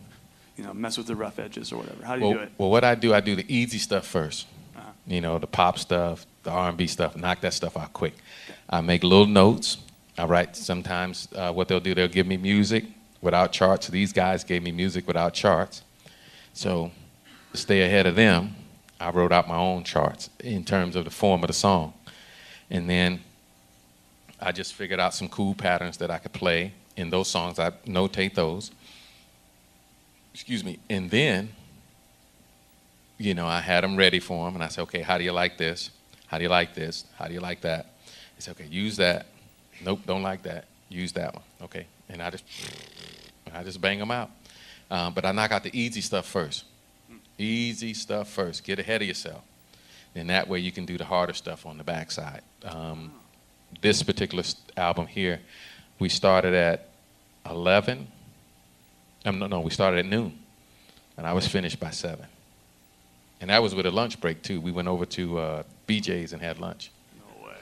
you 0.60 0.66
know, 0.66 0.74
mess 0.74 0.98
with 0.98 1.08
the 1.08 1.16
rough 1.16 1.40
edges 1.40 1.72
or 1.72 1.78
whatever. 1.78 2.04
How 2.04 2.16
do 2.16 2.22
you 2.22 2.28
well, 2.28 2.38
do 2.38 2.44
it? 2.44 2.52
well, 2.58 2.70
what 2.70 2.84
I 2.84 2.94
do, 2.94 3.14
I 3.14 3.22
do 3.22 3.34
the 3.34 3.46
easy 3.48 3.78
stuff 3.78 4.12
1st 4.12 4.44
You 5.08 5.22
know, 5.22 5.40
the 5.40 5.48
pop 5.48 5.80
stuff, 5.80 6.26
the 6.44 6.52
R&B 6.52 6.86
stuff. 6.88 7.16
Knock 7.16 7.40
that 7.42 7.54
stuff 7.54 7.78
out 7.78 7.94
quick. 7.94 8.14
I 8.70 8.82
make 8.82 9.02
little 9.04 9.26
notes. 9.26 9.78
I 10.18 10.26
write. 10.26 10.58
Sometimes 10.58 11.30
uh, 11.34 11.54
what 11.54 11.70
they'll 11.70 11.80
do, 11.80 11.96
they'll 11.96 12.10
give 12.10 12.28
me 12.28 12.36
music 12.36 12.84
without 13.22 13.54
charts. 13.54 13.88
These 13.88 14.12
guys 14.12 14.44
gave 14.44 14.62
me 14.62 14.72
music 14.72 15.08
without 15.08 15.34
charts. 15.34 15.82
So 16.52 16.92
to 17.54 17.58
stay 17.58 17.84
ahead 17.84 18.06
of 18.06 18.18
them, 18.18 18.54
I 19.00 19.12
wrote 19.12 19.32
out 19.32 19.48
my 19.48 19.56
own 19.56 19.86
charts 19.86 20.30
in 20.42 20.66
terms 20.66 20.98
of 20.98 21.06
the 21.06 21.12
form 21.12 21.42
of 21.42 21.48
the 21.48 21.54
song, 21.54 21.94
and 22.70 22.90
then 22.90 23.22
I 24.42 24.52
just 24.52 24.74
figured 24.74 25.00
out 25.00 25.14
some 25.14 25.30
cool 25.30 25.56
patterns 25.56 25.96
that 25.98 26.12
I 26.12 26.18
could 26.18 26.34
play 26.34 26.74
in 26.98 27.10
those 27.10 27.30
songs. 27.30 27.60
I 27.60 27.72
notate 27.88 28.34
those. 28.34 28.72
Excuse 30.34 30.64
me, 30.64 30.80
and 30.90 31.10
then 31.10 31.50
you 33.20 33.34
know, 33.34 33.46
I 33.46 33.60
had 33.60 33.84
them 33.84 33.98
ready 33.98 34.20
for 34.20 34.48
him, 34.48 34.56
and 34.56 34.64
I 34.64 34.70
said, 34.70 34.84
okay, 34.84 35.02
how 35.02 35.18
do 35.18 35.26
you 35.26 35.34
like 35.34 35.58
this? 35.58 35.92
How 36.28 36.38
do 36.38 36.44
you 36.44 36.50
like 36.50 36.74
this? 36.74 37.04
How 37.18 37.28
do 37.28 37.34
you 37.34 37.42
like 37.42 37.62
that? 37.62 37.88
He 38.36 38.42
said, 38.42 38.52
okay, 38.52 38.68
use 38.68 38.96
that. 38.96 39.28
Nope, 39.84 40.00
don't 40.08 40.24
like 40.24 40.42
that. 40.44 40.66
Use 40.88 41.12
that 41.14 41.36
one. 41.36 41.44
Okay, 41.64 41.86
and 42.08 42.22
I 42.22 42.30
just, 42.30 42.46
I 43.54 43.62
just 43.64 43.82
bang 43.82 44.00
them 44.00 44.10
out. 44.10 44.32
Um, 44.90 45.14
but 45.14 45.26
I 45.26 45.34
knock 45.34 45.52
out 45.52 45.64
the 45.64 45.78
easy 45.78 46.00
stuff 46.00 46.26
first. 46.26 46.64
Easy 47.38 47.94
stuff 47.94 48.30
first. 48.30 48.64
Get 48.64 48.80
ahead 48.80 49.02
of 49.02 49.08
yourself. 49.08 49.42
And 50.16 50.30
that 50.30 50.48
way 50.48 50.60
you 50.60 50.72
can 50.72 50.86
do 50.86 50.98
the 50.98 51.06
harder 51.06 51.34
stuff 51.34 51.66
on 51.66 51.78
the 51.78 51.84
backside. 51.84 52.42
Um, 52.64 53.12
this 53.82 54.02
particular 54.02 54.44
album 54.78 55.08
here, 55.08 55.42
we 56.00 56.10
started 56.10 56.54
at 56.54 56.90
11. 57.50 58.08
Um, 59.26 59.40
no, 59.40 59.48
no, 59.48 59.60
we 59.60 59.70
started 59.72 60.00
at 60.00 60.06
noon, 60.06 60.38
and 61.18 61.28
I 61.28 61.34
was 61.34 61.48
finished 61.48 61.80
by 61.80 61.90
7. 61.92 62.26
And 63.42 63.50
that 63.50 63.62
was 63.62 63.74
with 63.76 63.86
a 63.86 63.92
lunch 63.92 64.20
break 64.20 64.42
too. 64.42 64.60
We 64.60 64.72
went 64.72 64.88
over 64.88 65.06
to 65.06 65.40
uh, 65.40 65.64
BJ's 65.88 66.34
and 66.34 66.42
had 66.42 66.60
lunch. 66.60 66.92
No 67.40 67.46
way. 67.48 67.54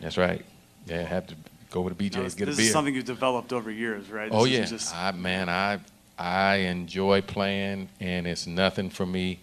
That's 0.00 0.16
right. 0.16 0.44
Yeah, 0.86 1.02
had 1.02 1.28
to 1.28 1.34
go 1.70 1.80
over 1.80 1.90
to 1.90 1.94
BJ's 1.94 2.34
get 2.34 2.44
a 2.44 2.46
this 2.52 2.56
beer. 2.56 2.66
is 2.66 2.72
something 2.72 2.94
you've 2.94 3.04
developed 3.04 3.52
over 3.52 3.70
years, 3.70 4.10
right? 4.10 4.30
oh 4.32 4.44
This 4.44 4.52
yeah, 4.52 4.64
just- 4.64 4.94
I 4.94 5.12
man, 5.12 5.48
I 5.48 5.80
I 6.18 6.56
enjoy 6.56 7.20
playing, 7.20 7.90
and 8.00 8.26
it's 8.26 8.46
nothing 8.46 8.88
for 8.88 9.04
me 9.04 9.38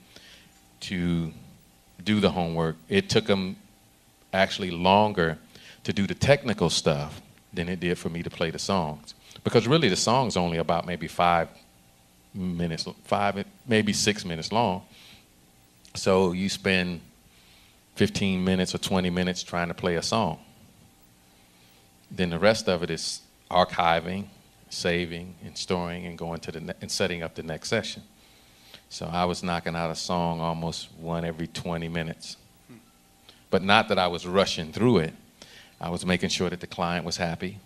to 0.81 1.31
do 2.03 2.19
the 2.19 2.31
homework. 2.31 2.75
It 2.89 3.09
took 3.09 3.25
them 3.27 3.55
actually 4.33 4.71
longer 4.71 5.37
to 5.83 5.93
do 5.93 6.07
the 6.07 6.15
technical 6.15 6.71
stuff 6.71 7.21
than 7.53 7.69
it 7.69 7.79
did 7.79 7.97
for 7.97 8.09
me 8.09 8.23
to 8.23 8.29
play 8.29 8.51
the 8.51 8.59
songs, 8.59 9.13
because 9.43 9.67
really 9.67 9.89
the 9.89 9.95
song's 9.95 10.35
only 10.37 10.57
about 10.57 10.85
maybe 10.85 11.07
five 11.07 11.49
minutes, 12.33 12.87
five 13.03 13.45
maybe 13.67 13.93
six 13.93 14.25
minutes 14.25 14.51
long. 14.51 14.83
So 15.95 16.31
you 16.31 16.49
spend 16.49 17.01
15 17.95 18.43
minutes 18.43 18.73
or 18.73 18.79
20 18.79 19.09
minutes 19.09 19.43
trying 19.43 19.67
to 19.67 19.73
play 19.73 19.95
a 19.95 20.01
song. 20.01 20.39
Then 22.09 22.29
the 22.29 22.39
rest 22.39 22.67
of 22.67 22.83
it 22.83 22.89
is 22.89 23.21
archiving, 23.49 24.25
saving, 24.69 25.35
and 25.45 25.57
storing, 25.57 26.05
and 26.05 26.17
going 26.17 26.39
to 26.41 26.51
the 26.51 26.59
ne- 26.59 26.73
and 26.81 26.91
setting 26.91 27.21
up 27.21 27.35
the 27.35 27.43
next 27.43 27.69
session. 27.69 28.03
So 28.89 29.07
I 29.07 29.25
was 29.25 29.43
knocking 29.43 29.75
out 29.75 29.89
a 29.91 29.95
song 29.95 30.39
almost 30.39 30.89
one 30.99 31.25
every 31.25 31.47
20 31.47 31.87
minutes. 31.87 32.37
But 33.49 33.63
not 33.63 33.87
that 33.89 33.99
I 33.99 34.07
was 34.07 34.25
rushing 34.25 34.71
through 34.71 34.99
it. 34.99 35.13
I 35.83 35.89
was 35.89 36.05
making 36.05 36.29
sure 36.29 36.49
that 36.49 36.61
the 36.61 36.67
client 36.67 37.05
was 37.05 37.17
happy, 37.17 37.59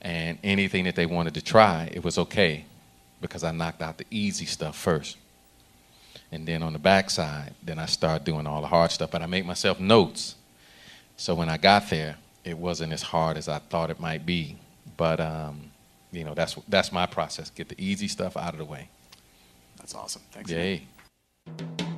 and 0.00 0.38
anything 0.44 0.84
that 0.84 0.94
they 0.94 1.06
wanted 1.06 1.34
to 1.34 1.42
try, 1.42 1.90
it 1.92 2.04
was 2.04 2.16
okay, 2.18 2.64
because 3.20 3.42
I 3.42 3.50
knocked 3.50 3.82
out 3.82 3.98
the 3.98 4.06
easy 4.12 4.46
stuff 4.46 4.78
first. 4.78 5.16
And 6.30 6.46
then 6.46 6.62
on 6.62 6.72
the 6.72 6.78
backside, 6.78 7.54
then 7.64 7.80
I 7.80 7.86
started 7.86 8.24
doing 8.24 8.46
all 8.46 8.60
the 8.60 8.68
hard 8.68 8.92
stuff. 8.92 9.10
But 9.10 9.22
I 9.22 9.26
make 9.26 9.44
myself 9.44 9.80
notes. 9.80 10.36
So 11.16 11.34
when 11.34 11.48
I 11.48 11.56
got 11.56 11.90
there, 11.90 12.16
it 12.44 12.56
wasn't 12.56 12.92
as 12.92 13.02
hard 13.02 13.36
as 13.36 13.48
I 13.48 13.58
thought 13.58 13.90
it 13.90 13.98
might 13.98 14.24
be. 14.24 14.56
But 14.96 15.18
um, 15.18 15.62
you 16.12 16.22
know, 16.22 16.34
that's 16.34 16.54
that's 16.68 16.92
my 16.92 17.06
process. 17.06 17.50
Get 17.50 17.68
the 17.68 17.84
easy 17.84 18.06
stuff 18.06 18.36
out 18.36 18.52
of 18.52 18.58
the 18.58 18.64
way. 18.64 18.88
That's 19.78 19.96
awesome. 19.96 20.22
Thanks. 20.30 20.48
man. 20.48 20.60
Yay. 20.60 20.82
But 21.56 21.89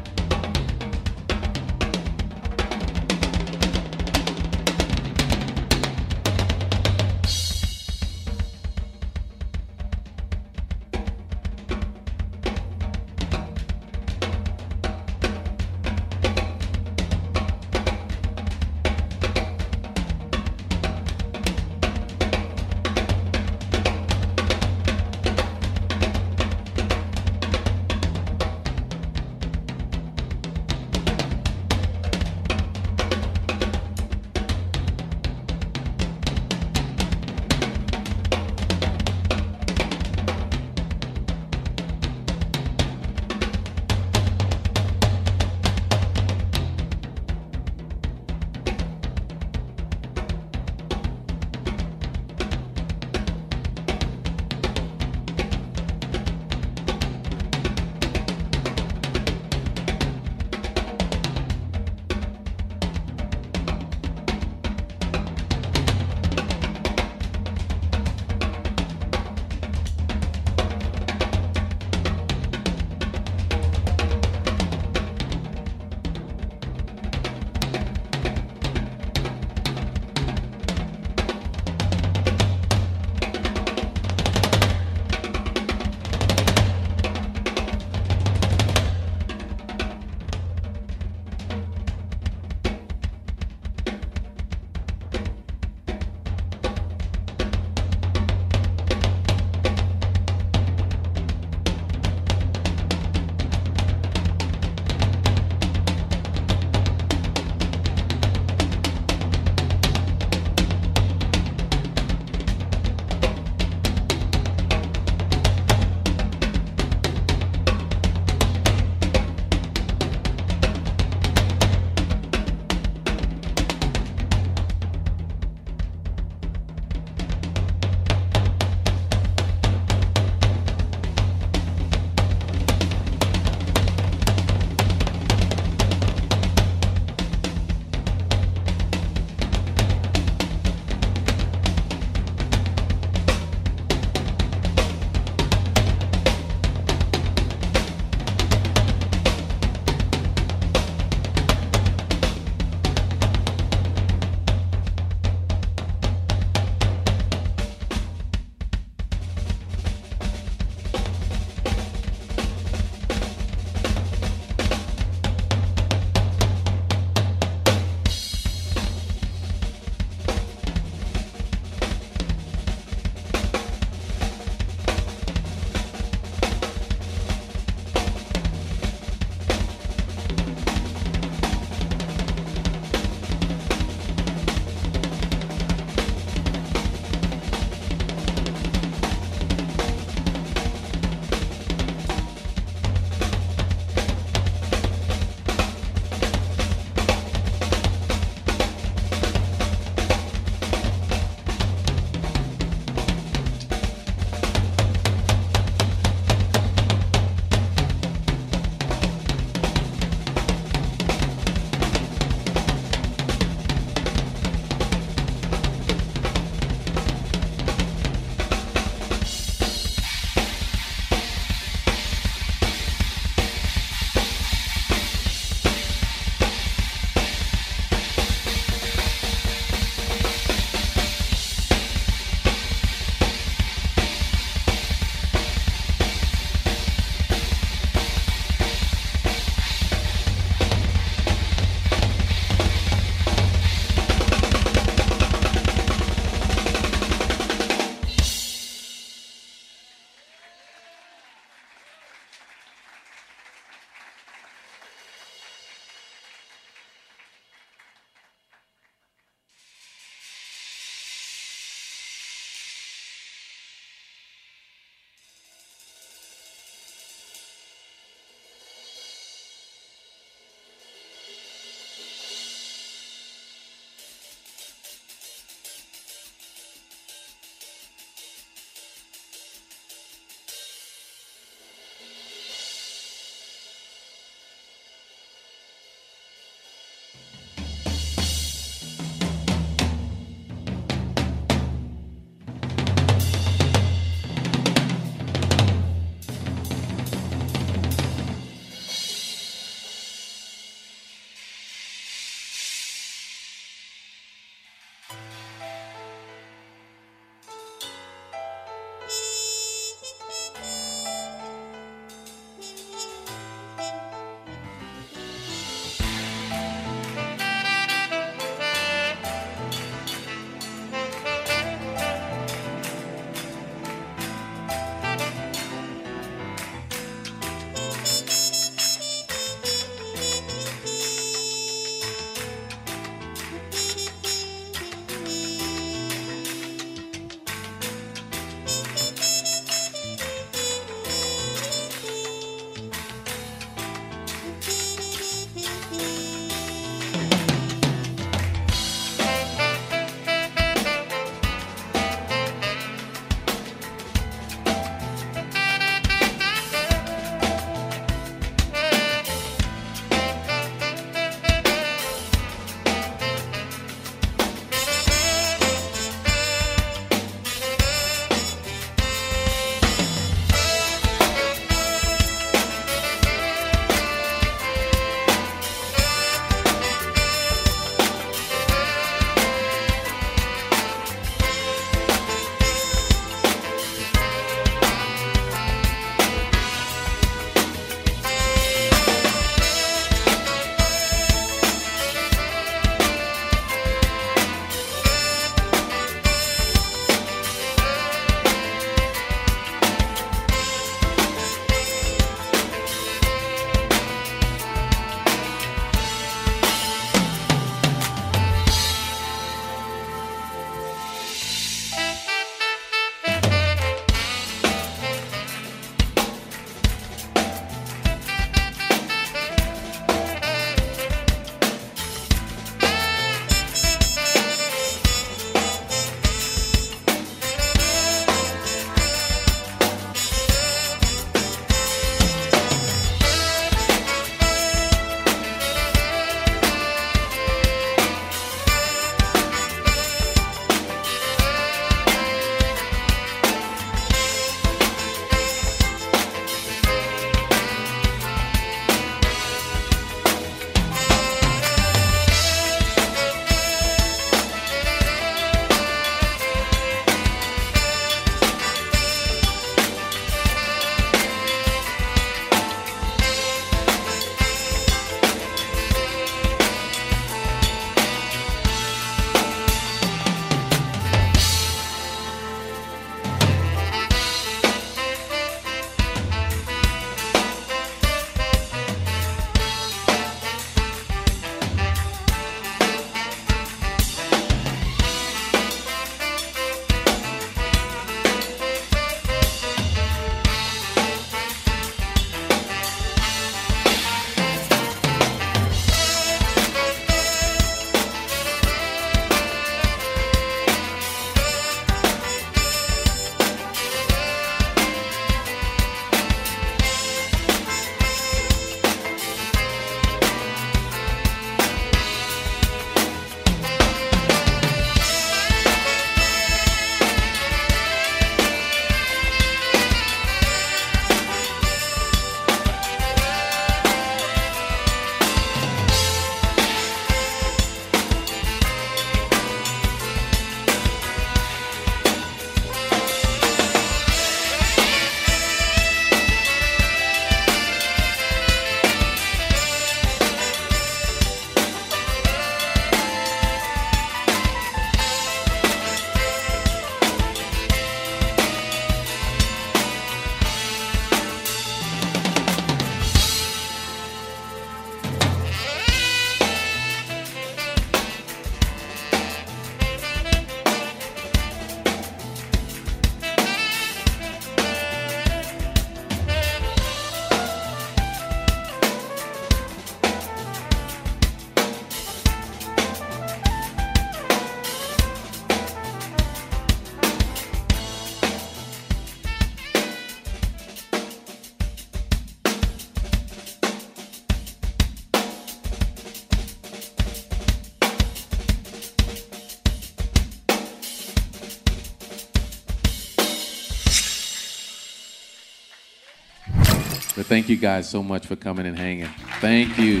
thank 597.30 597.48
you 597.48 597.56
guys 597.56 597.88
so 597.88 598.02
much 598.02 598.26
for 598.26 598.34
coming 598.34 598.66
and 598.66 598.76
hanging. 598.76 599.06
Thank 599.40 599.78
you. 599.78 600.00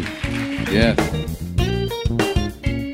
Yes. 0.68 0.98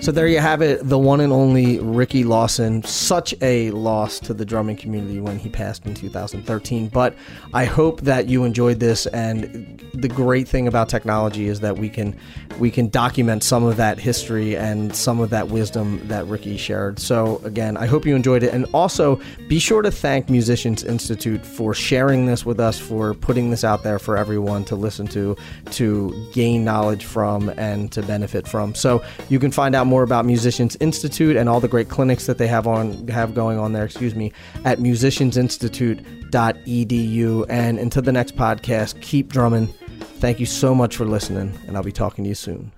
So 0.04 0.12
there 0.12 0.28
you 0.28 0.40
have 0.40 0.60
it, 0.60 0.86
the 0.86 0.98
one 0.98 1.20
and 1.20 1.32
only 1.32 1.80
Ricky 1.80 2.22
Lawson. 2.22 2.82
Such 2.82 3.34
a 3.40 3.70
loss 3.70 4.20
to 4.20 4.34
the 4.34 4.44
drumming 4.44 4.76
community 4.76 5.20
when 5.20 5.38
he 5.38 5.48
passed 5.48 5.86
in 5.86 5.94
2013. 5.94 6.88
But 6.88 7.16
I 7.54 7.64
hope 7.64 8.02
that 8.02 8.28
you 8.28 8.44
enjoyed 8.44 8.78
this. 8.78 9.06
And 9.06 9.82
the 9.94 10.06
great 10.06 10.46
thing 10.46 10.68
about 10.68 10.90
technology 10.90 11.48
is 11.48 11.60
that 11.60 11.78
we 11.78 11.88
can 11.88 12.14
we 12.58 12.70
can 12.70 12.88
document 12.88 13.42
some 13.42 13.64
of 13.64 13.76
that 13.76 13.98
history 13.98 14.56
and 14.56 14.94
some 14.94 15.20
of 15.20 15.30
that 15.30 15.48
wisdom 15.48 16.06
that 16.08 16.26
Ricky 16.26 16.56
shared. 16.56 16.98
So 16.98 17.40
again, 17.44 17.76
I 17.76 17.86
hope 17.86 18.06
you 18.06 18.16
enjoyed 18.16 18.42
it. 18.42 18.52
And 18.52 18.66
also 18.72 19.20
be 19.48 19.58
sure 19.58 19.82
to 19.82 19.90
thank 19.90 20.30
Musicians 20.30 20.84
Institute 20.84 21.44
for 21.44 21.74
sharing 21.74 22.26
this 22.26 22.46
with 22.46 22.60
us, 22.60 22.78
for 22.78 23.14
putting 23.14 23.50
this 23.50 23.64
out 23.64 23.82
there 23.82 23.98
for 23.98 24.16
everyone 24.16 24.64
to 24.66 24.76
listen 24.76 25.06
to, 25.08 25.36
to 25.72 26.30
gain 26.32 26.64
knowledge 26.64 27.04
from, 27.04 27.50
and 27.56 27.90
to 27.92 28.02
benefit 28.02 28.46
from. 28.48 28.74
So 28.74 29.04
you 29.28 29.38
can 29.38 29.50
find 29.50 29.74
out 29.74 29.86
more 29.86 30.02
about 30.02 30.24
Musicians 30.24 30.76
Institute 30.80 31.36
and 31.36 31.46
all 31.48 31.60
the 31.60 31.68
great 31.68 31.88
clinics 31.88 32.26
that 32.26 32.38
they 32.38 32.46
have 32.46 32.66
on 32.66 33.08
have 33.08 33.34
going 33.34 33.58
on 33.58 33.72
there, 33.72 33.84
excuse 33.84 34.14
me, 34.14 34.32
at 34.64 34.78
musiciansinstitute.edu. 34.78 37.46
And 37.48 37.78
until 37.78 38.02
the 38.02 38.12
next 38.12 38.36
podcast, 38.36 39.00
keep 39.00 39.32
drumming. 39.32 39.72
Thank 40.18 40.40
you 40.40 40.46
so 40.46 40.74
much 40.74 40.96
for 40.96 41.04
listening, 41.04 41.56
and 41.66 41.76
I'll 41.76 41.82
be 41.82 41.92
talking 41.92 42.24
to 42.24 42.28
you 42.28 42.34
soon. 42.34 42.72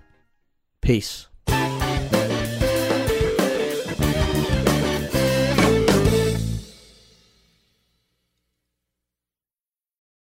Peace. 0.83 1.28